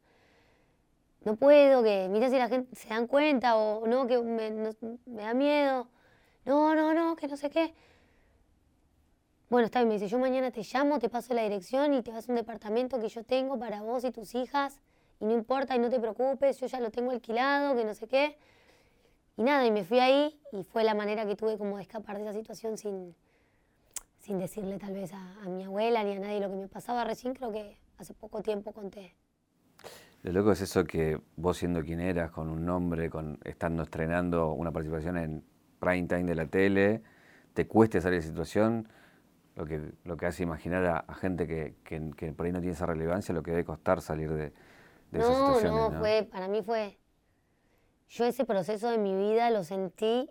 No 1.24 1.36
puedo, 1.36 1.82
que 1.84 2.08
mira 2.10 2.30
si 2.30 2.38
la 2.38 2.50
gente 2.50 2.76
se 2.76 2.90
dan 2.90 3.08
cuenta 3.08 3.56
o 3.56 3.88
no, 3.88 4.08
que 4.08 4.18
me, 4.22 4.52
da 5.06 5.34
miedo. 5.34 5.88
No, 6.46 6.76
no, 6.76 6.94
no, 6.94 7.16
que 7.16 7.28
no 7.28 7.38
sé 7.38 7.50
qué. 7.50 7.74
Bueno, 9.50 9.66
está 9.66 9.80
bien, 9.80 9.90
me 9.90 9.94
dice, 9.96 10.08
yo 10.08 10.20
mañana 10.20 10.52
te 10.52 10.62
llamo, 10.62 11.00
te 11.00 11.10
paso 11.10 11.34
la 11.34 11.44
dirección 11.44 11.94
y 11.94 12.02
te 12.02 12.12
vas 12.12 12.28
a 12.28 12.32
un 12.32 12.36
departamento 12.36 13.00
que 13.00 13.10
yo 13.10 13.24
tengo 13.24 13.58
para 13.58 13.82
vos 13.82 14.04
y 14.04 14.12
tus 14.12 14.36
hijas 14.36 14.80
y 15.20 15.26
no 15.26 15.34
importa 15.34 15.76
y 15.76 15.80
no 15.80 15.90
te 15.90 16.00
preocupes, 16.00 16.60
yo 16.60 16.68
ya 16.68 16.80
lo 16.80 16.92
tengo 16.92 17.12
alquilado, 17.12 17.76
que 17.76 17.86
no 17.86 17.94
sé 17.94 18.08
qué. 18.08 18.38
Y 19.38 19.44
nada, 19.44 19.66
y 19.66 19.72
me 19.72 19.84
fui 19.84 20.00
ahí 20.00 20.40
y 20.52 20.64
fue 20.64 20.84
la 20.84 20.94
manera 20.94 21.26
que 21.26 21.36
tuve 21.36 21.58
como 21.58 21.78
de 21.78 21.84
escapar 21.84 22.18
de 22.18 22.24
esa 22.24 22.34
situación 22.34 22.78
sin, 22.78 23.16
sin 24.20 24.40
decirle 24.40 24.78
tal 24.78 24.94
vez 24.94 25.12
a, 25.14 25.50
mi 25.50 25.64
abuela 25.64 26.04
ni 26.04 26.14
a 26.14 26.20
nadie 26.20 26.40
lo 26.40 26.50
que 26.50 26.56
me 26.56 26.68
pasaba. 26.68 27.04
Recién 27.04 27.34
creo 27.34 27.52
que 27.52 27.78
hace 27.98 28.14
poco 28.14 28.42
tiempo 28.42 28.72
conté. 28.72 29.16
Lo 30.24 30.32
loco 30.32 30.52
es 30.52 30.62
eso 30.62 30.86
que 30.86 31.20
vos 31.36 31.58
siendo 31.58 31.84
quien 31.84 32.00
eras, 32.00 32.32
con 32.32 32.50
un 32.50 32.66
nombre, 32.66 33.10
con 33.10 33.40
estando 33.44 33.84
estrenando 33.84 34.54
una 34.54 34.72
participación 34.72 35.18
en 35.18 35.44
prime 35.80 36.08
time 36.08 36.24
de 36.24 36.36
la 36.36 36.48
tele, 36.48 37.04
te 37.54 37.68
cueste 37.68 38.02
salir 38.02 38.22
de 38.22 38.28
situación, 38.28 38.88
lo 39.56 39.66
que, 39.66 39.94
lo 40.04 40.18
que 40.18 40.26
hace 40.26 40.44
imaginar 40.44 41.06
a, 41.08 41.14
gente 41.14 41.46
que, 41.46 41.76
que, 41.84 42.12
que, 42.18 42.34
por 42.34 42.46
ahí 42.48 42.52
no 42.52 42.60
tiene 42.60 42.74
esa 42.74 42.88
relevancia, 42.88 43.36
lo 43.36 43.44
que 43.44 43.52
debe 43.52 43.66
costar 43.66 44.02
salir 44.02 44.34
de, 44.34 44.52
no, 45.18 45.62
no, 45.62 45.92
fue, 46.00 46.28
para 46.30 46.48
mí 46.48 46.62
fue, 46.62 46.98
yo 48.10 48.26
ese 48.26 48.46
proceso 48.46 48.90
de 48.90 48.98
mi 48.98 49.16
vida 49.16 49.50
lo 49.50 49.64
sentí, 49.64 50.30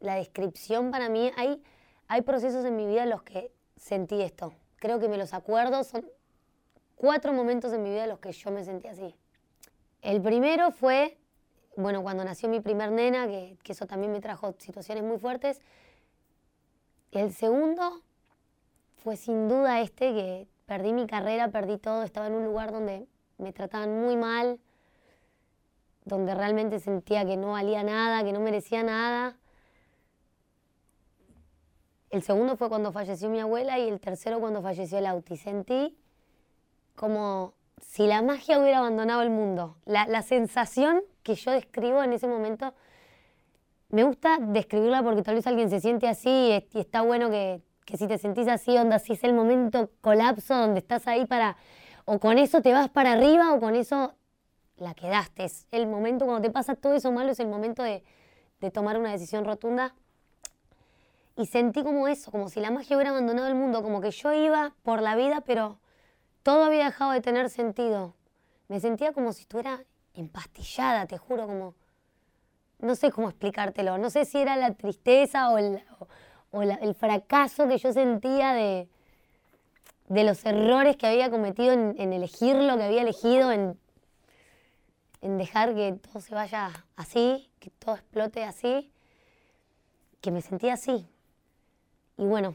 la 0.00 0.16
descripción 0.16 0.90
para 0.90 1.08
mí, 1.08 1.30
hay, 1.36 1.62
hay 2.08 2.22
procesos 2.22 2.64
en 2.64 2.76
mi 2.76 2.86
vida 2.86 3.04
en 3.04 3.10
los 3.10 3.22
que 3.22 3.52
sentí 3.76 4.20
esto. 4.22 4.54
Creo 4.76 4.98
que 4.98 5.08
me 5.08 5.16
los 5.16 5.32
acuerdo, 5.34 5.84
son 5.84 6.04
cuatro 6.96 7.32
momentos 7.32 7.72
en 7.72 7.82
mi 7.82 7.90
vida 7.90 8.04
en 8.04 8.10
los 8.10 8.18
que 8.18 8.32
yo 8.32 8.50
me 8.50 8.64
sentí 8.64 8.88
así. 8.88 9.14
El 10.00 10.20
primero 10.20 10.72
fue, 10.72 11.18
bueno, 11.76 12.02
cuando 12.02 12.24
nació 12.24 12.48
mi 12.48 12.60
primer 12.60 12.90
nena, 12.90 13.26
que, 13.26 13.56
que 13.62 13.72
eso 13.72 13.86
también 13.86 14.12
me 14.12 14.20
trajo 14.20 14.54
situaciones 14.58 15.04
muy 15.04 15.18
fuertes. 15.18 15.60
El 17.12 17.32
segundo 17.32 18.02
fue 18.96 19.16
sin 19.16 19.48
duda 19.48 19.80
este, 19.80 20.12
que 20.12 20.48
perdí 20.66 20.92
mi 20.92 21.06
carrera, 21.06 21.48
perdí 21.48 21.76
todo, 21.76 22.02
estaba 22.02 22.28
en 22.28 22.34
un 22.34 22.44
lugar 22.44 22.72
donde 22.72 23.06
me 23.38 23.52
trataban 23.52 24.00
muy 24.00 24.16
mal, 24.16 24.58
donde 26.04 26.34
realmente 26.34 26.80
sentía 26.80 27.24
que 27.24 27.36
no 27.36 27.52
valía 27.52 27.82
nada, 27.82 28.24
que 28.24 28.32
no 28.32 28.40
merecía 28.40 28.82
nada. 28.82 29.36
El 32.10 32.22
segundo 32.22 32.56
fue 32.56 32.68
cuando 32.68 32.92
falleció 32.92 33.30
mi 33.30 33.40
abuela 33.40 33.78
y 33.78 33.88
el 33.88 34.00
tercero 34.00 34.40
cuando 34.40 34.60
falleció 34.60 34.98
el 34.98 35.06
Auti. 35.06 35.36
Sentí 35.36 35.96
como 36.94 37.54
si 37.80 38.06
la 38.06 38.22
magia 38.22 38.58
hubiera 38.60 38.78
abandonado 38.78 39.22
el 39.22 39.30
mundo. 39.30 39.76
La, 39.86 40.22
sensación 40.22 41.02
que 41.22 41.34
yo 41.34 41.52
describo 41.52 42.02
en 42.02 42.12
ese 42.12 42.26
momento, 42.26 42.74
me 43.88 44.04
gusta 44.04 44.38
describirla 44.40 45.02
porque 45.02 45.22
tal 45.22 45.36
vez 45.36 45.46
alguien 45.46 45.70
se 45.70 45.80
siente 45.80 46.08
así 46.08 46.64
y 46.72 46.78
está 46.78 47.02
bueno 47.02 47.30
que, 47.30 47.62
que 47.84 47.96
si 47.96 48.06
te 48.06 48.18
sentís 48.18 48.48
así, 48.48 48.76
onda, 48.76 48.98
si 48.98 49.14
es 49.14 49.24
el 49.24 49.32
momento 49.32 49.90
colapso 50.00 50.54
donde 50.54 50.80
estás 50.80 51.06
ahí 51.06 51.26
para 51.26 51.56
o 52.04 52.18
con 52.18 52.38
eso 52.38 52.62
te 52.62 52.72
vas 52.72 52.88
para 52.88 53.12
arriba 53.12 53.52
o 53.52 53.60
con 53.60 53.74
eso 53.74 54.14
la 54.76 54.94
quedaste. 54.94 55.44
Es 55.44 55.66
el 55.70 55.86
momento 55.86 56.24
cuando 56.24 56.42
te 56.42 56.50
pasa 56.50 56.74
todo 56.74 56.94
eso 56.94 57.12
malo, 57.12 57.32
es 57.32 57.40
el 57.40 57.48
momento 57.48 57.82
de, 57.82 58.02
tomar 58.72 58.98
una 58.98 59.10
decisión 59.10 59.44
rotunda. 59.44 59.94
Y 61.36 61.46
sentí 61.46 61.82
como 61.82 62.08
eso, 62.08 62.30
como 62.30 62.48
si 62.48 62.60
la 62.60 62.70
magia 62.70 62.96
hubiera 62.96 63.10
abandonado 63.10 63.48
el 63.48 63.54
mundo, 63.54 63.82
como 63.82 64.00
que 64.00 64.10
yo 64.10 64.32
iba 64.32 64.74
por 64.82 65.02
la 65.02 65.16
vida, 65.16 65.40
pero 65.40 65.78
todo 66.42 66.64
había 66.64 66.84
dejado 66.84 67.12
de 67.12 67.20
tener 67.20 67.50
sentido. 67.50 68.14
Me 68.68 68.80
sentía 68.80 69.12
como 69.12 69.32
si 69.32 69.42
estuviera 69.42 69.84
empastillada, 70.14 71.06
te 71.06 71.18
juro, 71.18 71.46
como... 71.46 71.74
No 72.78 72.96
sé 72.96 73.12
cómo 73.12 73.28
explicártelo, 73.28 73.96
no 73.96 74.10
sé 74.10 74.24
si 74.24 74.38
era 74.38 74.56
la 74.56 74.74
tristeza 74.74 75.50
o 75.50 75.58
el 75.58 76.94
fracaso 76.96 77.68
que 77.68 77.78
yo 77.78 77.92
sentía 77.92 78.54
de, 78.54 78.88
de 80.08 80.24
los 80.24 80.44
errores 80.44 80.96
que 80.96 81.06
había 81.06 81.30
cometido 81.30 81.72
en, 81.72 82.12
elegir 82.12 82.56
lo 82.56 82.76
que 82.76 82.84
había 82.84 83.02
elegido, 83.02 83.52
en, 83.52 83.78
en 85.20 85.38
dejar 85.38 85.74
que 85.74 85.92
todo 85.94 86.20
se 86.20 86.34
vaya 86.34 86.70
así, 86.96 87.50
que 87.60 87.70
todo 87.70 87.94
explote 87.94 88.44
así, 88.44 88.90
que 90.20 90.30
me 90.30 90.42
sentía 90.42 90.74
así. 90.74 91.06
Y 92.16 92.24
bueno, 92.24 92.54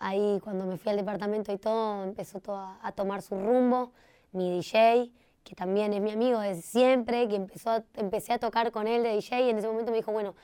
ahí 0.00 0.40
cuando 0.42 0.66
me 0.66 0.78
fui 0.78 0.90
al 0.90 0.96
departamento 0.96 1.52
y 1.52 1.58
todo, 1.58 2.04
empezó 2.04 2.40
todo 2.40 2.56
a, 2.82 2.92
tomar 2.92 3.22
su 3.22 3.34
rumbo. 3.34 3.92
Mi 4.32 4.50
DJ, 4.50 5.10
que 5.44 5.54
también 5.54 5.92
es 5.92 6.00
mi 6.00 6.10
amigo 6.10 6.40
desde 6.40 6.62
siempre, 6.62 7.28
que 7.28 7.36
empezó 7.36 7.84
empecé 7.94 8.32
a 8.32 8.38
tocar 8.38 8.70
con 8.70 8.86
él 8.86 9.02
de 9.02 9.14
DJ 9.14 9.42
y 9.42 9.50
en 9.50 9.58
ese 9.58 9.68
momento 9.68 9.90
me 9.90 9.98
dijo, 9.98 10.12
bueno, 10.12 10.34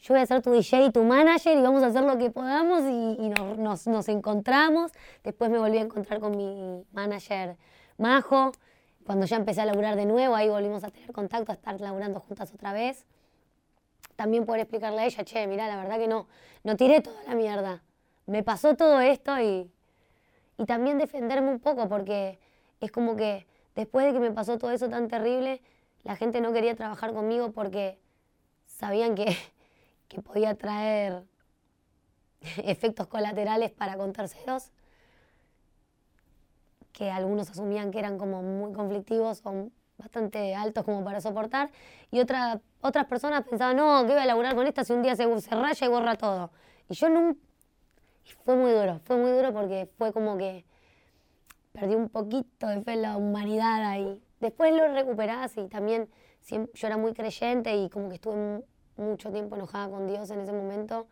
yo 0.00 0.14
voy 0.14 0.22
a 0.22 0.26
ser 0.26 0.42
tu 0.42 0.52
DJ 0.52 0.86
y 0.86 0.90
tu 0.90 1.02
manager 1.02 1.56
y 1.56 1.60
vamos 1.60 1.82
a 1.82 1.86
hacer 1.86 2.02
lo 2.02 2.16
que 2.18 2.30
podamos 2.30 2.82
y, 2.82 3.28
nos, 3.58 3.86
nos, 3.86 4.08
encontramos. 4.08 4.92
Después 5.24 5.50
me 5.50 5.58
volví 5.58 5.78
a 5.78 5.82
encontrar 5.82 6.20
con 6.20 6.36
mi 6.36 6.84
manager 6.92 7.56
Majo. 7.96 8.52
Cuando 9.04 9.26
ya 9.26 9.36
empecé 9.36 9.62
a 9.62 9.66
laburar 9.66 9.96
de 9.96 10.06
nuevo, 10.06 10.34
ahí 10.34 10.48
volvimos 10.48 10.84
a 10.84 10.90
tener 10.90 11.12
contacto, 11.12 11.50
a 11.50 11.54
estar 11.54 11.80
laburando 11.80 12.20
juntas 12.20 12.52
otra 12.52 12.72
vez. 12.72 13.06
También 14.16 14.44
poder 14.44 14.62
explicarle 14.62 15.00
a 15.00 15.06
ella, 15.06 15.24
che, 15.24 15.46
mira, 15.46 15.66
la 15.66 15.76
verdad 15.76 15.98
que 15.98 16.08
no, 16.08 16.26
no 16.62 16.76
tiré 16.76 17.00
toda 17.00 17.22
la 17.24 17.34
mierda. 17.34 17.82
Me 18.26 18.42
pasó 18.42 18.76
todo 18.76 19.00
esto 19.00 19.40
y, 19.40 19.70
y 20.58 20.64
también 20.66 20.98
defenderme 20.98 21.50
un 21.50 21.60
poco 21.60 21.88
porque 21.88 22.38
es 22.80 22.92
como 22.92 23.16
que 23.16 23.46
después 23.74 24.06
de 24.06 24.12
que 24.12 24.20
me 24.20 24.30
pasó 24.30 24.58
todo 24.58 24.70
eso 24.70 24.88
tan 24.88 25.08
terrible, 25.08 25.62
la 26.02 26.14
gente 26.14 26.40
no 26.40 26.52
quería 26.52 26.76
trabajar 26.76 27.12
conmigo 27.12 27.52
porque 27.52 27.98
sabían 28.66 29.14
que 29.14 29.36
que 30.08 30.20
podía 30.22 30.54
traer 30.54 31.24
efectos 32.64 33.06
colaterales 33.06 33.70
para 33.70 33.96
con 33.96 34.12
terceros, 34.12 34.70
que 36.92 37.10
algunos 37.10 37.50
asumían 37.50 37.90
que 37.90 37.98
eran 37.98 38.18
como 38.18 38.42
muy 38.42 38.72
conflictivos 38.72 39.40
o 39.44 39.70
bastante 39.98 40.54
altos 40.54 40.84
como 40.84 41.04
para 41.04 41.20
soportar, 41.20 41.70
y 42.10 42.20
otra, 42.20 42.60
otras 42.80 43.06
personas 43.06 43.44
pensaban, 43.44 43.76
no, 43.76 44.04
que 44.06 44.12
iba 44.12 44.22
a 44.22 44.26
laburar 44.26 44.54
con 44.54 44.66
esta 44.66 44.84
si 44.84 44.92
un 44.92 45.02
día 45.02 45.16
se, 45.16 45.40
se 45.40 45.54
raya 45.54 45.86
y 45.86 45.90
borra 45.90 46.16
todo. 46.16 46.50
Y 46.88 46.94
yo 46.94 47.08
nunca... 47.08 47.38
fue 48.44 48.56
muy 48.56 48.72
duro, 48.72 49.00
fue 49.04 49.16
muy 49.16 49.30
duro 49.32 49.52
porque 49.52 49.88
fue 49.98 50.12
como 50.12 50.38
que 50.38 50.64
perdí 51.72 51.94
un 51.94 52.08
poquito 52.08 52.66
de 52.68 52.80
fe 52.82 52.92
en 52.92 53.02
la 53.02 53.16
humanidad 53.16 53.84
ahí. 53.84 54.22
Después 54.40 54.74
lo 54.74 54.86
recuperás 54.92 55.56
y 55.56 55.68
también 55.68 56.08
yo 56.48 56.86
era 56.86 56.96
muy 56.96 57.12
creyente 57.12 57.76
y 57.76 57.90
como 57.90 58.08
que 58.08 58.14
estuve 58.14 58.62
mucho 58.98 59.30
tiempo 59.30 59.56
enojada 59.56 59.88
con 59.88 60.06
Dios 60.06 60.30
en 60.30 60.40
ese 60.40 60.52
momento 60.52 61.06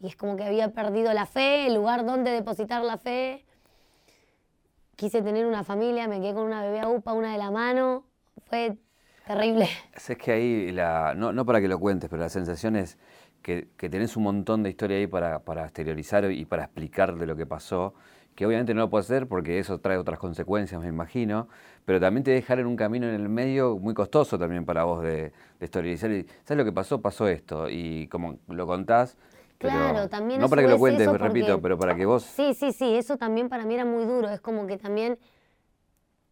y 0.00 0.08
es 0.08 0.16
como 0.16 0.36
que 0.36 0.44
había 0.44 0.72
perdido 0.72 1.12
la 1.12 1.26
fe, 1.26 1.66
el 1.66 1.74
lugar 1.74 2.04
donde 2.04 2.32
depositar 2.32 2.82
la 2.82 2.98
fe. 2.98 3.44
Quise 4.96 5.22
tener 5.22 5.46
una 5.46 5.62
familia, 5.62 6.08
me 6.08 6.20
quedé 6.20 6.34
con 6.34 6.44
una 6.44 6.62
bebé 6.62 6.80
a 6.80 6.88
UPA, 6.88 7.12
una 7.12 7.32
de 7.32 7.38
la 7.38 7.50
mano, 7.50 8.04
fue 8.46 8.76
terrible. 9.26 9.68
Es 9.94 10.16
que 10.18 10.32
ahí, 10.32 10.72
la, 10.72 11.14
no, 11.14 11.32
no 11.32 11.46
para 11.46 11.60
que 11.60 11.68
lo 11.68 11.78
cuentes, 11.78 12.10
pero 12.10 12.20
la 12.20 12.28
sensación 12.28 12.76
es 12.76 12.98
que, 13.42 13.68
que 13.76 13.88
tenés 13.88 14.16
un 14.16 14.24
montón 14.24 14.64
de 14.64 14.70
historia 14.70 14.96
ahí 14.96 15.06
para, 15.06 15.40
para 15.40 15.62
exteriorizar 15.64 16.30
y 16.30 16.44
para 16.44 16.64
explicar 16.64 17.16
de 17.16 17.26
lo 17.26 17.36
que 17.36 17.46
pasó 17.46 17.94
que 18.34 18.46
obviamente 18.46 18.74
no 18.74 18.80
lo 18.82 18.90
puedo 18.90 19.00
hacer 19.00 19.26
porque 19.26 19.58
eso 19.58 19.78
trae 19.80 19.98
otras 19.98 20.18
consecuencias, 20.18 20.80
me 20.80 20.88
imagino, 20.88 21.48
pero 21.84 22.00
también 22.00 22.24
te 22.24 22.30
dejar 22.30 22.58
en 22.58 22.66
un 22.66 22.76
camino 22.76 23.08
en 23.08 23.14
el 23.14 23.28
medio 23.28 23.78
muy 23.78 23.94
costoso 23.94 24.38
también 24.38 24.64
para 24.64 24.84
vos 24.84 25.02
de, 25.02 25.32
de 25.58 25.64
historizar. 25.64 26.10
¿Sabes 26.44 26.58
lo 26.58 26.64
que 26.64 26.72
pasó? 26.72 27.00
Pasó 27.00 27.28
esto. 27.28 27.68
Y 27.68 28.06
como 28.08 28.38
lo 28.48 28.66
contás, 28.66 29.16
Claro, 29.58 30.08
también 30.08 30.40
No 30.40 30.48
para 30.48 30.62
que 30.62 30.68
lo 30.68 30.78
cuentes, 30.78 31.06
repito, 31.08 31.60
pero 31.60 31.78
para 31.78 31.94
que 31.94 32.04
vos... 32.04 32.24
Sí, 32.24 32.54
sí, 32.54 32.72
sí, 32.72 32.96
eso 32.96 33.16
también 33.16 33.48
para 33.48 33.64
mí 33.64 33.74
era 33.74 33.84
muy 33.84 34.04
duro. 34.04 34.28
Es 34.28 34.40
como 34.40 34.66
que 34.66 34.76
también 34.76 35.18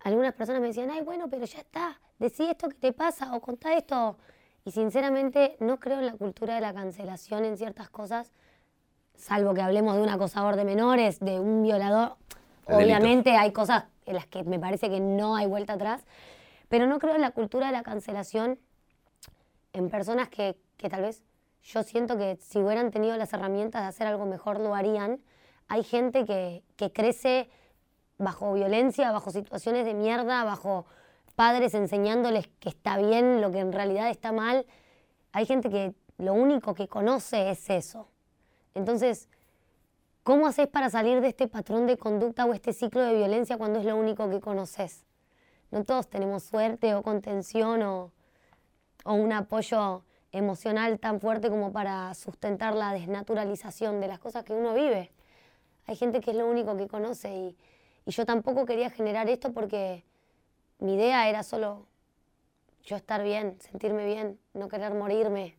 algunas 0.00 0.34
personas 0.34 0.60
me 0.60 0.68
decían, 0.68 0.90
ay, 0.90 1.02
bueno, 1.02 1.28
pero 1.30 1.44
ya 1.44 1.58
está, 1.58 2.00
decí 2.18 2.44
esto 2.44 2.68
que 2.68 2.76
te 2.76 2.92
pasa 2.92 3.34
o 3.34 3.40
contá 3.40 3.74
esto. 3.76 4.18
Y 4.64 4.72
sinceramente 4.72 5.56
no 5.60 5.78
creo 5.78 5.98
en 6.00 6.06
la 6.06 6.14
cultura 6.14 6.54
de 6.54 6.60
la 6.60 6.74
cancelación 6.74 7.44
en 7.44 7.56
ciertas 7.56 7.88
cosas, 7.88 8.32
salvo 9.14 9.54
que 9.54 9.62
hablemos 9.62 9.96
de 9.96 10.02
un 10.02 10.08
acosador 10.08 10.56
de 10.56 10.64
menores, 10.64 11.20
de 11.20 11.38
un 11.38 11.62
violador. 11.62 12.16
Obviamente 12.70 13.36
hay 13.36 13.52
cosas 13.52 13.84
en 14.06 14.14
las 14.14 14.26
que 14.26 14.44
me 14.44 14.58
parece 14.58 14.88
que 14.88 15.00
no 15.00 15.36
hay 15.36 15.46
vuelta 15.46 15.74
atrás, 15.74 16.02
pero 16.68 16.86
no 16.86 16.98
creo 16.98 17.14
en 17.14 17.20
la 17.20 17.30
cultura 17.30 17.66
de 17.66 17.72
la 17.72 17.82
cancelación 17.82 18.58
en 19.72 19.90
personas 19.90 20.28
que, 20.28 20.56
que 20.76 20.88
tal 20.88 21.02
vez 21.02 21.22
yo 21.62 21.82
siento 21.82 22.16
que 22.16 22.36
si 22.40 22.58
hubieran 22.58 22.90
tenido 22.90 23.16
las 23.16 23.32
herramientas 23.32 23.82
de 23.82 23.88
hacer 23.88 24.06
algo 24.06 24.26
mejor 24.26 24.60
lo 24.60 24.74
harían. 24.74 25.20
Hay 25.68 25.84
gente 25.84 26.24
que, 26.24 26.62
que 26.76 26.92
crece 26.92 27.50
bajo 28.18 28.52
violencia, 28.52 29.12
bajo 29.12 29.30
situaciones 29.30 29.84
de 29.84 29.94
mierda, 29.94 30.44
bajo 30.44 30.86
padres 31.36 31.74
enseñándoles 31.74 32.48
que 32.58 32.68
está 32.68 32.98
bien 32.98 33.40
lo 33.40 33.50
que 33.50 33.60
en 33.60 33.72
realidad 33.72 34.10
está 34.10 34.32
mal. 34.32 34.66
Hay 35.32 35.46
gente 35.46 35.70
que 35.70 35.94
lo 36.18 36.34
único 36.34 36.74
que 36.74 36.88
conoce 36.88 37.50
es 37.50 37.70
eso. 37.70 38.08
Entonces, 38.74 39.28
¿cómo 40.22 40.46
haces 40.46 40.68
para 40.68 40.90
salir 40.90 41.20
de 41.20 41.28
este 41.28 41.48
patrón 41.48 41.86
de 41.86 41.96
conducta 41.96 42.44
o 42.44 42.54
este 42.54 42.72
ciclo 42.72 43.02
de 43.02 43.14
violencia 43.14 43.56
cuando 43.56 43.78
es 43.78 43.84
lo 43.84 43.96
único 43.96 44.28
que 44.30 44.40
conoces? 44.40 45.04
No 45.70 45.84
todos 45.84 46.08
tenemos 46.08 46.42
suerte 46.42 46.94
o 46.94 47.02
contención 47.02 47.82
o, 47.82 48.12
o 49.04 49.14
un 49.14 49.32
apoyo 49.32 50.02
emocional 50.32 50.98
tan 50.98 51.20
fuerte 51.20 51.48
como 51.48 51.72
para 51.72 52.14
sustentar 52.14 52.74
la 52.74 52.92
desnaturalización 52.92 54.00
de 54.00 54.08
las 54.08 54.18
cosas 54.18 54.44
que 54.44 54.52
uno 54.52 54.74
vive. 54.74 55.10
Hay 55.86 55.96
gente 55.96 56.20
que 56.20 56.30
es 56.30 56.36
lo 56.36 56.48
único 56.48 56.76
que 56.76 56.88
conoce 56.88 57.34
y, 57.34 57.56
y 58.06 58.10
yo 58.10 58.24
tampoco 58.26 58.64
quería 58.64 58.90
generar 58.90 59.28
esto 59.28 59.52
porque 59.52 60.04
mi 60.78 60.94
idea 60.94 61.28
era 61.28 61.42
solo 61.42 61.86
yo 62.84 62.96
estar 62.96 63.22
bien, 63.22 63.58
sentirme 63.60 64.06
bien, 64.06 64.38
no 64.54 64.68
querer 64.68 64.94
morirme. 64.94 65.56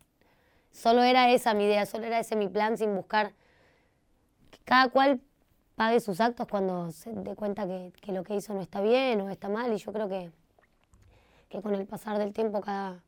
Solo 0.72 1.04
era 1.04 1.32
esa 1.32 1.54
mi 1.54 1.66
idea, 1.66 1.86
solo 1.86 2.06
era 2.06 2.20
ese 2.20 2.36
mi 2.36 2.48
plan 2.48 2.78
sin 2.78 2.96
buscar 2.96 3.34
que 4.52 4.60
cada 4.64 4.90
cual 4.90 5.20
pague 5.76 6.00
sus 6.00 6.22
actos 6.22 6.48
cuando 6.48 6.92
se 6.92 7.12
dé 7.12 7.36
cuenta 7.36 7.66
que, 7.66 7.92
que, 8.02 8.12
lo 8.12 8.24
que 8.24 8.36
hizo 8.36 8.54
no 8.54 8.62
está 8.62 8.82
bien 8.82 9.22
o 9.22 9.30
está 9.30 9.50
mal. 9.50 9.74
Y 9.74 9.78
yo 9.78 9.92
creo 9.92 10.08
que, 10.08 10.32
que 11.50 11.62
con 11.62 11.74
el 11.74 11.88
pasar 11.88 12.20
del 12.20 12.34
tiempo 12.34 12.62
cada, 12.62 13.02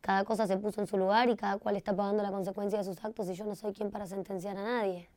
cada 0.00 0.24
cosa 0.24 0.46
se 0.46 0.56
puso 0.56 0.80
en 0.80 0.86
su 0.86 0.96
lugar 0.98 1.28
y 1.30 1.36
cada 1.36 1.56
cual 1.58 1.76
está 1.76 1.94
pagando 1.94 2.22
la 2.22 2.30
consecuencia 2.30 2.78
de 2.78 2.84
sus 2.84 3.02
actos 3.04 3.28
y 3.28 3.34
yo 3.34 3.44
no 3.44 3.54
soy 3.54 3.72
quien 3.72 3.90
para 3.90 4.06
sentenciar 4.06 4.56
a 4.56 4.62
nadie. 4.62 5.08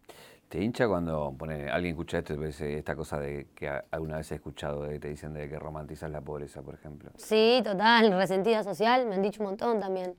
¿Te 0.47 0.63
hincha 0.63 0.87
cuando 0.87 1.35
pone, 1.37 1.69
alguien 1.69 1.93
escucha 1.93 2.19
esto 2.19 2.41
esta 2.41 2.95
cosa 2.95 3.19
de 3.19 3.49
que 3.53 3.69
alguna 3.91 4.15
vez 4.15 4.31
he 4.31 4.35
escuchado 4.35 4.83
de 4.83 4.93
que 4.93 4.99
te 4.99 5.09
dicen 5.09 5.33
de 5.33 5.49
que 5.49 5.59
romantizas 5.59 6.09
la 6.09 6.21
pobreza, 6.21 6.61
por 6.61 6.73
ejemplo? 6.73 7.11
Sí, 7.17 7.59
total, 7.65 8.13
resentida 8.13 8.63
social, 8.63 9.05
me 9.07 9.15
han 9.15 9.21
dicho 9.21 9.43
un 9.43 9.49
montón 9.49 9.81
también. 9.81 10.15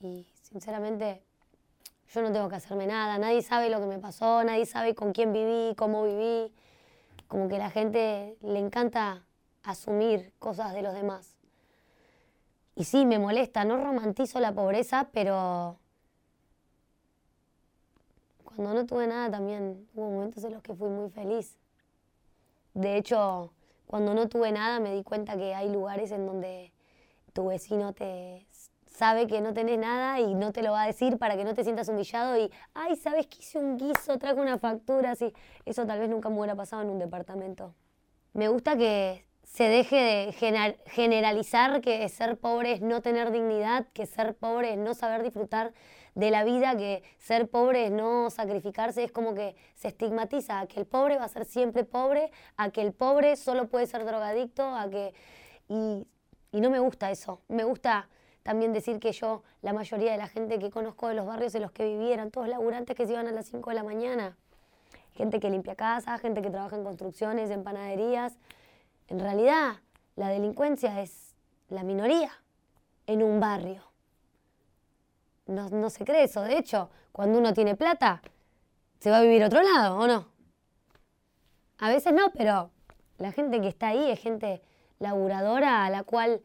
Y 0.00 0.28
sinceramente, 0.42 1.24
yo 2.08 2.22
no 2.22 2.32
tengo 2.32 2.48
que 2.48 2.56
hacerme 2.56 2.86
nada, 2.86 3.18
nadie 3.18 3.42
sabe 3.42 3.68
lo 3.68 3.80
que 3.80 3.86
me 3.86 3.98
pasó, 3.98 4.44
nadie 4.44 4.66
sabe 4.66 4.94
con 4.94 5.12
quién 5.12 5.32
viví, 5.32 5.74
cómo 5.76 6.04
viví. 6.04 6.52
Como 7.28 7.48
que 7.48 7.58
la 7.58 7.70
gente 7.70 8.36
le 8.40 8.58
encanta 8.60 9.24
asumir 9.64 10.32
cosas 10.38 10.72
de 10.72 10.82
los 10.82 10.94
demás. 10.94 11.36
Y 12.76 12.84
sí, 12.84 13.04
me 13.06 13.18
molesta, 13.18 13.64
no 13.64 13.82
romantizo 13.82 14.38
la 14.38 14.52
pobreza, 14.52 15.08
pero 15.12 15.78
cuando 18.44 18.74
no 18.74 18.86
tuve 18.86 19.06
nada 19.06 19.30
también 19.30 19.88
hubo 19.94 20.10
momentos 20.10 20.44
en 20.44 20.52
los 20.52 20.62
que 20.62 20.74
fui 20.74 20.88
muy 20.88 21.10
feliz. 21.10 21.58
De 22.74 22.96
hecho, 22.96 23.52
cuando 23.86 24.14
no 24.14 24.28
tuve 24.28 24.52
nada 24.52 24.78
me 24.78 24.94
di 24.94 25.02
cuenta 25.02 25.36
que 25.36 25.54
hay 25.54 25.70
lugares 25.70 26.10
en 26.12 26.26
donde 26.26 26.72
tu 27.32 27.46
vecino 27.46 27.92
te 27.92 28.46
sabe 28.96 29.26
que 29.26 29.42
no 29.42 29.52
tenés 29.52 29.78
nada 29.78 30.20
y 30.20 30.34
no 30.34 30.52
te 30.52 30.62
lo 30.62 30.72
va 30.72 30.84
a 30.84 30.86
decir 30.86 31.18
para 31.18 31.36
que 31.36 31.44
no 31.44 31.54
te 31.54 31.64
sientas 31.64 31.88
humillado 31.88 32.38
y, 32.38 32.50
ay, 32.72 32.96
¿sabes 32.96 33.26
que 33.26 33.38
hice 33.40 33.58
un 33.58 33.76
guiso? 33.76 34.18
Trajo 34.18 34.40
una 34.40 34.58
factura, 34.58 35.10
así. 35.10 35.32
Eso 35.66 35.86
tal 35.86 35.98
vez 35.98 36.08
nunca 36.08 36.30
me 36.30 36.38
hubiera 36.38 36.54
pasado 36.54 36.82
en 36.82 36.88
un 36.88 36.98
departamento. 36.98 37.74
Me 38.32 38.48
gusta 38.48 38.76
que 38.76 39.26
se 39.42 39.64
deje 39.64 39.96
de 39.96 40.72
generalizar 40.86 41.82
que 41.82 42.08
ser 42.08 42.38
pobre 42.38 42.72
es 42.72 42.80
no 42.80 43.02
tener 43.02 43.30
dignidad, 43.32 43.86
que 43.92 44.06
ser 44.06 44.34
pobre 44.34 44.72
es 44.72 44.78
no 44.78 44.94
saber 44.94 45.22
disfrutar 45.22 45.74
de 46.14 46.30
la 46.30 46.44
vida, 46.44 46.74
que 46.76 47.02
ser 47.18 47.48
pobre 47.50 47.86
es 47.86 47.92
no 47.92 48.30
sacrificarse, 48.30 49.04
es 49.04 49.12
como 49.12 49.34
que 49.34 49.56
se 49.74 49.88
estigmatiza 49.88 50.60
a 50.60 50.66
que 50.66 50.80
el 50.80 50.86
pobre 50.86 51.18
va 51.18 51.24
a 51.26 51.28
ser 51.28 51.44
siempre 51.44 51.84
pobre, 51.84 52.30
a 52.56 52.70
que 52.70 52.80
el 52.80 52.94
pobre 52.94 53.36
solo 53.36 53.68
puede 53.68 53.86
ser 53.86 54.06
drogadicto, 54.06 54.64
a 54.64 54.88
que... 54.88 55.12
Y, 55.68 56.06
y 56.52 56.60
no 56.60 56.70
me 56.70 56.78
gusta 56.78 57.10
eso, 57.10 57.42
me 57.48 57.64
gusta 57.64 58.08
también 58.46 58.72
decir 58.72 59.00
que 59.00 59.10
yo, 59.10 59.42
la 59.60 59.72
mayoría 59.72 60.12
de 60.12 60.18
la 60.18 60.28
gente 60.28 60.60
que 60.60 60.70
conozco 60.70 61.08
de 61.08 61.14
los 61.14 61.26
barrios 61.26 61.52
en 61.56 61.62
los 61.62 61.72
que 61.72 61.84
viví 61.84 62.12
eran 62.12 62.30
todos 62.30 62.46
laburantes 62.46 62.94
que 62.94 63.04
se 63.04 63.12
iban 63.12 63.26
a 63.26 63.32
las 63.32 63.46
5 63.46 63.70
de 63.70 63.74
la 63.74 63.82
mañana. 63.82 64.36
Gente 65.14 65.40
que 65.40 65.50
limpia 65.50 65.74
casas, 65.74 66.20
gente 66.20 66.42
que 66.42 66.50
trabaja 66.50 66.76
en 66.76 66.84
construcciones, 66.84 67.50
en 67.50 67.64
panaderías. 67.64 68.34
En 69.08 69.18
realidad, 69.18 69.78
la 70.14 70.28
delincuencia 70.28 71.02
es 71.02 71.34
la 71.70 71.82
minoría 71.82 72.30
en 73.08 73.24
un 73.24 73.40
barrio. 73.40 73.82
No, 75.46 75.68
no 75.70 75.90
se 75.90 76.04
cree 76.04 76.22
eso. 76.22 76.42
De 76.42 76.56
hecho, 76.56 76.88
cuando 77.10 77.40
uno 77.40 77.52
tiene 77.52 77.74
plata, 77.74 78.22
se 79.00 79.10
va 79.10 79.18
a 79.18 79.22
vivir 79.22 79.42
a 79.42 79.48
otro 79.48 79.60
lado, 79.60 79.98
¿o 79.98 80.06
no? 80.06 80.28
A 81.78 81.88
veces 81.88 82.12
no, 82.12 82.30
pero 82.30 82.70
la 83.18 83.32
gente 83.32 83.60
que 83.60 83.66
está 83.66 83.88
ahí 83.88 84.08
es 84.08 84.20
gente 84.20 84.62
laburadora 85.00 85.84
a 85.84 85.90
la 85.90 86.04
cual 86.04 86.42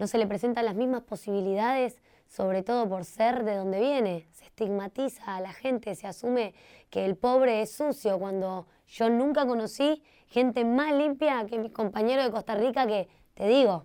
no 0.00 0.06
se 0.06 0.16
le 0.16 0.26
presentan 0.26 0.64
las 0.64 0.74
mismas 0.74 1.02
posibilidades, 1.02 2.00
sobre 2.26 2.62
todo 2.62 2.88
por 2.88 3.04
ser 3.04 3.44
de 3.44 3.54
donde 3.54 3.80
viene. 3.80 4.26
Se 4.32 4.46
estigmatiza 4.46 5.36
a 5.36 5.42
la 5.42 5.52
gente, 5.52 5.94
se 5.94 6.06
asume 6.06 6.54
que 6.88 7.04
el 7.04 7.16
pobre 7.16 7.60
es 7.60 7.72
sucio, 7.72 8.18
cuando 8.18 8.66
yo 8.88 9.10
nunca 9.10 9.46
conocí 9.46 10.02
gente 10.26 10.64
más 10.64 10.94
limpia 10.94 11.44
que 11.44 11.58
mis 11.58 11.70
compañeros 11.70 12.24
de 12.24 12.30
Costa 12.30 12.54
Rica 12.54 12.86
que, 12.86 13.10
te 13.34 13.46
digo, 13.46 13.84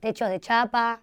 techos 0.00 0.30
de 0.30 0.40
chapa, 0.40 1.02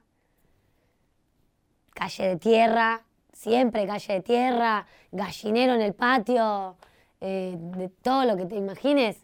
calle 1.94 2.28
de 2.28 2.38
tierra, 2.38 3.06
siempre 3.32 3.86
calle 3.86 4.14
de 4.16 4.22
tierra, 4.22 4.88
gallinero 5.12 5.76
en 5.76 5.82
el 5.82 5.94
patio, 5.94 6.76
eh, 7.20 7.56
de 7.56 7.90
todo 7.90 8.26
lo 8.26 8.36
que 8.36 8.48
te 8.48 8.56
imagines. 8.56 9.24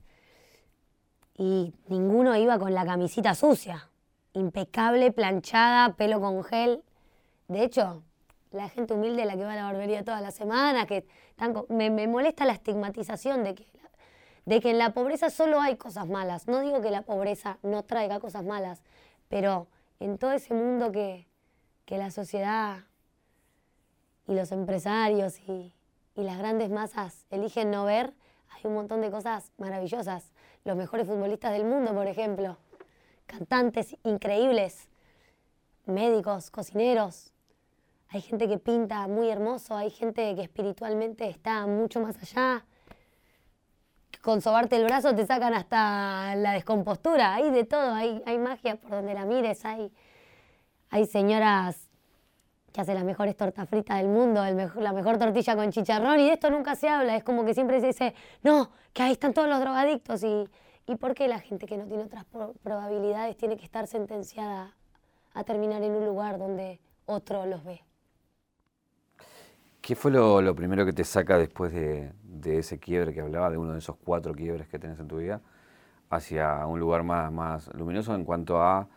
Y 1.35 1.73
ninguno 1.87 2.37
iba 2.37 2.59
con 2.59 2.75
la 2.75 2.85
camisita 2.85 3.33
sucia 3.33 3.86
impecable, 4.37 5.11
planchada, 5.11 5.95
pelo 5.95 6.21
con 6.21 6.43
gel. 6.43 6.83
De 7.47 7.63
hecho, 7.63 8.03
la 8.51 8.69
gente 8.69 8.93
humilde 8.93 9.25
la 9.25 9.35
que 9.35 9.43
va 9.43 9.53
a 9.53 9.55
la 9.55 9.63
barbería 9.63 10.03
toda 10.03 10.21
la 10.21 10.31
semana, 10.31 10.85
que 10.85 11.05
me, 11.69 11.89
me, 11.89 12.07
molesta 12.07 12.45
la 12.45 12.53
estigmatización 12.53 13.43
de 13.43 13.55
que, 13.55 13.67
de 14.45 14.61
que 14.61 14.69
en 14.69 14.77
la 14.77 14.93
pobreza 14.93 15.29
solo 15.29 15.59
hay 15.59 15.75
cosas 15.75 16.07
malas. 16.07 16.47
No 16.47 16.61
digo 16.61 16.81
que 16.81 16.91
la 16.91 17.01
pobreza 17.01 17.57
no 17.63 17.83
traiga 17.83 18.19
cosas 18.19 18.43
malas, 18.43 18.83
pero 19.27 19.67
en 19.99 20.17
todo 20.17 20.31
ese 20.31 20.53
mundo 20.53 20.91
que, 20.91 21.27
que 21.85 21.97
la 21.97 22.11
sociedad 22.11 22.79
y 24.27 24.35
los 24.35 24.51
empresarios 24.51 25.39
y, 25.47 25.73
y 26.15 26.23
las 26.23 26.37
grandes 26.37 26.69
masas 26.69 27.25
eligen 27.29 27.71
no 27.71 27.85
ver, 27.85 28.13
hay 28.49 28.61
un 28.65 28.73
montón 28.73 29.01
de 29.01 29.09
cosas 29.09 29.51
maravillosas. 29.57 30.31
Los 30.63 30.75
mejores 30.75 31.07
futbolistas 31.07 31.53
del 31.53 31.63
mundo, 31.63 31.93
por 31.93 32.07
ejemplo 32.07 32.57
cantantes 33.27 33.95
increíbles, 34.03 34.89
médicos, 35.85 36.49
cocineros. 36.49 37.31
Hay 38.09 38.21
gente 38.21 38.47
que 38.47 38.57
pinta 38.57 39.07
muy 39.07 39.29
hermoso, 39.29 39.75
hay 39.75 39.91
gente 39.91 40.33
que 40.35 40.41
espiritualmente 40.41 41.27
está 41.29 41.67
mucho 41.67 41.99
más 41.99 42.17
allá. 42.21 42.65
Con 44.21 44.41
sobarte 44.41 44.77
el 44.77 44.85
brazo 44.85 45.13
te 45.13 45.25
sacan 45.25 45.53
hasta 45.53 46.35
la 46.35 46.53
descompostura, 46.53 47.35
hay 47.35 47.51
de 47.51 47.65
todo, 47.65 47.93
hay, 47.93 48.21
hay 48.25 48.39
magia 48.39 48.77
por 48.77 48.91
donde 48.91 49.13
la 49.13 49.25
mires, 49.25 49.63
hay, 49.65 49.91
hay 50.89 51.05
señoras 51.05 51.89
que 52.73 52.81
hacen 52.81 52.95
las 52.95 53.03
mejores 53.03 53.35
tortas 53.35 53.67
fritas 53.69 53.97
del 53.97 54.07
mundo, 54.07 54.43
la 54.43 54.93
mejor 54.93 55.17
tortilla 55.17 55.55
con 55.55 55.71
chicharrón, 55.71 56.19
y 56.19 56.25
de 56.25 56.33
esto 56.33 56.49
nunca 56.49 56.75
se 56.75 56.89
habla, 56.89 57.15
es 57.15 57.23
como 57.23 57.45
que 57.45 57.53
siempre 57.53 57.79
se 57.79 57.87
dice, 57.87 58.13
no, 58.43 58.71
que 58.93 59.03
ahí 59.03 59.11
están 59.13 59.33
todos 59.33 59.47
los 59.47 59.59
drogadictos, 59.59 60.23
y, 60.23 60.47
¿Y 60.87 60.95
por 60.95 61.13
qué 61.13 61.27
la 61.27 61.39
gente 61.39 61.65
que 61.65 61.77
no 61.77 61.85
tiene 61.85 62.03
otras 62.03 62.25
probabilidades 62.63 63.35
tiene 63.35 63.57
que 63.57 63.65
estar 63.65 63.87
sentenciada 63.87 64.73
a 65.33 65.43
terminar 65.43 65.83
en 65.83 65.91
un 65.91 66.05
lugar 66.05 66.39
donde 66.39 66.79
otro 67.05 67.45
los 67.45 67.63
ve? 67.65 67.83
¿Qué 69.81 69.95
fue 69.95 70.11
lo, 70.11 70.55
primero 70.55 70.85
que 70.85 70.93
te 70.93 71.03
saca 71.03 71.37
después 71.37 71.73
de, 71.73 72.13
ese 72.57 72.79
quiebre 72.79 73.13
que 73.13 73.19
hablaba, 73.19 73.49
de 73.49 73.57
uno 73.57 73.73
de 73.73 73.79
esos 73.79 73.97
cuatro 73.97 74.33
quiebres 74.33 74.67
que 74.69 74.79
tenés 74.79 74.99
en 74.99 75.09
tu 75.09 75.17
vida, 75.17 75.41
hacia 76.09 76.65
un 76.65 76.79
lugar 76.79 77.03
más, 77.03 77.31
más 77.31 77.73
luminoso 77.73 78.15
en 78.15 78.23
cuanto 78.23 78.61
a 78.61 78.87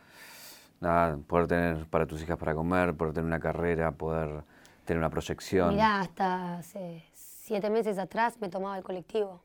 nada, 0.80 1.18
poder 1.26 1.48
tener 1.48 1.86
para 1.86 2.06
tus 2.06 2.22
hijas 2.22 2.38
para 2.38 2.54
comer, 2.54 2.94
poder 2.94 3.14
tener 3.14 3.26
una 3.26 3.40
carrera, 3.40 3.90
poder 3.90 4.44
tener 4.84 4.98
una 4.98 5.10
proyección? 5.10 5.70
Mirá, 5.70 6.00
hasta 6.00 6.58
hace 6.58 7.04
siete 7.12 7.68
meses 7.68 7.98
atrás 7.98 8.40
me 8.40 8.48
tomaba 8.48 8.78
el 8.78 8.84
colectivo 8.84 9.42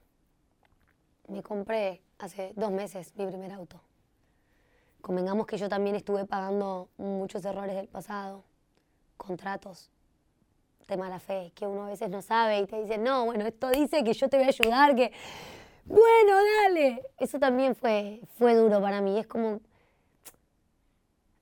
me 1.28 1.42
compré 1.42 2.02
hace 2.20 2.54
dos 2.56 2.72
meses 2.72 3.14
mi 3.16 3.26
primer 3.28 3.52
auto. 3.52 3.80
Convengamos 5.02 5.46
que 5.46 5.58
yo 5.58 5.70
también 5.70 5.96
estuve 5.96 6.26
pagando 6.26 6.90
muchos 6.98 7.46
errores 7.46 7.76
del 7.76 7.88
pasado, 7.88 8.44
contratos 9.18 9.92
de 10.88 10.98
mala 10.98 11.20
fe, 11.20 11.52
que 11.56 11.68
uno 11.68 11.84
a 11.84 11.90
veces 11.90 12.10
no 12.10 12.22
sabe 12.22 12.60
y 12.60 12.66
te 12.66 12.82
dice, 12.82 12.98
no, 12.98 13.26
bueno, 13.26 13.46
esto 13.46 13.70
dice 13.70 14.04
que 14.04 14.14
yo 14.14 14.30
te 14.30 14.38
voy 14.38 14.46
a 14.46 14.50
ayudar, 14.50 14.96
que, 14.96 15.12
bueno, 15.86 16.38
dale. 16.64 17.04
Eso 17.18 17.40
también 17.40 17.76
fue, 17.76 18.22
fue 18.38 18.56
duro 18.56 18.82
para 18.82 19.02
mí. 19.02 19.20
Es 19.20 19.28
como, 19.28 19.62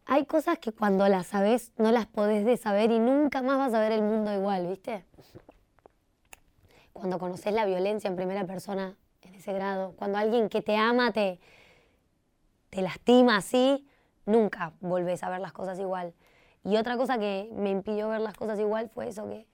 hay 0.06 0.26
cosas 0.26 0.60
que 0.60 0.72
cuando 0.72 1.08
las 1.08 1.28
sabes 1.28 1.72
no 1.78 1.92
las 1.92 2.06
podés 2.06 2.46
de 2.46 2.58
saber 2.58 2.92
y 2.92 3.00
nunca 3.00 3.42
más 3.42 3.58
vas 3.58 3.74
a 3.74 3.80
ver 3.80 3.94
el 3.94 4.02
mundo 4.02 4.34
igual, 4.34 4.68
¿viste? 4.68 5.06
Cuando 6.92 7.18
conoces 7.18 7.54
la 7.54 7.66
violencia 7.66 8.10
en 8.10 8.16
primera 8.16 8.46
persona 8.46 8.96
en 9.26 9.36
ese 9.36 9.54
grado, 9.54 9.94
cuando 9.98 10.18
alguien 10.18 10.50
que 10.50 10.62
te 10.62 10.76
ama 10.76 11.12
te, 11.12 11.40
te 12.70 12.82
lastima 12.82 13.38
así, 13.38 13.88
nunca 14.26 14.74
volvés 14.80 15.24
a 15.24 15.30
ver 15.30 15.40
las 15.40 15.54
cosas 15.54 15.80
igual. 15.80 16.14
Y 16.64 16.78
otra 16.78 16.98
cosa 16.98 17.18
que 17.18 17.50
me 17.54 17.70
impidió 17.70 18.10
ver 18.10 18.22
las 18.22 18.36
cosas 18.36 18.60
igual 18.60 18.90
fue 18.90 19.10
eso 19.10 19.28
que, 19.28 19.46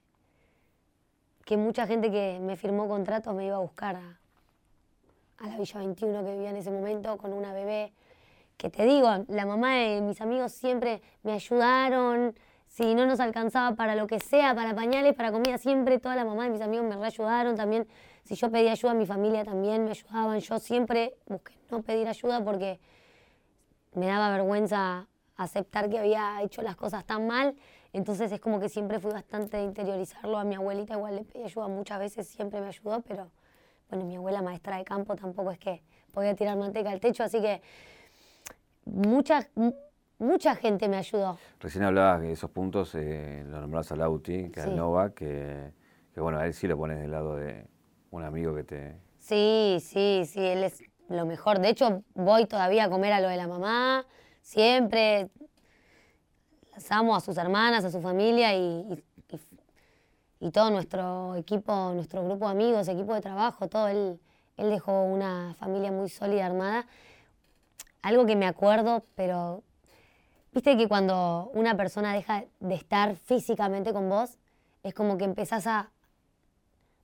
que 1.46 1.58
mucha 1.58 1.88
gente 1.88 2.12
que 2.12 2.40
me 2.42 2.56
firmó 2.56 2.88
contratos 2.88 3.34
me 3.34 3.46
iba 3.46 3.56
a 3.56 3.60
buscar 3.60 3.96
a, 3.96 4.20
a 5.40 5.48
la 5.48 5.58
Villa 5.58 5.80
21 5.80 6.24
que 6.24 6.32
vivía 6.34 6.50
en 6.52 6.58
ese 6.58 6.72
momento 6.72 7.18
con 7.18 7.34
una 7.34 7.54
bebé 7.54 7.94
que 8.58 8.70
te 8.70 8.84
digo, 8.84 9.08
la 9.30 9.46
mamá 9.46 9.76
de 9.76 10.02
mis 10.02 10.20
amigos 10.20 10.52
siempre 10.52 11.02
me 11.24 11.32
ayudaron, 11.32 12.36
si 12.68 12.94
no 12.94 13.06
nos 13.06 13.22
alcanzaba 13.22 13.76
para 13.76 13.96
lo 13.96 14.06
que 14.06 14.20
sea, 14.20 14.54
para 14.54 14.76
pañales, 14.76 15.16
para 15.16 15.32
comida, 15.32 15.58
siempre 15.58 15.98
toda 15.98 16.18
la 16.18 16.26
mamá 16.26 16.44
de 16.44 16.50
mis 16.50 16.62
amigos 16.62 16.86
me 16.86 16.98
reayudaron 16.98 17.56
también. 17.56 17.88
Si 18.30 18.36
yo 18.36 18.52
pedía 18.52 18.74
ayuda, 18.74 18.94
mi 18.94 19.08
familia 19.08 19.44
también 19.44 19.86
me 19.86 19.90
ayudaban. 19.90 20.40
Yo 20.40 20.60
siempre 20.60 21.16
busqué 21.26 21.56
no 21.72 21.82
pedir 21.82 22.08
ayuda 22.08 22.44
porque 22.44 22.80
me 23.96 24.06
daba 24.06 24.30
vergüenza 24.30 25.08
aceptar 25.36 25.90
que 25.90 25.98
había 25.98 26.44
hecho 26.44 26.62
las 26.62 26.76
cosas 26.76 27.04
tan 27.06 27.26
mal. 27.26 27.56
Entonces 27.92 28.32
es 28.32 28.40
como 28.40 28.60
que 28.60 28.70
siempre 28.70 29.00
fui 29.00 29.12
bastante 29.12 29.58
de 29.58 29.64
interiorizarlo. 29.64 30.38
A 30.38 30.44
mi 30.44 30.54
abuelita 30.54 30.94
igual 30.94 31.16
le 31.16 31.24
pedí 31.24 31.42
ayuda 31.42 31.70
muchas 31.70 31.98
veces, 31.98 32.28
siempre 32.28 32.62
me 32.62 32.68
ayudó, 32.68 33.02
pero 33.02 33.32
bueno, 33.90 34.06
mi 34.06 34.16
abuela 34.16 34.44
maestra 34.44 34.78
de 34.78 34.84
campo 34.84 35.16
tampoco 35.16 35.50
es 35.50 35.58
que 35.58 35.82
podía 36.12 36.36
tirar 36.36 36.56
manteca 36.56 36.92
al 36.92 37.00
techo, 37.00 37.24
así 37.24 37.42
que 37.42 37.64
mucha, 38.86 39.50
mucha 40.20 40.56
gente 40.56 40.88
me 40.88 40.98
ayudó. 40.98 41.40
Recién 41.60 41.84
hablabas 41.84 42.22
de 42.22 42.34
esos 42.34 42.52
puntos, 42.52 42.94
eh, 42.94 43.44
lo 43.48 43.60
nombrabas 43.60 43.92
a 43.92 43.96
Lauti, 43.96 44.52
que 44.52 44.60
es 44.60 44.68
Nova, 44.68 45.16
que, 45.16 45.74
que, 46.14 46.22
bueno, 46.22 46.38
a 46.38 46.46
él 46.46 46.54
sí 46.54 46.68
lo 46.68 46.78
pones 46.78 47.00
del 47.00 47.10
lado 47.10 47.36
de 47.36 47.66
un 48.12 48.24
amigo 48.24 48.56
que 48.56 48.64
te... 48.64 48.96
Sí, 49.18 49.78
sí, 49.82 50.24
sí, 50.26 50.40
él 50.40 50.64
es 50.64 50.84
lo 51.10 51.26
mejor. 51.26 51.60
De 51.60 51.70
hecho, 51.70 52.04
voy 52.14 52.46
todavía 52.46 52.86
a 52.86 52.90
comer 52.90 53.14
a 53.14 53.20
lo 53.20 53.30
de 53.30 53.38
la 53.38 53.48
mamá, 53.48 54.06
siempre. 54.42 55.30
Las 56.74 56.92
amo 56.92 57.16
a 57.16 57.20
sus 57.20 57.38
hermanas, 57.38 57.84
a 57.84 57.92
su 57.92 58.02
familia 58.02 58.56
y, 58.56 59.04
y, 60.40 60.52
todo 60.52 60.72
nuestro 60.72 61.36
equipo, 61.36 61.92
nuestro 61.94 62.24
grupo 62.24 62.46
de 62.46 62.52
amigos, 62.52 62.88
equipo 62.88 63.14
de 63.14 63.22
trabajo, 63.22 63.68
todo. 63.68 63.88
Él, 63.90 64.20
él 64.58 64.70
dejó 64.70 65.04
una 65.04 65.56
familia 65.60 65.92
muy 65.92 66.10
sólida, 66.10 66.46
armada 66.46 66.86
algo 68.02 68.26
que 68.26 68.36
me 68.36 68.48
acuerdo, 68.48 69.06
pero 69.16 69.64
viste 70.54 70.78
que 70.78 70.88
cuando 70.88 71.52
una 71.54 71.76
persona 71.76 72.14
deja 72.14 72.46
de 72.60 72.76
estar 72.76 73.16
físicamente 73.16 73.94
con 73.94 74.10
vos, 74.10 74.38
es 74.84 74.94
como 74.94 75.18
que 75.18 75.26
empezás 75.26 75.68
a, 75.68 75.92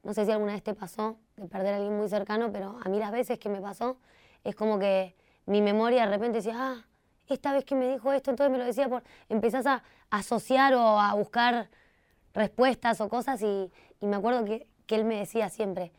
no 0.06 0.14
sé 0.14 0.24
si 0.24 0.32
alguna 0.32 0.53
vez 0.53 0.62
te 0.62 0.76
pasó, 0.76 1.18
de 1.36 1.47
perder 1.47 1.74
a 1.74 1.78
alguien 1.78 1.97
muy 1.97 2.08
cercano, 2.08 2.51
pero 2.51 2.78
a 2.82 2.89
mí 2.89 2.99
las 2.99 3.12
veces 3.12 3.39
que 3.39 3.49
me 3.49 3.60
pasó, 3.60 3.97
es 4.43 4.56
como 4.56 4.78
que 4.78 5.16
mi 5.47 5.64
memoria 5.64 6.06
de 6.06 6.12
repente 6.12 6.38
decía, 6.38 6.53
ah, 6.58 6.86
esta 7.28 7.51
vez 7.51 7.66
que 7.66 7.74
me 7.74 7.89
dijo 7.89 8.14
esto, 8.14 8.30
entonces 8.30 8.51
me 8.51 8.60
lo 8.60 8.66
decía 8.66 8.88
por, 8.88 9.01
empezás 9.30 9.66
a 9.66 9.84
asociar 10.12 10.76
o 10.76 10.99
a 10.99 11.16
buscar 11.16 11.70
respuestas 12.36 13.01
o 13.01 13.10
cosas 13.10 13.41
y, 13.41 13.72
me 13.99 14.16
acuerdo 14.16 14.45
que, 14.45 14.68
él 14.89 15.06
me 15.06 15.18
decía 15.18 15.49
siempre, 15.49 15.91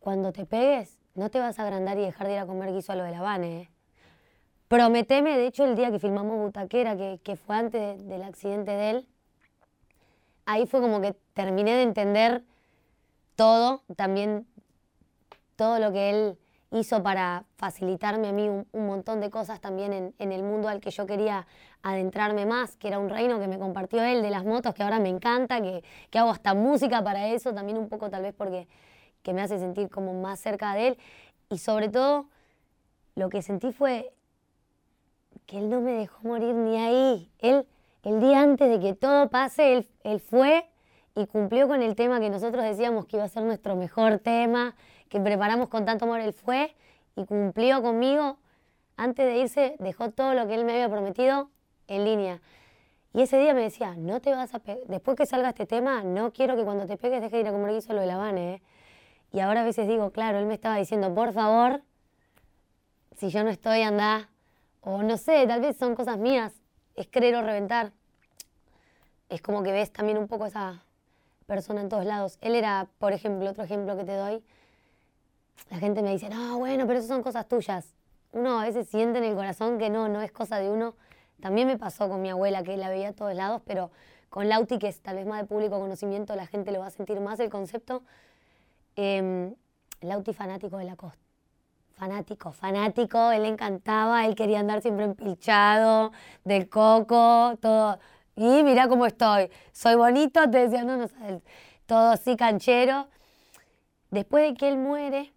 cuando 0.00 0.32
te 0.32 0.46
pegues, 0.46 0.98
no 1.14 1.30
te 1.30 1.38
vas 1.38 1.58
a 1.58 1.64
agrandar 1.64 1.98
y 1.98 2.02
dejar 2.02 2.26
de 2.26 2.32
ir 2.32 2.38
a 2.38 2.46
comer 2.46 2.72
guiso 2.72 2.92
a 2.92 2.96
lo 2.96 3.04
de 3.04 3.10
la 3.10 3.20
Vane, 3.20 3.60
¿eh? 3.60 3.68
Prometeme, 4.68 5.36
de 5.36 5.46
hecho, 5.46 5.66
el 5.66 5.76
día 5.76 5.90
que 5.90 5.98
filmamos 5.98 6.38
Butaquera, 6.38 6.96
que, 6.96 7.20
que 7.22 7.36
fue 7.36 7.56
antes 7.56 8.08
del 8.08 8.22
accidente 8.22 8.70
de 8.70 8.90
él, 8.90 9.08
ahí 10.46 10.66
fue 10.66 10.80
como 10.80 11.02
que 11.02 11.14
terminé 11.34 11.72
de 11.74 11.82
entender 11.82 12.42
todo, 13.36 13.82
también 13.96 14.46
todo 15.56 15.78
lo 15.78 15.92
que 15.92 16.10
él 16.10 16.38
hizo 16.72 17.02
para 17.02 17.44
facilitarme 17.56 18.28
a 18.28 18.32
mí 18.32 18.48
un, 18.48 18.66
montón 18.86 19.20
de 19.20 19.30
cosas 19.30 19.60
también 19.60 19.92
en, 19.92 20.14
en, 20.18 20.32
el 20.32 20.42
mundo 20.42 20.68
al 20.68 20.80
que 20.80 20.90
yo 20.90 21.06
quería 21.06 21.46
adentrarme 21.82 22.46
más, 22.46 22.76
que 22.76 22.88
era 22.88 22.98
un 22.98 23.10
reino 23.10 23.38
que 23.38 23.46
me 23.46 23.58
compartió 23.58 24.02
él 24.02 24.22
de 24.22 24.30
las 24.30 24.44
motos, 24.44 24.74
que 24.74 24.82
ahora 24.82 24.98
me 24.98 25.10
encanta, 25.10 25.60
que, 25.60 25.84
que 26.10 26.18
hago 26.18 26.30
hasta 26.30 26.54
música 26.54 27.04
para 27.04 27.28
eso, 27.28 27.52
también 27.52 27.76
un 27.76 27.88
poco 27.88 28.08
tal 28.08 28.22
vez 28.22 28.34
porque 28.34 28.68
que 29.22 29.32
me 29.32 29.42
hace 29.42 29.58
sentir 29.58 29.88
como 29.88 30.14
más 30.14 30.40
cerca 30.40 30.74
de 30.74 30.88
él. 30.88 30.98
Y 31.48 31.58
sobre 31.58 31.88
todo, 31.88 32.26
lo 33.14 33.28
que 33.28 33.42
sentí 33.42 33.72
fue 33.72 34.12
que 35.46 35.58
él 35.58 35.68
no 35.68 35.80
me 35.80 35.92
dejó 35.92 36.26
morir 36.26 36.54
ni 36.54 36.76
ahí. 36.78 37.30
Él, 37.38 37.66
el 38.02 38.20
día 38.20 38.40
antes 38.40 38.68
de 38.68 38.80
que 38.80 38.94
todo 38.94 39.28
pase, 39.28 39.74
él, 39.74 39.88
él 40.04 40.20
fue 40.20 40.66
y 41.14 41.26
cumplió 41.26 41.68
con 41.68 41.82
el 41.82 41.94
tema 41.94 42.20
que 42.20 42.30
nosotros 42.30 42.64
decíamos 42.64 43.06
que 43.06 43.16
iba 43.16 43.24
a 43.24 43.28
ser 43.28 43.42
nuestro 43.42 43.76
mejor 43.76 44.18
tema, 44.18 44.74
que 45.08 45.20
preparamos 45.20 45.68
con 45.68 45.84
tanto 45.84 46.06
amor. 46.06 46.20
Él 46.20 46.32
fue 46.32 46.74
y 47.16 47.24
cumplió 47.26 47.82
conmigo. 47.82 48.38
Antes 48.96 49.26
de 49.26 49.38
irse, 49.38 49.76
dejó 49.78 50.10
todo 50.10 50.34
lo 50.34 50.46
que 50.46 50.54
él 50.54 50.64
me 50.64 50.72
había 50.72 50.88
prometido 50.88 51.50
en 51.86 52.04
línea. 52.04 52.40
Y 53.14 53.22
ese 53.22 53.38
día 53.38 53.52
me 53.52 53.62
decía, 53.62 53.94
no 53.96 54.20
te 54.20 54.34
vas 54.34 54.54
a 54.54 54.62
después 54.86 55.16
que 55.16 55.26
salga 55.26 55.50
este 55.50 55.66
tema, 55.66 56.02
no 56.02 56.32
quiero 56.32 56.56
que 56.56 56.64
cuando 56.64 56.86
te 56.86 56.96
pegues 56.96 57.20
dejes 57.20 57.32
de 57.32 57.40
ir 57.40 57.48
a 57.48 57.52
comer 57.52 57.74
guiso 57.74 57.92
lo 57.92 58.00
de 58.00 58.06
la 58.06 58.16
Vane, 58.16 58.54
¿eh? 58.54 58.62
Y 59.32 59.40
ahora 59.40 59.62
a 59.62 59.64
veces 59.64 59.88
digo, 59.88 60.10
claro, 60.10 60.38
él 60.38 60.46
me 60.46 60.54
estaba 60.54 60.76
diciendo, 60.76 61.14
por 61.14 61.32
favor, 61.32 61.82
si 63.16 63.30
yo 63.30 63.44
no 63.44 63.50
estoy, 63.50 63.82
anda 63.82 64.28
o 64.80 65.02
no 65.02 65.16
sé, 65.16 65.46
tal 65.46 65.60
vez 65.60 65.76
son 65.76 65.94
cosas 65.94 66.18
mías, 66.18 66.52
es 66.94 67.08
creer 67.10 67.36
o 67.36 67.42
reventar. 67.42 67.92
Es 69.28 69.40
como 69.40 69.62
que 69.62 69.72
ves 69.72 69.90
también 69.92 70.18
un 70.18 70.28
poco 70.28 70.44
esa 70.46 70.82
persona 71.52 71.82
en 71.82 71.90
todos 71.90 72.06
lados. 72.06 72.38
Él 72.40 72.54
era, 72.54 72.88
por 72.98 73.12
ejemplo, 73.12 73.50
otro 73.50 73.62
ejemplo 73.62 73.94
que 73.94 74.04
te 74.04 74.16
doy, 74.16 74.42
la 75.70 75.78
gente 75.78 76.02
me 76.02 76.10
dice, 76.10 76.30
no, 76.30 76.58
bueno, 76.58 76.86
pero 76.86 76.98
eso 76.98 77.08
son 77.08 77.22
cosas 77.22 77.46
tuyas. 77.46 77.94
Uno 78.32 78.58
a 78.58 78.64
veces 78.64 78.88
siente 78.88 79.18
en 79.18 79.24
el 79.24 79.34
corazón 79.34 79.76
que 79.78 79.90
no, 79.90 80.08
no 80.08 80.22
es 80.22 80.32
cosa 80.32 80.58
de 80.58 80.70
uno. 80.70 80.94
También 81.42 81.66
me 81.68 81.76
pasó 81.76 82.08
con 82.08 82.22
mi 82.22 82.30
abuela, 82.30 82.62
que 82.62 82.74
la 82.78 82.88
veía 82.88 83.10
a 83.10 83.12
todos 83.12 83.34
lados, 83.34 83.60
pero 83.66 83.90
con 84.30 84.48
Lauti, 84.48 84.78
que 84.78 84.88
es 84.88 85.00
tal 85.02 85.16
vez 85.16 85.26
más 85.26 85.42
de 85.42 85.46
público 85.46 85.78
conocimiento, 85.78 86.34
la 86.36 86.46
gente 86.46 86.72
lo 86.72 86.80
va 86.80 86.86
a 86.86 86.90
sentir 86.90 87.20
más 87.20 87.38
el 87.38 87.50
concepto. 87.50 88.02
Eh, 88.96 89.52
Lauti 90.00 90.32
fanático 90.32 90.78
de 90.78 90.84
la 90.84 90.96
costa 90.96 91.22
fanático, 92.02 92.50
fanático, 92.50 93.30
él 93.30 93.42
le 93.42 93.48
encantaba, 93.48 94.26
él 94.26 94.34
quería 94.34 94.58
andar 94.58 94.82
siempre 94.82 95.04
empilchado, 95.04 96.10
de 96.42 96.68
coco, 96.68 97.56
todo. 97.60 97.98
Y 98.34 98.62
mira 98.62 98.88
cómo 98.88 99.06
estoy, 99.06 99.50
soy 99.72 99.94
bonito, 99.94 100.40
te 100.50 100.58
decía, 100.58 100.84
no, 100.84 100.96
no 100.96 101.08
sabes, 101.08 101.42
todo 101.86 102.10
así 102.10 102.36
canchero. 102.36 103.08
Después 104.10 104.50
de 104.50 104.54
que 104.54 104.68
él 104.68 104.78
muere, 104.78 105.32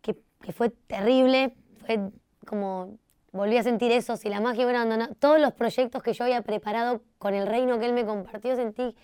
que, 0.00 0.14
fue 0.52 0.70
terrible, 0.70 1.54
fue 1.84 2.10
como, 2.46 2.98
volví 3.32 3.56
a 3.56 3.62
sentir 3.62 3.92
eso, 3.92 4.16
si 4.16 4.28
la 4.28 4.40
magia 4.40 4.64
hubiera 4.64 4.80
abandonado, 4.80 5.14
todos 5.16 5.40
los 5.40 5.52
proyectos 5.52 6.02
que 6.02 6.12
yo 6.12 6.24
había 6.24 6.42
preparado 6.42 7.02
con 7.18 7.34
el 7.34 7.46
reino 7.46 7.78
que 7.78 7.86
él 7.86 7.92
me 7.92 8.04
compartió, 8.04 8.56
sentí 8.56 8.96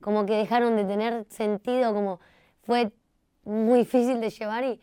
como 0.00 0.26
que 0.26 0.34
dejaron 0.34 0.76
de 0.76 0.84
tener 0.84 1.24
sentido, 1.30 1.94
como 1.94 2.20
fue 2.62 2.92
muy 3.44 3.80
difícil 3.80 4.20
de 4.20 4.30
llevar 4.30 4.64
y 4.64 4.80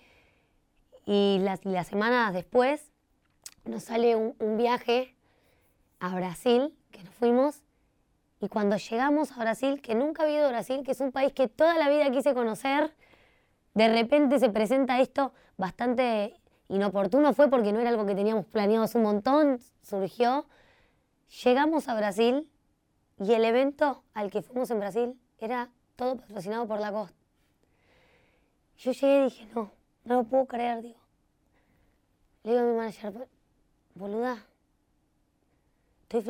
y 1.12 1.40
las, 1.40 1.88
semanas 1.88 2.36
después 2.36 2.92
nos 3.66 3.82
sale 3.82 4.16
un, 4.16 4.58
viaje 4.58 5.16
a 6.00 6.14
Brasil, 6.14 6.72
que 6.92 7.04
nos 7.04 7.14
fuimos, 7.16 7.64
y 8.42 8.48
cuando 8.48 8.78
llegamos 8.78 9.32
a 9.34 9.40
Brasil, 9.40 9.82
que 9.82 9.96
nunca 9.96 10.24
había 10.24 10.38
ido 10.38 10.46
a 10.48 10.50
Brasil, 10.50 10.84
que 10.84 10.92
es 10.92 11.02
un 11.02 11.12
país 11.12 11.34
que 11.34 11.48
toda 11.48 11.78
la 11.78 11.90
vida 11.90 12.10
quise 12.10 12.34
conocer, 12.34 12.96
de 13.74 13.88
repente 13.90 14.40
se 14.40 14.50
presenta 14.50 15.00
esto 15.00 15.34
bastante 15.58 16.40
inoportuno, 16.70 17.34
fue 17.34 17.50
porque 17.50 17.74
no 17.74 17.80
era 17.80 17.90
algo 17.90 18.06
que 18.06 18.16
teníamos 18.16 18.46
planeado 18.46 18.86
un 18.94 19.02
montón, 19.02 19.60
surgió. 19.82 20.48
Llegamos 21.44 21.88
a 21.88 21.96
Brasil 21.96 22.50
y 23.20 23.34
el 23.34 23.44
evento 23.44 24.04
al 24.14 24.32
que 24.32 24.42
fuimos 24.42 24.72
en 24.72 24.80
Brasil 24.80 25.20
era 25.38 25.70
todo 25.96 26.16
patrocinado 26.16 26.68
por 26.68 26.80
la 26.80 26.92
costa. 26.92 27.18
Yo 28.78 28.92
llegué 28.94 29.20
y 29.20 29.24
dije, 29.26 29.48
no, 29.54 29.72
no 30.06 30.16
lo 30.16 30.24
puedo 30.24 30.46
creer, 30.46 30.82
digo. 30.82 31.00
Le 32.44 32.52
digo 32.52 32.64
a 32.64 32.68
mi 32.68 32.78
manager, 32.78 33.28
boluda, 33.96 34.46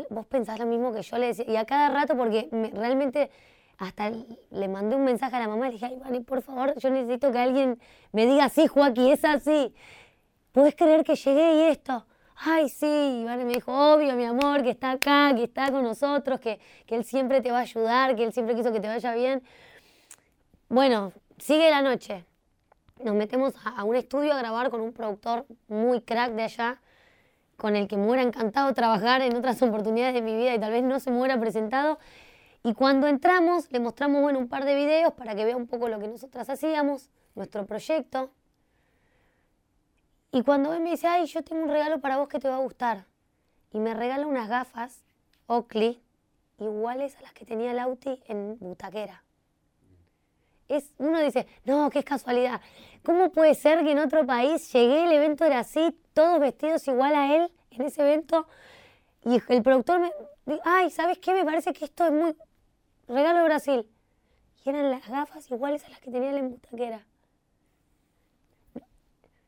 vos 0.10 0.26
pensás 0.28 0.60
lo 0.60 0.66
mismo 0.66 0.92
que 0.92 1.02
yo 1.02 1.18
le 1.18 1.28
decía. 1.28 1.46
Y 1.48 1.56
a 1.56 1.66
cada 1.66 1.90
rato, 1.90 2.16
porque 2.18 2.50
realmente 2.74 3.32
hasta 3.78 4.10
le 4.10 4.68
mandé 4.68 4.96
un 4.96 5.06
mensaje 5.06 5.38
a 5.38 5.40
la 5.40 5.48
mamá 5.48 5.68
y 5.68 5.70
le 5.70 5.74
dije, 5.76 5.86
ay, 5.86 5.98
Vani, 5.98 6.20
por 6.20 6.42
favor, 6.42 6.78
yo 6.78 6.90
necesito 6.90 7.32
que 7.32 7.40
alguien 7.40 7.80
me 8.12 8.26
diga, 8.26 8.50
sí, 8.50 8.68
Joaquín, 8.68 9.14
es 9.14 9.24
así. 9.24 9.74
¿Puedes 10.52 10.76
creer 10.76 11.04
que 11.04 11.16
llegué 11.16 11.54
y 11.56 11.62
esto? 11.72 12.06
Ay, 12.36 12.68
sí, 12.70 13.24
Vani 13.26 13.46
me 13.46 13.54
dijo, 13.54 13.72
obvio, 13.72 14.16
mi 14.16 14.26
amor, 14.26 14.64
que 14.64 14.72
está 14.72 14.92
acá, 14.92 15.34
que 15.34 15.44
está 15.44 15.72
con 15.72 15.84
nosotros, 15.84 16.40
que, 16.40 16.60
que 16.86 16.96
él 16.96 17.06
siempre 17.06 17.42
te 17.42 17.52
va 17.52 17.60
a 17.60 17.62
ayudar, 17.62 18.16
que 18.16 18.24
él 18.24 18.34
siempre 18.34 18.56
quiso 18.56 18.72
que 18.74 18.82
te 18.82 18.88
vaya 18.88 19.14
bien. 19.14 19.44
Bueno, 20.68 21.14
sigue 21.38 21.70
la 21.70 21.82
noche. 21.82 22.26
Nos 23.02 23.16
metemos 23.16 23.54
a 23.64 23.86
un 23.86 23.96
estudio 23.96 24.34
a 24.34 24.38
grabar 24.38 24.70
con 24.70 24.82
un 24.82 24.92
productor 24.92 25.46
muy 25.70 26.02
crack 26.02 26.34
de 26.34 26.44
allá, 26.44 26.82
con 27.60 27.76
el 27.76 27.88
que 27.88 27.98
me 27.98 28.08
hubiera 28.08 28.24
encantado 28.24 28.74
trabajar 28.74 29.22
en 29.22 29.36
otras 29.36 29.62
oportunidades 29.62 30.16
de 30.16 30.24
mi 30.24 30.36
vida 30.36 30.56
y 30.56 30.60
tal 30.60 30.72
vez 30.72 30.84
no 30.84 31.00
se 31.00 31.12
me 31.12 31.20
hubiera 31.20 31.40
presentado. 31.40 32.00
Y 32.64 32.74
cuando 32.74 33.06
entramos, 33.08 33.72
le 33.72 33.80
mostramos 33.80 34.22
bueno, 34.22 34.40
un 34.40 34.48
par 34.48 34.66
de 34.66 34.74
videos 34.74 35.14
para 35.14 35.36
que 35.36 35.46
vea 35.46 35.56
un 35.56 35.68
poco 35.68 35.88
lo 35.88 36.00
que 36.00 36.08
nosotras 36.08 36.50
hacíamos, 36.50 37.12
nuestro 37.36 37.66
proyecto. 37.68 38.32
Y 40.32 40.42
cuando 40.42 40.74
él 40.74 40.82
me 40.82 40.92
dice, 40.92 41.08
ay, 41.08 41.26
yo 41.28 41.44
tengo 41.44 41.64
un 41.64 41.70
regalo 41.70 42.02
para 42.02 42.18
vos 42.18 42.28
que 42.28 42.40
te 42.40 42.50
va 42.50 42.56
a 42.56 42.60
gustar. 42.60 43.06
Y 43.72 43.80
me 43.80 43.94
regala 43.94 44.26
unas 44.26 44.50
gafas 44.50 45.04
Oakley 45.48 46.02
iguales 46.58 47.16
a 47.18 47.22
las 47.22 47.34
que 47.34 47.46
tenía 47.46 47.74
Lauti 47.74 48.22
en 48.28 48.58
Butaquera. 48.60 49.24
Es, 50.70 50.94
uno 50.98 51.20
dice, 51.20 51.48
no, 51.66 51.90
qué 51.90 52.04
casualidad. 52.04 52.62
¿Cómo 53.04 53.32
puede 53.32 53.56
ser 53.56 53.84
que 53.84 53.92
en 53.92 54.00
otro 54.00 54.26
país 54.26 54.72
llegué, 54.72 55.04
el 55.06 55.12
evento 55.12 55.44
era 55.44 55.60
así, 55.60 55.94
todos 56.14 56.40
vestidos 56.40 56.88
igual 56.88 57.16
a 57.16 57.36
él 57.36 57.52
en 57.72 57.82
ese 57.82 58.02
evento? 58.02 58.48
Y 59.26 59.42
el 59.50 59.64
productor 59.64 60.00
me 60.00 60.12
ay, 60.64 60.90
¿sabes 60.90 61.20
qué? 61.20 61.34
Me 61.34 61.46
parece 61.46 61.74
que 61.74 61.86
esto 61.86 62.06
es 62.06 62.12
muy, 62.12 62.36
regalo 63.08 63.40
de 63.40 63.46
Brasil. 63.46 63.88
Y 64.64 64.70
eran 64.70 64.90
las 64.90 65.08
gafas 65.08 65.50
iguales 65.52 65.84
a 65.86 65.90
las 65.90 66.00
que 66.00 66.12
tenía 66.12 66.32
la 66.32 66.40
embutaquera. 66.40 67.06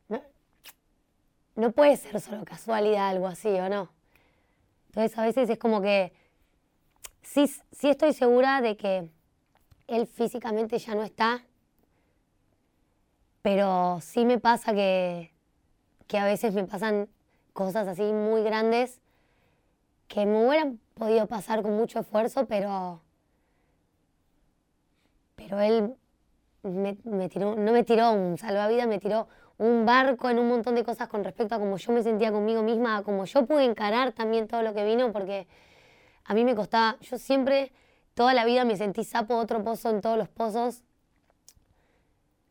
No, 0.08 0.22
no 1.56 1.72
puede 1.72 1.96
ser 1.96 2.20
solo 2.20 2.44
casualidad 2.44 3.08
algo 3.08 3.26
así, 3.26 3.48
¿o 3.48 3.68
no? 3.68 3.90
Entonces 4.88 5.18
a 5.18 5.22
veces 5.22 5.48
es 5.48 5.58
como 5.58 5.80
que 5.80 6.12
sí, 7.22 7.46
sí 7.46 7.88
estoy 7.88 8.12
segura 8.12 8.60
de 8.60 8.76
que 8.76 9.08
él 9.86 10.06
físicamente 10.06 10.78
ya 10.78 10.94
no 10.94 11.02
está, 11.02 11.44
pero 13.42 13.98
sí 14.00 14.24
me 14.24 14.38
pasa 14.38 14.72
que, 14.72 15.32
que 16.06 16.18
a 16.18 16.24
veces 16.24 16.54
me 16.54 16.64
pasan 16.64 17.08
cosas 17.52 17.88
así 17.88 18.02
muy 18.02 18.42
grandes 18.42 19.00
que 20.08 20.26
me 20.26 20.46
hubieran 20.46 20.78
podido 20.94 21.26
pasar 21.26 21.62
con 21.62 21.76
mucho 21.76 22.00
esfuerzo, 22.00 22.46
pero 22.46 23.02
pero 25.36 25.60
él 25.60 25.94
me, 26.62 27.28
tiró, 27.28 27.56
no 27.56 27.72
me 27.72 27.82
tiró 27.82 28.12
un 28.12 28.38
salvavidas, 28.38 28.86
me 28.86 28.98
tiró 28.98 29.26
un 29.58 29.84
barco 29.84 30.30
en 30.30 30.38
un 30.38 30.48
montón 30.48 30.74
de 30.74 30.84
cosas 30.84 31.08
con 31.08 31.24
respecto 31.24 31.54
a 31.54 31.58
cómo 31.58 31.76
yo 31.76 31.92
me 31.92 32.02
sentía 32.02 32.32
conmigo 32.32 32.62
misma, 32.62 32.98
a 32.98 33.02
cómo 33.02 33.24
yo 33.24 33.44
pude 33.46 33.64
encarar 33.64 34.12
también 34.12 34.46
todo 34.46 34.62
lo 34.62 34.72
que 34.72 34.84
vino, 34.84 35.12
porque 35.12 35.46
a 36.24 36.34
mí 36.34 36.44
me 36.44 36.54
costaba, 36.54 36.96
yo 37.00 37.18
siempre, 37.18 37.72
toda 38.14 38.34
la 38.34 38.44
vida 38.44 38.64
me 38.64 38.76
sentí 38.76 39.04
sapo 39.04 39.36
otro 39.36 39.62
pozo 39.62 39.90
en 39.90 40.00
todos 40.00 40.18
los 40.18 40.28
pozos, 40.28 40.82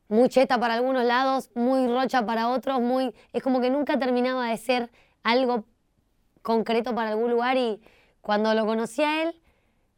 muy 0.07 0.28
cheta 0.30 0.59
para 0.59 0.74
algunos 0.74 1.05
lados, 1.05 1.49
muy 1.55 1.88
rocha 1.88 2.26
para 2.26 2.49
otros, 2.49 2.82
muy, 2.82 3.14
es 3.32 3.41
como 3.41 3.62
que 3.62 3.70
nunca 3.70 3.97
terminaba 3.97 4.47
de 4.49 4.57
ser 4.57 4.91
algo 5.24 5.66
concreto 6.41 6.93
para 6.93 7.12
algún 7.12 7.32
lugar 7.32 7.57
y 7.57 7.82
cuando 8.22 8.53
lo 8.53 8.66
conocí 8.66 9.03
a 9.03 9.24
él, 9.24 9.41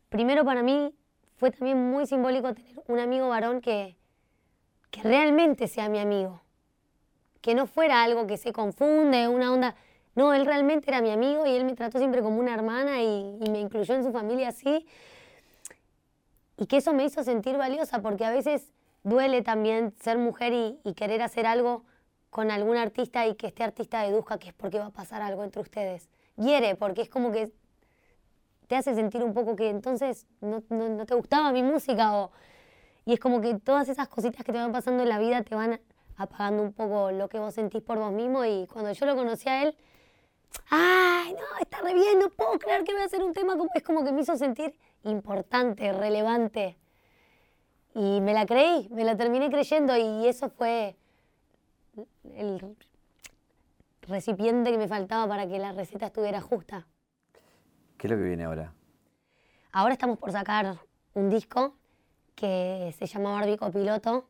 primero 0.10 0.46
para 0.46 0.62
mí 0.64 0.94
fue 1.38 1.52
también 1.52 1.90
muy 1.92 2.06
simbólico 2.06 2.54
tener 2.54 2.84
un 2.88 3.00
amigo 3.00 3.30
varón 3.30 3.60
que, 3.60 3.98
que 4.92 5.02
realmente 5.02 5.68
sea 5.68 5.90
mi 5.90 6.00
amigo. 6.00 6.42
Que 7.42 7.56
no 7.56 7.66
fuera 7.68 8.04
algo 8.04 8.28
que 8.28 8.38
se 8.38 8.54
confunde, 8.54 9.28
una 9.28 9.52
onda. 9.52 9.76
No, 10.16 10.34
él 10.34 10.46
realmente 10.46 10.90
era 10.90 11.02
mi 11.02 11.10
amigo 11.10 11.46
y 11.46 11.50
él 11.50 11.66
me 11.66 11.74
trató 11.74 11.98
siempre 11.98 12.22
como 12.22 12.40
una 12.40 12.54
hermana 12.54 13.02
y, 13.02 13.38
me 13.52 13.60
incluyó 13.60 13.96
en 13.96 14.04
su 14.04 14.12
familia 14.12 14.50
así. 14.50 14.86
Y 16.58 16.68
que 16.68 16.78
eso 16.78 16.94
me 16.94 17.06
hizo 17.06 17.24
sentir 17.24 17.58
valiosa 17.58 18.02
porque 18.02 18.26
a 18.26 18.32
veces 18.32 18.72
duele 19.04 19.42
también 19.42 19.94
ser 20.02 20.18
mujer 20.18 20.54
y, 20.54 20.80
y 20.84 20.94
querer 20.94 21.22
hacer 21.22 21.46
algo 21.46 21.84
con 22.34 22.50
algún 22.50 22.78
artista 22.78 23.28
y 23.28 23.36
que 23.36 23.48
este 23.48 23.64
artista 23.64 24.02
deduzca 24.02 24.40
que 24.40 24.50
es 24.50 24.54
porque 24.56 24.80
va 24.80 24.88
a 24.88 24.92
pasar 24.92 25.22
algo 25.22 25.44
entre 25.44 25.62
ustedes. 25.62 26.10
Hiere, 26.36 26.76
porque 26.76 27.04
es 27.04 27.10
como 27.10 27.32
que 27.32 27.52
te 28.68 28.76
hace 28.76 28.96
sentir 28.96 29.24
un 29.24 29.34
poco 29.34 29.56
que 29.56 29.70
entonces 29.70 30.26
no, 30.42 30.64
no, 30.70 31.06
te 31.06 31.14
gustaba 31.14 31.52
mi 31.52 31.62
música 31.62 32.18
o... 32.18 32.32
Y 33.06 33.14
es 33.14 33.20
como 33.20 33.40
que 33.40 33.56
todas 33.60 33.88
esas 33.90 34.08
cositas 34.08 34.44
que 34.44 34.52
te 34.52 34.58
van 34.58 34.72
pasando 34.72 35.04
en 35.04 35.10
la 35.10 35.20
vida 35.20 35.44
te 35.44 35.54
van 35.54 35.80
apagando 36.16 36.64
un 36.64 36.74
poco 36.74 37.12
lo 37.12 37.30
que 37.30 37.38
vos 37.38 37.54
sentís 37.54 37.84
por 37.84 38.00
vos 38.00 38.12
mismo 38.12 38.46
y 38.46 38.66
cuando 38.66 38.92
yo 38.92 39.06
lo 39.06 39.16
conocí 39.16 39.48
a 39.50 39.64
él, 39.64 39.78
¡ay, 40.70 41.34
no, 41.34 41.60
está 41.60 41.82
re 41.82 41.94
bien, 41.94 42.18
no 42.18 42.30
puedo 42.30 42.58
creer 42.58 42.84
que 42.84 42.94
voy 42.94 43.02
a 43.04 43.06
hacer 43.06 43.22
un 43.22 43.34
tema. 43.34 43.56
Es 43.76 43.84
como 43.84 44.04
que 44.04 44.12
me 44.12 44.22
hizo 44.22 44.36
sentir 44.38 44.74
importante, 45.04 45.92
relevante. 45.94 46.78
Y 47.96 48.22
me 48.22 48.34
la 48.34 48.46
creí, 48.46 48.88
me 48.90 49.04
la 49.04 49.16
terminé 49.16 49.50
creyendo 49.50 49.96
y 49.96 50.28
eso 50.28 50.50
fue 50.50 50.96
el 52.36 52.76
recipiente 54.02 54.72
que 54.72 54.78
me 54.78 54.88
faltaba 54.88 55.28
para 55.28 55.48
que 55.48 55.60
la 55.60 55.72
receta 55.72 56.08
estuviera 56.08 56.42
justa. 56.42 56.88
¿Qué 57.98 58.08
es 58.08 58.12
lo 58.12 58.18
que 58.18 58.24
viene 58.24 58.44
ahora? 58.44 58.74
Ahora 59.72 59.94
estamos 59.94 60.18
por 60.18 60.32
sacar 60.32 60.78
un 61.14 61.30
disco 61.30 61.76
que 62.36 62.94
se 62.98 63.06
llama 63.06 63.34
Barbico 63.34 63.72
Piloto, 63.72 64.28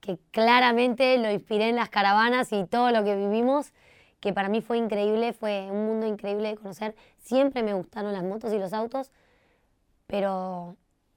que 0.00 0.18
claramente 0.30 1.18
lo 1.18 1.30
inspiré 1.30 1.68
en 1.68 1.76
las 1.76 1.88
caravanas 1.88 2.52
y 2.52 2.64
todo 2.64 2.90
lo 2.90 3.04
que 3.04 3.16
vivimos, 3.16 3.72
que 4.20 4.32
para 4.32 4.48
mí 4.48 4.60
fue 4.60 4.78
increíble, 4.78 5.32
fue 5.32 5.68
un 5.70 5.86
mundo 5.86 6.06
increíble 6.06 6.48
de 6.48 6.56
conocer. 6.56 6.94
Siempre 7.18 7.62
me 7.62 7.74
gustaron 7.74 8.12
las 8.12 8.22
motos 8.22 8.52
y 8.52 8.58
los 8.58 8.72
autos, 8.72 9.10
pero 10.06 10.76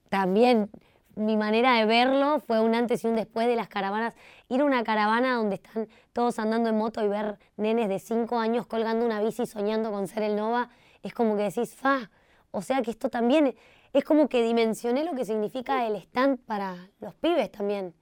también 0.09 0.69
mi 1.15 1.35
manera 1.35 1.73
de 1.73 1.85
verlo 1.85 2.39
fue 2.39 2.59
un 2.59 2.75
antes 2.75 3.03
y 3.03 3.07
un 3.07 3.15
después 3.15 3.47
de 3.47 3.55
las 3.55 3.67
caravanas. 3.67 4.13
Ir 4.49 4.61
a 4.61 4.65
una 4.65 4.83
caravana 4.83 5.35
donde 5.35 5.55
están 5.55 5.87
todos 6.13 6.37
andando 6.39 6.69
en 6.69 6.77
moto 6.77 7.03
y 7.03 7.07
ver 7.07 7.39
nenes 7.57 7.89
de 7.89 7.99
5 7.99 8.37
años 8.37 8.67
colgando 8.67 9.05
una 9.05 9.21
bici 9.21 9.45
soñando 9.45 9.91
con 9.91 10.07
ser 10.07 10.23
el 10.23 10.35
Nova 10.35 10.69
es 11.03 11.13
como 11.13 11.35
que 11.35 11.43
decís, 11.43 11.75
fa, 11.75 12.09
o 12.51 12.61
sea 12.61 12.81
que 12.81 12.91
esto 12.91 13.09
también 13.09 13.55
es 13.93 14.03
como 14.03 14.27
que 14.27 14.43
dimensioné 14.43 15.03
lo 15.03 15.13
que 15.15 15.25
significa 15.25 15.87
el 15.87 15.95
stand 15.95 16.39
para 16.39 16.89
los 16.99 17.15
pibes 17.15 17.51
también. 17.51 17.93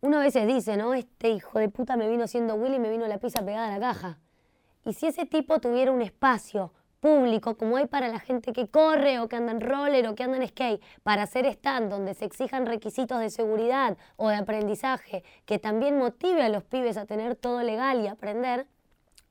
Uno 0.00 0.18
a 0.18 0.20
veces 0.20 0.46
dice, 0.46 0.76
¿no? 0.76 0.94
Este 0.94 1.28
hijo 1.30 1.58
de 1.58 1.68
puta 1.68 1.96
me 1.96 2.08
vino 2.08 2.26
siendo 2.26 2.54
Willy 2.54 2.76
y 2.76 2.78
me 2.78 2.90
vino 2.90 3.06
la 3.06 3.18
pizza 3.18 3.44
pegada 3.44 3.66
a 3.66 3.78
la 3.78 3.80
caja. 3.80 4.18
Y 4.84 4.92
si 4.94 5.08
ese 5.08 5.26
tipo 5.26 5.58
tuviera 5.60 5.90
un 5.90 6.02
espacio 6.02 6.72
público 7.00 7.56
como 7.56 7.76
hay 7.76 7.86
para 7.86 8.08
la 8.08 8.18
gente 8.18 8.52
que 8.52 8.68
corre 8.68 9.20
o 9.20 9.28
que 9.28 9.36
anda 9.36 9.52
en 9.52 9.60
roller 9.60 10.06
o 10.08 10.14
que 10.14 10.24
anda 10.24 10.36
en 10.36 10.48
skate, 10.48 10.82
para 11.02 11.22
hacer 11.22 11.46
stand 11.46 11.90
donde 11.90 12.14
se 12.14 12.24
exijan 12.24 12.66
requisitos 12.66 13.20
de 13.20 13.30
seguridad 13.30 13.96
o 14.16 14.28
de 14.28 14.36
aprendizaje, 14.36 15.24
que 15.44 15.58
también 15.58 15.98
motive 15.98 16.42
a 16.42 16.48
los 16.48 16.64
pibes 16.64 16.96
a 16.96 17.06
tener 17.06 17.36
todo 17.36 17.62
legal 17.62 18.00
y 18.00 18.08
aprender 18.08 18.66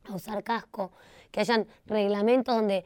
a 0.05 0.15
usar 0.15 0.43
casco, 0.43 0.91
que 1.31 1.41
hayan 1.41 1.67
reglamentos 1.85 2.55
donde 2.55 2.85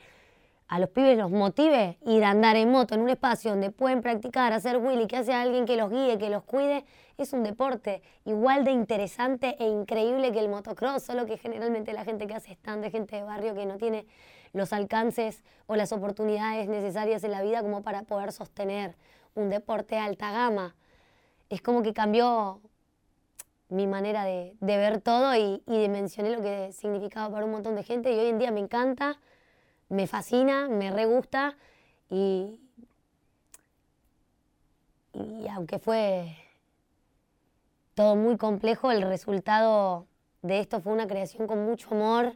a 0.68 0.80
los 0.80 0.90
pibes 0.90 1.18
los 1.18 1.30
motive 1.30 1.98
ir 2.06 2.24
a 2.24 2.30
andar 2.30 2.56
en 2.56 2.72
moto 2.72 2.96
en 2.96 3.02
un 3.02 3.10
espacio 3.10 3.52
donde 3.52 3.72
pueden 3.72 4.02
practicar, 4.02 4.54
hacer 4.54 4.78
willy, 4.78 5.06
que 5.06 5.18
hace 5.18 5.34
alguien 5.34 5.66
que 5.66 5.76
los 5.76 5.90
guíe, 5.90 6.18
que 6.18 6.30
los 6.30 6.44
cuide, 6.44 6.86
es 7.18 7.34
un 7.34 7.44
deporte 7.44 8.02
igual 8.24 8.64
de 8.64 8.72
interesante 8.72 9.58
e 9.60 9.68
increíble 9.68 10.32
que 10.32 10.40
el 10.40 10.48
motocross, 10.48 11.04
solo 11.04 11.26
que 11.26 11.38
generalmente 11.38 11.92
la 11.92 12.06
gente 12.06 12.26
que 12.26 12.36
hace 12.36 12.54
stand 12.54 12.86
es 12.86 12.94
gente 12.94 13.18
de 13.18 13.24
barrio 13.24 13.54
que 13.54 13.66
no 13.66 13.78
tiene 13.78 14.06
los 14.54 14.74
alcances 14.74 15.44
o 15.68 15.76
las 15.76 15.92
oportunidades 15.92 16.68
necesarias 16.68 17.24
en 17.24 17.32
la 17.32 17.42
vida 17.42 17.62
como 17.62 17.82
para 17.82 18.04
poder 18.04 18.32
sostener 18.32 18.96
un 19.36 19.50
deporte 19.50 19.96
de 19.96 20.02
alta 20.02 20.32
gama. 20.32 20.76
Es 21.50 21.62
como 21.62 21.84
que 21.84 21.94
cambió 21.94 22.62
mi 23.70 23.88
manera 23.88 24.26
de, 24.26 24.56
ver 24.60 25.00
todo 25.02 25.36
y, 25.36 25.64
y 25.66 25.80
dimensioné 25.80 26.32
lo 26.32 26.42
que 26.42 26.74
significaba 26.74 27.32
para 27.32 27.46
un 27.46 27.52
montón 27.52 27.76
de 27.76 27.84
gente 27.84 28.12
y 28.12 28.20
hoy 28.20 28.28
en 28.28 28.40
día 28.40 28.52
me 28.52 28.60
encanta, 28.60 29.18
me 29.88 30.08
fascina, 30.08 30.68
me 30.68 30.92
re 30.92 31.06
gusta 31.06 31.56
y, 32.10 32.60
y 35.14 35.48
aunque 35.48 35.80
fue 35.80 36.36
todo 37.96 38.16
muy 38.16 38.38
complejo, 38.38 38.92
el 38.92 39.04
resultado 39.04 40.06
de 40.42 40.60
esto 40.60 40.82
fue 40.82 40.94
una 40.94 41.08
creación 41.08 41.48
con 41.48 41.66
mucho 41.66 41.94
amor, 41.94 42.36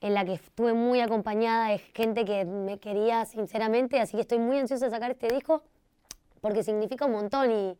en 0.00 0.14
la 0.14 0.24
que 0.24 0.34
estuve 0.34 0.74
muy 0.74 1.00
acompañada 1.00 1.68
de 1.68 1.78
gente 1.78 2.24
que 2.24 2.44
me 2.44 2.78
quería 2.78 3.24
sinceramente, 3.24 4.00
así 4.00 4.16
que 4.16 4.22
estoy 4.22 4.38
muy 4.38 4.58
ansiosa 4.58 4.86
de 4.86 4.90
sacar 4.90 5.10
este 5.10 5.28
disco 5.28 5.62
porque 6.44 6.62
significa 6.62 7.06
un 7.06 7.12
montón 7.12 7.50
y, 7.50 7.78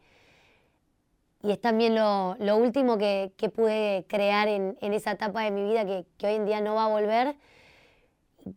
y 1.43 1.53
es 1.53 1.61
también 1.61 1.95
lo, 1.95 2.35
lo 2.39 2.57
último 2.57 2.97
que, 2.97 3.31
que, 3.37 3.51
pude 3.51 4.07
crear 4.09 4.49
en, 4.49 4.79
en, 4.81 4.95
esa 4.95 5.11
etapa 5.11 5.43
de 5.43 5.51
mi 5.51 5.65
vida 5.65 5.85
que, 5.85 6.07
que, 6.17 6.29
hoy 6.29 6.37
en 6.37 6.47
día 6.47 6.63
no 6.63 6.75
va 6.75 6.87
a 6.87 6.89
volver 6.89 7.37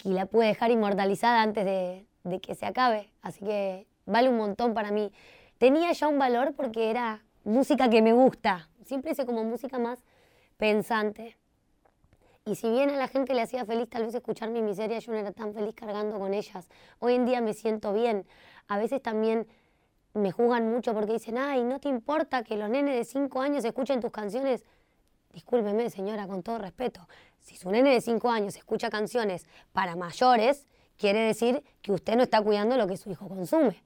y 0.05 0.13
la 0.13 0.25
pude 0.25 0.47
dejar 0.47 0.71
inmortalizada 0.71 1.41
antes 1.41 1.65
de, 1.65 2.05
de, 2.23 2.39
que 2.39 2.55
se 2.55 2.65
acabe. 2.65 3.11
Así 3.21 3.43
que 3.43 3.85
vale 4.05 4.29
un 4.29 4.37
montón 4.37 4.73
para 4.73 4.91
mí. 4.91 5.11
Tenía 5.57 5.91
ya 5.91 6.07
un 6.07 6.19
valor 6.19 6.53
porque 6.55 6.89
era 6.89 7.21
música 7.43 7.89
que 7.89 8.01
me 8.01 8.13
gusta. 8.13 8.69
Siempre 8.85 9.11
hice 9.11 9.25
como 9.25 9.43
música 9.43 9.77
más 9.77 9.99
pensante. 10.55 11.35
Y 12.47 12.55
si 12.55 12.69
bien 12.69 12.89
a 12.91 12.97
la 12.97 13.09
gente 13.09 13.33
le 13.33 13.41
hacía 13.41 13.65
feliz 13.65 13.89
tal 13.89 14.05
vez 14.05 14.15
escuchar 14.15 14.49
mi 14.49 14.61
miseria, 14.61 14.99
yo 14.99 15.11
no 15.11 15.17
era 15.17 15.33
tan 15.33 15.53
feliz 15.53 15.75
cargando 15.75 16.17
con 16.17 16.33
ellas. 16.33 16.69
Hoy 16.99 17.15
en 17.15 17.25
día 17.25 17.41
me 17.41 17.53
siento 17.53 17.91
bien. 17.91 18.25
A 18.69 18.77
veces 18.77 19.01
también 19.01 19.45
me 20.13 20.31
juzgan 20.31 20.71
mucho 20.71 20.93
porque 20.93 21.11
dicen, 21.11 21.37
ay, 21.37 21.65
¿no 21.65 21.81
te 21.81 21.89
importa 21.89 22.43
que 22.43 22.55
los 22.55 22.69
nenes 22.69 22.95
de 22.95 23.03
5 23.03 23.41
años 23.41 23.65
escuchen 23.65 23.99
tus 23.99 24.11
canciones? 24.11 24.63
Discúlpeme, 25.33 25.89
señora, 25.89 26.25
con 26.25 26.41
todo 26.41 26.57
respeto. 26.57 27.05
Si 27.41 27.57
su 27.57 27.69
nene 27.69 27.91
de 27.91 27.99
5 27.99 28.29
años 28.31 28.55
escucha 28.55 28.89
canciones 28.89 29.45
para 29.73 29.97
mayores, 29.97 30.65
quiere 30.95 31.19
decir 31.19 31.61
que 31.81 31.91
usted 31.91 32.15
no 32.15 32.23
está 32.23 32.41
cuidando 32.41 32.77
lo 32.77 32.87
que 32.87 32.95
su 32.95 33.11
hijo 33.11 33.27
consume 33.27 33.83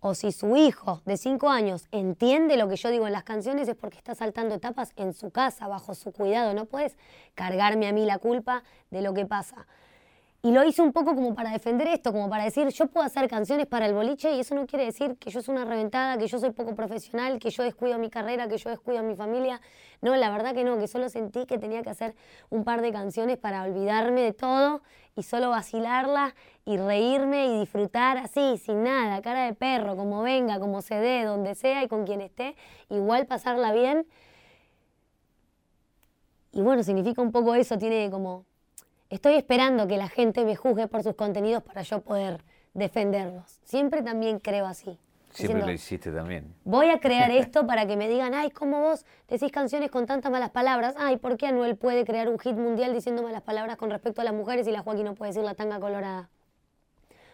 o 0.00 0.14
si 0.14 0.32
su 0.32 0.56
hijo 0.56 1.02
de 1.04 1.16
5 1.16 1.48
años 1.48 1.86
entiende 1.92 2.56
lo 2.56 2.68
que 2.68 2.76
yo 2.76 2.90
digo 2.90 3.06
en 3.06 3.12
las 3.12 3.24
canciones 3.24 3.68
es 3.68 3.76
porque 3.76 3.98
está 3.98 4.14
saltando 4.14 4.54
etapas 4.54 4.92
en 4.96 5.12
su 5.12 5.30
casa, 5.30 5.68
bajo 5.68 5.94
su 5.94 6.12
cuidado. 6.12 6.54
No 6.54 6.64
puedes 6.64 6.96
cargarme 7.34 7.86
a 7.86 7.92
mí 7.92 8.04
la 8.06 8.18
culpa 8.18 8.62
de 8.90 9.02
lo 9.02 9.14
que 9.14 9.26
pasa. 9.26 9.66
Y 10.42 10.52
lo 10.52 10.64
hice 10.64 10.80
un 10.80 10.92
poco 10.92 11.14
como 11.14 11.34
para 11.34 11.50
defender 11.50 11.86
esto, 11.88 12.12
como 12.12 12.30
para 12.30 12.44
decir, 12.44 12.66
yo 12.68 12.86
puedo 12.86 13.04
hacer 13.04 13.28
canciones 13.28 13.66
para 13.66 13.84
el 13.84 13.92
boliche 13.92 14.32
y 14.32 14.40
eso 14.40 14.54
no 14.54 14.66
quiere 14.66 14.86
decir 14.86 15.16
que 15.18 15.30
yo 15.30 15.42
soy 15.42 15.54
una 15.54 15.66
reventada, 15.66 16.16
que 16.16 16.26
yo 16.28 16.38
soy 16.38 16.50
poco 16.52 16.74
profesional, 16.74 17.38
que 17.38 17.50
yo 17.50 17.62
descuido 17.62 17.98
mi 17.98 18.08
carrera, 18.08 18.48
que 18.48 18.56
yo 18.56 18.70
descuido 18.70 19.00
a 19.00 19.02
mi 19.02 19.14
familia. 19.14 19.60
No, 20.00 20.16
la 20.16 20.30
verdad 20.30 20.54
que 20.54 20.64
no, 20.64 20.78
que 20.78 20.88
solo 20.88 21.10
sentí 21.10 21.44
que 21.44 21.58
tenía 21.58 21.82
que 21.82 21.90
hacer 21.90 22.14
un 22.48 22.64
par 22.64 22.80
de 22.80 22.90
canciones 22.90 23.36
para 23.36 23.64
olvidarme 23.64 24.22
de 24.22 24.32
todo 24.32 24.80
y 25.14 25.24
solo 25.24 25.50
vacilarla 25.50 26.34
y 26.64 26.78
reírme 26.78 27.48
y 27.48 27.60
disfrutar 27.60 28.16
así, 28.16 28.56
sin 28.56 28.82
nada, 28.82 29.20
cara 29.20 29.44
de 29.44 29.52
perro, 29.52 29.94
como 29.94 30.22
venga, 30.22 30.58
como 30.58 30.80
se 30.80 30.94
dé, 30.94 31.24
donde 31.24 31.54
sea 31.54 31.84
y 31.84 31.88
con 31.88 32.06
quien 32.06 32.22
esté, 32.22 32.56
igual 32.88 33.26
pasarla 33.26 33.72
bien. 33.72 34.06
Y 36.52 36.62
bueno, 36.62 36.82
significa 36.82 37.20
un 37.20 37.30
poco 37.30 37.54
eso, 37.54 37.76
tiene 37.76 38.10
como 38.10 38.46
estoy 39.10 39.34
esperando 39.34 39.86
que 39.86 39.98
la 39.98 40.08
gente 40.08 40.44
me 40.44 40.56
juzgue 40.56 40.86
por 40.86 41.02
sus 41.02 41.14
contenidos 41.14 41.62
para 41.62 41.82
yo 41.82 42.00
poder 42.00 42.42
defenderlos. 42.72 43.58
Siempre 43.64 44.02
también 44.02 44.38
creo 44.38 44.66
así. 44.66 44.98
Siempre 45.32 45.64
lo 45.64 45.70
hiciste 45.70 46.10
también. 46.10 46.54
Voy 46.64 46.88
a 46.88 46.98
crear 46.98 47.30
esto 47.30 47.66
para 47.66 47.86
que 47.86 47.96
me 47.96 48.08
digan, 48.08 48.34
ay, 48.34 48.50
¿cómo 48.50 48.80
vos 48.80 49.04
decís 49.28 49.52
canciones 49.52 49.90
con 49.90 50.06
tantas 50.06 50.30
malas 50.30 50.50
palabras? 50.50 50.94
Ay, 50.96 51.18
¿por 51.18 51.36
qué 51.36 51.48
Anuel 51.48 51.76
puede 51.76 52.04
crear 52.04 52.28
un 52.28 52.38
hit 52.38 52.54
mundial 52.54 52.92
diciendo 52.92 53.22
malas 53.22 53.42
palabras 53.42 53.76
con 53.76 53.90
respecto 53.90 54.20
a 54.20 54.24
las 54.24 54.34
mujeres 54.34 54.66
y 54.66 54.72
la 54.72 54.82
Joaquín 54.82 55.04
no 55.04 55.14
puede 55.14 55.30
decir 55.30 55.44
la 55.44 55.54
tanga 55.54 55.78
colorada? 55.78 56.30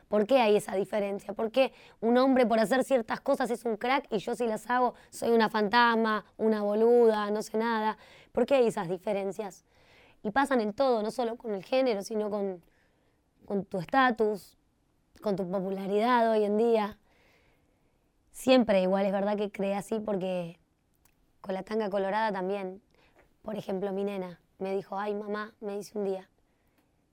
¿Por 0.08 0.26
qué 0.26 0.40
hay 0.40 0.56
esa 0.56 0.74
diferencia? 0.76 1.34
¿Por 1.34 1.50
qué 1.50 1.72
un 2.00 2.16
hombre 2.16 2.46
por 2.46 2.60
hacer 2.60 2.84
ciertas 2.84 3.20
cosas 3.20 3.50
es 3.50 3.64
un 3.64 3.76
crack 3.76 4.06
y 4.10 4.18
yo 4.18 4.36
si 4.36 4.46
las 4.46 4.68
hago 4.70 4.94
soy 5.10 5.30
una 5.30 5.48
fantasma, 5.48 6.24
una 6.36 6.62
boluda, 6.62 7.30
no 7.30 7.42
sé 7.42 7.58
nada? 7.58 7.98
¿Por 8.30 8.46
qué 8.46 8.56
hay 8.56 8.68
esas 8.68 8.88
diferencias? 8.88 9.64
Y 10.26 10.32
pasan 10.32 10.60
en 10.60 10.72
todo, 10.72 11.04
no 11.04 11.12
solo 11.12 11.36
con 11.36 11.54
el 11.54 11.62
género, 11.62 12.02
sino 12.02 12.28
con, 12.30 12.60
con 13.44 13.64
tu 13.64 13.78
estatus, 13.78 14.56
con 15.22 15.36
tu 15.36 15.48
popularidad 15.48 16.28
hoy 16.32 16.42
en 16.42 16.56
día. 16.58 16.98
Siempre 18.32 18.82
igual 18.82 19.06
es 19.06 19.12
verdad 19.12 19.36
que 19.36 19.52
creé 19.52 19.76
así 19.76 20.00
porque 20.00 20.58
con 21.40 21.54
la 21.54 21.62
tanga 21.62 21.88
colorada 21.90 22.32
también. 22.32 22.82
Por 23.42 23.54
ejemplo, 23.54 23.92
mi 23.92 24.02
nena 24.02 24.40
me 24.58 24.74
dijo, 24.74 24.98
ay 24.98 25.14
mamá, 25.14 25.54
me 25.60 25.76
dice 25.76 25.96
un 25.96 26.04
día, 26.04 26.28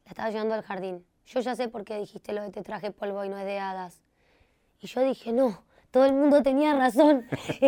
la 0.05 0.09
estaba 0.09 0.32
llevando 0.32 0.55
al 0.55 0.64
jardín. 0.64 1.05
Yo 1.28 1.39
ya 1.41 1.55
sé 1.55 1.68
por 1.68 1.84
qué 1.84 1.99
dijiste 1.99 2.34
lo 2.34 2.41
de 2.41 2.49
te 2.49 2.64
traje 2.64 2.89
polvo 2.89 3.24
y 3.24 3.30
no 3.30 3.38
es 3.38 3.45
de 3.45 3.59
hadas. 3.59 4.01
Y 4.82 4.88
yo 4.88 5.01
dije, 5.01 5.32
no, 5.32 5.64
todo 5.91 6.05
el 6.05 6.14
mundo 6.14 6.41
tenía 6.41 6.74
razón. 6.74 7.28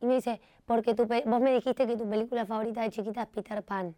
y 0.00 0.06
me 0.06 0.14
dice, 0.14 0.40
porque 0.66 0.94
vos 0.94 1.40
me 1.40 1.52
dijiste 1.52 1.84
que 1.84 1.96
tu 1.96 2.08
película 2.08 2.46
favorita 2.46 2.82
de 2.82 2.90
chiquita 2.90 3.22
es 3.22 3.28
Peter 3.28 3.64
Pan. 3.64 3.96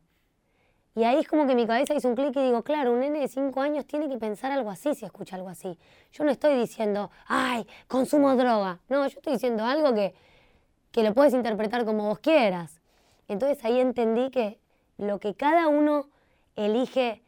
Y 0.94 1.04
ahí 1.04 1.18
es 1.20 1.28
como 1.28 1.46
que 1.46 1.54
mi 1.54 1.66
cabeza 1.66 1.94
hizo 1.94 2.08
un 2.08 2.16
clic 2.16 2.34
y 2.36 2.42
digo, 2.42 2.62
claro, 2.62 2.92
un 2.92 3.00
nene 3.00 3.20
de 3.20 3.28
5 3.28 3.60
años 3.60 3.86
tiene 3.86 4.08
que 4.08 4.18
pensar 4.18 4.50
algo 4.50 4.70
así 4.70 4.94
si 4.94 5.04
escucha 5.04 5.36
algo 5.36 5.48
así. 5.48 5.78
Yo 6.12 6.24
no 6.24 6.30
estoy 6.30 6.58
diciendo, 6.58 7.10
ay, 7.26 7.66
consumo 7.86 8.34
droga. 8.34 8.80
No, 8.88 9.06
yo 9.06 9.18
estoy 9.18 9.34
diciendo 9.34 9.64
algo 9.64 9.94
que, 9.94 10.14
que 10.90 11.04
lo 11.04 11.14
puedes 11.14 11.32
interpretar 11.32 11.84
como 11.84 12.08
vos 12.08 12.18
quieras. 12.18 12.80
Entonces 13.28 13.64
ahí 13.64 13.78
entendí 13.78 14.30
que 14.30 14.58
lo 14.98 15.20
que 15.20 15.34
cada 15.34 15.68
uno 15.68 16.08
elige 16.56 17.22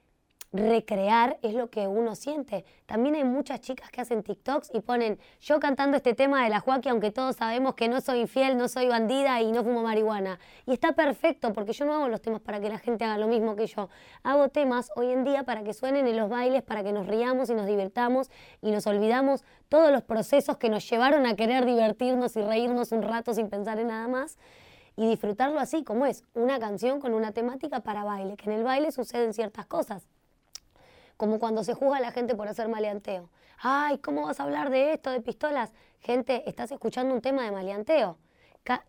recrear 0.52 1.38
es 1.42 1.54
lo 1.54 1.70
que 1.70 1.88
uno 1.88 2.14
siente. 2.14 2.64
También 2.86 3.14
hay 3.14 3.24
muchas 3.24 3.60
chicas 3.60 3.90
que 3.90 4.00
hacen 4.02 4.22
TikToks 4.22 4.70
y 4.74 4.80
ponen 4.80 5.18
yo 5.40 5.58
cantando 5.58 5.96
este 5.96 6.14
tema 6.14 6.44
de 6.44 6.50
la 6.50 6.60
Joaquín, 6.60 6.92
aunque 6.92 7.10
todos 7.10 7.36
sabemos 7.36 7.74
que 7.74 7.88
no 7.88 8.00
soy 8.00 8.20
infiel, 8.20 8.58
no 8.58 8.68
soy 8.68 8.88
bandida 8.88 9.40
y 9.40 9.50
no 9.50 9.64
fumo 9.64 9.82
marihuana. 9.82 10.38
Y 10.66 10.72
está 10.72 10.92
perfecto 10.92 11.52
porque 11.52 11.72
yo 11.72 11.86
no 11.86 11.94
hago 11.94 12.08
los 12.08 12.20
temas 12.20 12.42
para 12.42 12.60
que 12.60 12.68
la 12.68 12.78
gente 12.78 13.04
haga 13.04 13.16
lo 13.16 13.28
mismo 13.28 13.56
que 13.56 13.66
yo. 13.66 13.88
Hago 14.22 14.48
temas 14.48 14.90
hoy 14.94 15.10
en 15.10 15.24
día 15.24 15.44
para 15.44 15.64
que 15.64 15.72
suenen 15.72 16.06
en 16.06 16.16
los 16.16 16.28
bailes, 16.28 16.62
para 16.62 16.82
que 16.82 16.92
nos 16.92 17.06
riamos 17.06 17.48
y 17.48 17.54
nos 17.54 17.66
divirtamos 17.66 18.30
y 18.60 18.70
nos 18.70 18.86
olvidamos 18.86 19.44
todos 19.68 19.90
los 19.90 20.02
procesos 20.02 20.58
que 20.58 20.68
nos 20.68 20.88
llevaron 20.88 21.24
a 21.24 21.34
querer 21.34 21.64
divertirnos 21.64 22.36
y 22.36 22.42
reírnos 22.42 22.92
un 22.92 23.02
rato 23.02 23.32
sin 23.32 23.48
pensar 23.48 23.78
en 23.78 23.88
nada 23.88 24.06
más 24.06 24.36
y 24.96 25.08
disfrutarlo 25.08 25.58
así 25.58 25.82
como 25.84 26.04
es, 26.04 26.24
una 26.34 26.58
canción 26.58 27.00
con 27.00 27.14
una 27.14 27.32
temática 27.32 27.80
para 27.80 28.04
baile, 28.04 28.36
que 28.36 28.50
en 28.50 28.58
el 28.58 28.64
baile 28.64 28.92
suceden 28.92 29.32
ciertas 29.32 29.64
cosas 29.64 30.06
como 31.22 31.38
cuando 31.38 31.62
se 31.62 31.72
juzga 31.72 31.98
a 31.98 32.00
la 32.00 32.10
gente 32.10 32.34
por 32.34 32.48
hacer 32.48 32.66
maleanteo. 32.66 33.30
Ay, 33.60 33.98
¿cómo 33.98 34.26
vas 34.26 34.40
a 34.40 34.42
hablar 34.42 34.70
de 34.70 34.92
esto, 34.92 35.08
de 35.12 35.20
pistolas? 35.20 35.72
Gente, 36.00 36.42
estás 36.50 36.72
escuchando 36.72 37.14
un 37.14 37.20
tema 37.20 37.44
de 37.44 37.52
maleanteo. 37.52 38.18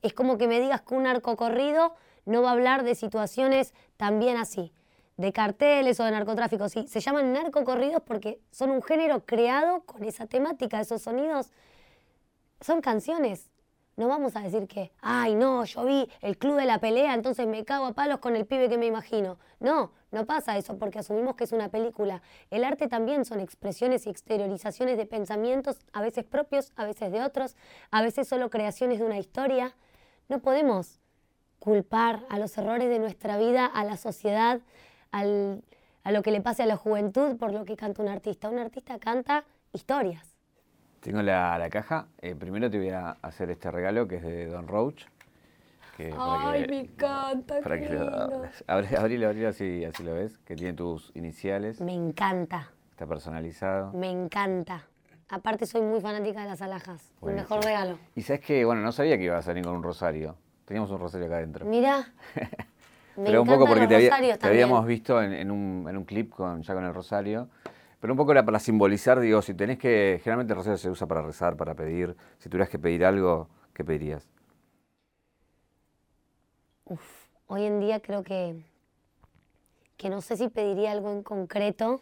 Es 0.01 0.15
como 0.15 0.39
que 0.39 0.47
me 0.47 0.59
digas 0.59 0.81
que 0.81 0.95
un 0.95 1.03
narcocorrido 1.03 1.93
no 2.25 2.41
va 2.41 2.49
a 2.49 2.53
hablar 2.53 2.81
de 2.83 2.95
situaciones 2.95 3.75
también 3.97 4.37
así, 4.37 4.73
de 5.15 5.31
carteles 5.31 5.99
o 5.99 6.05
de 6.05 6.09
narcotráfico. 6.09 6.69
Sí, 6.69 6.87
se 6.87 7.01
llaman 7.01 7.33
narcocorridos 7.33 8.01
porque 8.01 8.39
son 8.49 8.71
un 8.71 8.81
género 8.81 9.23
creado 9.27 9.81
con 9.81 10.03
esa 10.03 10.25
temática, 10.25 10.81
esos 10.81 11.03
sonidos. 11.03 11.51
Son 12.61 12.81
canciones, 12.81 13.51
no 13.95 14.07
vamos 14.07 14.35
a 14.35 14.41
decir 14.41 14.67
que, 14.67 14.91
ay, 15.01 15.35
no, 15.35 15.63
yo 15.65 15.85
vi 15.85 16.09
el 16.21 16.37
club 16.37 16.57
de 16.57 16.65
la 16.65 16.79
pelea, 16.79 17.13
entonces 17.13 17.45
me 17.45 17.63
cago 17.63 17.85
a 17.85 17.93
palos 17.93 18.19
con 18.19 18.35
el 18.35 18.45
pibe 18.45 18.67
que 18.67 18.77
me 18.77 18.87
imagino. 18.87 19.37
No, 19.59 19.91
no 20.11 20.25
pasa 20.25 20.57
eso 20.57 20.77
porque 20.77 20.99
asumimos 20.99 21.35
que 21.35 21.43
es 21.43 21.51
una 21.51 21.69
película. 21.69 22.21
El 22.49 22.63
arte 22.63 22.87
también 22.87 23.23
son 23.23 23.39
expresiones 23.39 24.07
y 24.07 24.09
exteriorizaciones 24.09 24.97
de 24.97 25.05
pensamientos, 25.05 25.77
a 25.91 26.01
veces 26.01 26.23
propios, 26.23 26.71
a 26.75 26.85
veces 26.85 27.11
de 27.11 27.21
otros, 27.21 27.55
a 27.91 28.01
veces 28.01 28.27
solo 28.27 28.49
creaciones 28.49 28.99
de 28.99 29.05
una 29.05 29.19
historia. 29.19 29.75
No 30.27 30.39
podemos 30.39 30.99
culpar 31.59 32.25
a 32.29 32.39
los 32.39 32.57
errores 32.57 32.89
de 32.89 32.99
nuestra 32.99 33.37
vida, 33.37 33.65
a 33.65 33.83
la 33.83 33.97
sociedad, 33.97 34.61
a 35.11 35.23
lo 35.23 36.23
que 36.23 36.31
le 36.31 36.41
pase 36.41 36.63
a 36.63 36.65
la 36.65 36.77
juventud 36.77 37.37
por 37.37 37.53
lo 37.53 37.63
que 37.63 37.75
canta 37.75 38.01
un 38.01 38.09
artista. 38.09 38.49
Un 38.49 38.57
artista 38.57 38.97
canta 38.97 39.45
historias. 39.71 40.32
Tengo 41.03 41.21
la, 41.21 41.57
la 41.57 41.69
caja. 41.69 42.07
Eh, 42.21 42.33
primero 42.33 42.71
te 42.71 42.77
voy 42.77 42.89
a 42.89 43.17
hacer 43.21 43.49
este 43.49 43.69
regalo 43.69 44.07
que 44.07 44.15
es 44.15 44.23
de 44.23 44.45
Don 44.45 44.69
Roach. 44.69 45.03
Ay, 46.17 46.65
me 46.69 46.79
encanta. 46.79 47.59
Para 47.61 47.77
que 47.77 47.89
lo, 47.89 48.43
abrilo, 48.67 49.27
abrilo 49.27 49.49
así, 49.49 49.83
así 49.83 50.01
lo 50.01 50.13
ves, 50.13 50.37
que 50.45 50.55
tiene 50.55 50.73
tus 50.73 51.11
iniciales. 51.13 51.81
Me 51.81 51.93
encanta. 51.93 52.69
Está 52.91 53.05
personalizado. 53.05 53.91
Me 53.91 54.09
encanta. 54.09 54.85
Aparte 55.27 55.65
soy 55.65 55.81
muy 55.81 55.99
fanática 55.99 56.41
de 56.41 56.47
las 56.47 56.61
alhajas. 56.61 57.11
El 57.21 57.33
mejor 57.33 57.65
regalo. 57.65 57.97
Y 58.15 58.21
sabes 58.21 58.39
que, 58.39 58.63
bueno, 58.63 58.81
no 58.81 58.93
sabía 58.93 59.17
que 59.17 59.25
iba 59.25 59.37
a 59.37 59.41
salir 59.41 59.65
con 59.65 59.75
un 59.75 59.83
rosario. 59.83 60.37
Teníamos 60.63 60.89
un 60.89 60.99
rosario 60.99 61.27
acá 61.27 61.35
adentro. 61.35 61.65
Mira. 61.65 62.13
Pero 63.15 63.41
un 63.41 63.47
poco 63.47 63.67
porque 63.67 63.87
te, 63.87 64.09
te, 64.37 64.47
habíamos 64.47 64.85
visto 64.85 65.21
en, 65.21 65.33
en, 65.33 65.51
un, 65.51 65.85
en 65.87 65.97
un 65.97 66.05
clip 66.05 66.31
con, 66.31 66.63
ya 66.63 66.73
con 66.73 66.85
el 66.85 66.93
rosario. 66.93 67.49
Pero 68.03 68.11
un 68.11 68.17
poco 68.17 68.33
era 68.33 68.43
para 68.43 68.59
simbolizar, 68.59 69.17
digo, 69.21 69.41
si 69.41 69.53
tenés 69.53 69.77
que, 69.77 70.19
generalmente 70.21 70.51
el 70.51 70.57
rosario 70.57 70.77
se 70.77 70.89
usa 70.89 71.07
para 71.07 71.21
rezar, 71.21 71.55
para 71.55 71.73
pedir, 71.73 72.17
si 72.37 72.49
tuvieras 72.49 72.67
que 72.67 72.77
pedir 72.77 73.05
algo, 73.05 73.47
¿qué 73.73 73.85
pedirías? 73.85 74.27
Uf, 76.83 77.29
hoy 77.47 77.63
en 77.63 77.79
día 77.79 78.01
creo 78.01 78.21
que, 78.21 78.61
que 79.95 80.09
no 80.09 80.19
sé 80.19 80.35
si 80.35 80.49
pediría 80.49 80.91
algo 80.91 81.13
en 81.13 81.23
concreto, 81.23 82.01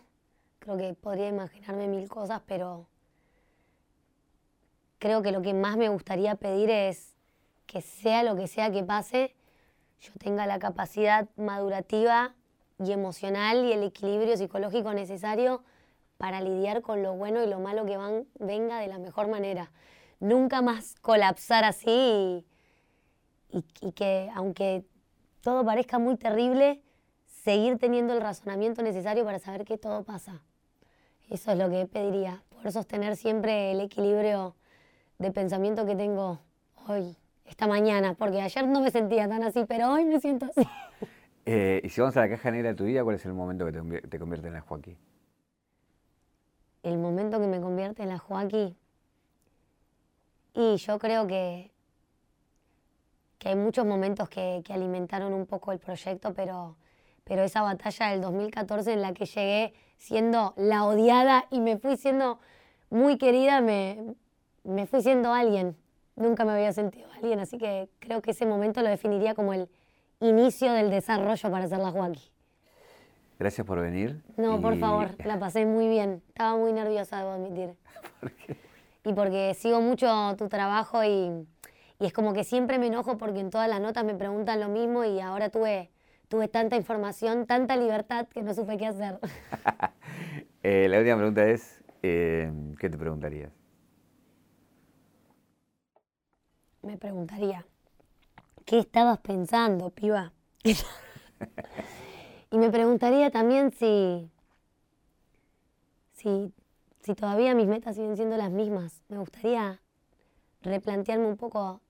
creo 0.57 0.75
que 0.75 0.95
podría 0.95 1.27
imaginarme 1.27 1.87
mil 1.87 2.09
cosas, 2.09 2.41
pero 2.47 2.87
creo 4.97 5.21
que 5.21 5.31
lo 5.31 5.43
que 5.43 5.53
más 5.53 5.77
me 5.77 5.89
gustaría 5.89 6.33
pedir 6.33 6.71
es 6.71 7.13
que 7.67 7.81
sea 7.81 8.23
lo 8.23 8.35
que 8.35 8.47
sea 8.47 8.71
que 8.71 8.81
pase, 8.81 9.35
yo 9.99 10.13
tenga 10.17 10.47
la 10.47 10.57
capacidad 10.57 11.29
madurativa 11.35 12.33
y 12.83 12.91
emocional 12.91 13.65
y 13.65 13.73
el 13.73 13.83
equilibrio 13.83 14.35
psicológico 14.35 14.95
necesario 14.95 15.63
para 16.21 16.39
lidiar 16.39 16.83
con 16.83 17.01
lo 17.01 17.15
bueno 17.15 17.43
y 17.43 17.47
lo 17.47 17.59
malo 17.59 17.83
que 17.83 17.97
van, 17.97 18.27
venga 18.37 18.79
de 18.79 18.85
la 18.85 18.99
mejor 18.99 19.27
manera. 19.27 19.71
Nunca 20.19 20.61
más 20.61 20.93
colapsar 21.01 21.63
así 21.63 22.45
y, 23.49 23.91
que 23.93 24.29
aunque 24.35 24.85
todo 25.41 25.65
parezca 25.65 25.97
muy 25.97 26.17
terrible, 26.17 26.79
seguir 27.25 27.79
teniendo 27.79 28.13
el 28.13 28.21
razonamiento 28.21 28.83
necesario 28.83 29.25
para 29.25 29.39
saber 29.39 29.65
que 29.65 29.79
todo 29.79 30.03
pasa. 30.03 30.43
Eso 31.27 31.53
es 31.53 31.57
lo 31.57 31.71
que 31.71 31.87
pediría 31.87 32.43
poder 32.49 32.71
sostener 32.71 33.15
siempre 33.15 33.71
el 33.71 33.81
equilibrio 33.81 34.55
de 35.17 35.31
pensamiento 35.31 35.87
que 35.87 35.95
tengo 35.95 36.39
hoy, 36.87 37.17
esta 37.45 37.65
mañana, 37.65 38.13
porque 38.13 38.41
ayer 38.41 38.67
no 38.67 38.81
me 38.81 38.91
sentía 38.91 39.27
tan 39.27 39.41
así, 39.41 39.65
pero 39.67 39.91
hoy 39.91 40.05
me 40.05 40.19
siento 40.19 40.45
así. 40.45 40.67
Eh, 41.43 41.81
y 41.83 41.89
si 41.89 41.99
vamos 41.99 42.15
a 42.17 42.19
la 42.19 42.29
caja 42.29 42.51
negra 42.51 42.69
de 42.69 42.75
tu 42.75 42.83
vida, 42.83 43.03
¿cuál 43.03 43.15
es 43.15 43.25
el 43.25 43.33
momento 43.33 43.65
que 43.65 43.71
te, 44.07 44.19
convierte 44.19 44.49
en 44.49 44.53
la 44.53 44.61
Joaquín? 44.61 44.95
El 46.83 46.97
momento 46.97 47.39
que 47.39 47.47
me 47.47 47.61
convierte 47.61 48.03
en 48.03 48.09
la 48.09 48.17
Joaquín. 48.17 48.75
Y 50.53 50.75
yo 50.77 50.99
creo 50.99 51.27
que, 51.27 51.71
que 53.39 53.49
hay 53.49 53.55
muchos 53.55 53.85
momentos 53.85 54.29
que, 54.29 54.61
que 54.65 54.73
alimentaron 54.73 55.33
un 55.33 55.45
poco 55.45 55.71
el 55.71 55.79
proyecto, 55.79 56.33
pero 56.33 56.75
pero 57.23 57.43
esa 57.43 57.61
batalla 57.61 58.07
del 58.09 58.21
2014 58.21 58.93
en 58.93 59.01
la 59.01 59.13
que 59.13 59.25
llegué 59.25 59.73
siendo 59.97 60.53
la 60.57 60.85
odiada 60.85 61.45
y 61.49 61.59
me 61.59 61.77
fui 61.77 61.97
siendo 61.97 62.39
muy 62.89 63.17
querida, 63.17 63.61
me, 63.61 64.15
me 64.63 64.85
fui 64.85 65.01
siendo 65.01 65.33
alguien. 65.33 65.77
Nunca 66.15 66.43
me 66.43 66.51
había 66.51 66.73
sentido 66.73 67.09
alguien, 67.13 67.39
así 67.39 67.57
que 67.57 67.89
creo 67.99 68.21
que 68.21 68.31
ese 68.31 68.45
momento 68.45 68.81
lo 68.81 68.89
definiría 68.89 69.33
como 69.33 69.53
el 69.53 69.69
inicio 70.19 70.73
del 70.73 70.89
desarrollo 70.89 71.49
para 71.49 71.67
ser 71.67 71.79
la 71.79 71.91
Joaquín. 71.91 72.21
Gracias 73.41 73.65
por 73.65 73.81
venir. 73.81 74.21
No, 74.37 74.61
por 74.61 74.77
favor, 74.77 75.15
la 75.25 75.39
pasé 75.39 75.65
muy 75.65 75.87
bien. 75.87 76.21
Estaba 76.27 76.55
muy 76.55 76.73
nerviosa, 76.73 77.17
debo 77.17 77.31
admitir. 77.31 77.73
¿Por 78.19 78.31
qué? 78.33 78.55
Y 79.03 79.13
porque 79.13 79.55
sigo 79.55 79.81
mucho 79.81 80.35
tu 80.37 80.47
trabajo 80.47 81.03
y, 81.03 81.47
y 81.99 82.05
es 82.05 82.13
como 82.13 82.33
que 82.33 82.43
siempre 82.43 82.77
me 82.77 82.85
enojo 82.85 83.17
porque 83.17 83.39
en 83.39 83.49
todas 83.49 83.67
las 83.67 83.81
notas 83.81 84.05
me 84.05 84.13
preguntan 84.13 84.59
lo 84.59 84.69
mismo 84.69 85.05
y 85.05 85.19
ahora 85.21 85.49
tuve 85.49 85.89
tuve 86.27 86.49
tanta 86.49 86.75
información, 86.75 87.47
tanta 87.47 87.75
libertad 87.77 88.27
que 88.27 88.43
no 88.43 88.53
supe 88.53 88.77
qué 88.77 88.85
hacer. 88.85 89.19
Eh, 90.63 90.87
la 90.87 90.99
última 90.99 91.17
pregunta 91.17 91.43
es, 91.49 91.83
eh, 92.03 92.51
¿qué 92.79 92.87
te 92.87 92.95
preguntarías? 92.95 93.51
Me 96.83 96.95
preguntaría, 96.97 97.65
¿qué 98.63 98.77
estabas 98.77 99.17
pensando, 99.21 99.89
piba? 99.89 100.31
y 102.51 102.57
me 102.57 102.69
preguntaría 102.69 103.31
también 103.31 103.71
si, 103.71 104.29
si, 106.11 106.53
si 106.99 107.15
todavía 107.15 107.55
mis 107.55 107.67
metas 107.67 107.95
siguen 107.95 108.17
siendo 108.17 108.35
las 108.35 108.51
mismas. 108.51 109.01
Me 109.07 109.17
gustaría 109.17 109.81
replantearme 110.61 111.25
un 111.25 111.37
poco 111.37 111.81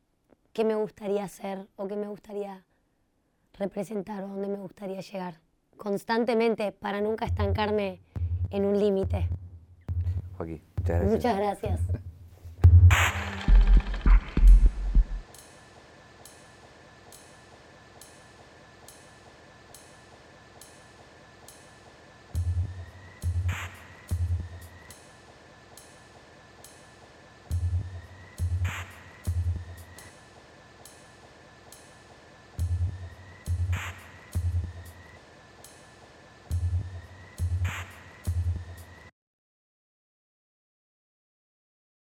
qué 0.53 0.63
me 0.63 0.75
gustaría 0.75 1.23
hacer 1.23 1.67
o 1.75 1.87
qué 1.87 1.95
me 1.95 2.07
gustaría 2.07 2.63
representar 3.57 4.23
o 4.23 4.27
dónde 4.27 4.47
me 4.47 4.57
gustaría 4.57 5.01
llegar 5.01 5.41
constantemente 5.77 6.71
para 6.71 7.01
nunca 7.01 7.25
estancarme 7.25 7.99
en 8.51 8.65
un 8.65 8.79
límite. 8.79 9.27
Joaquín, 10.37 10.61
muchas 10.77 10.99
gracias. 10.99 11.11
Muchas 11.11 11.37
gracias. 11.37 12.10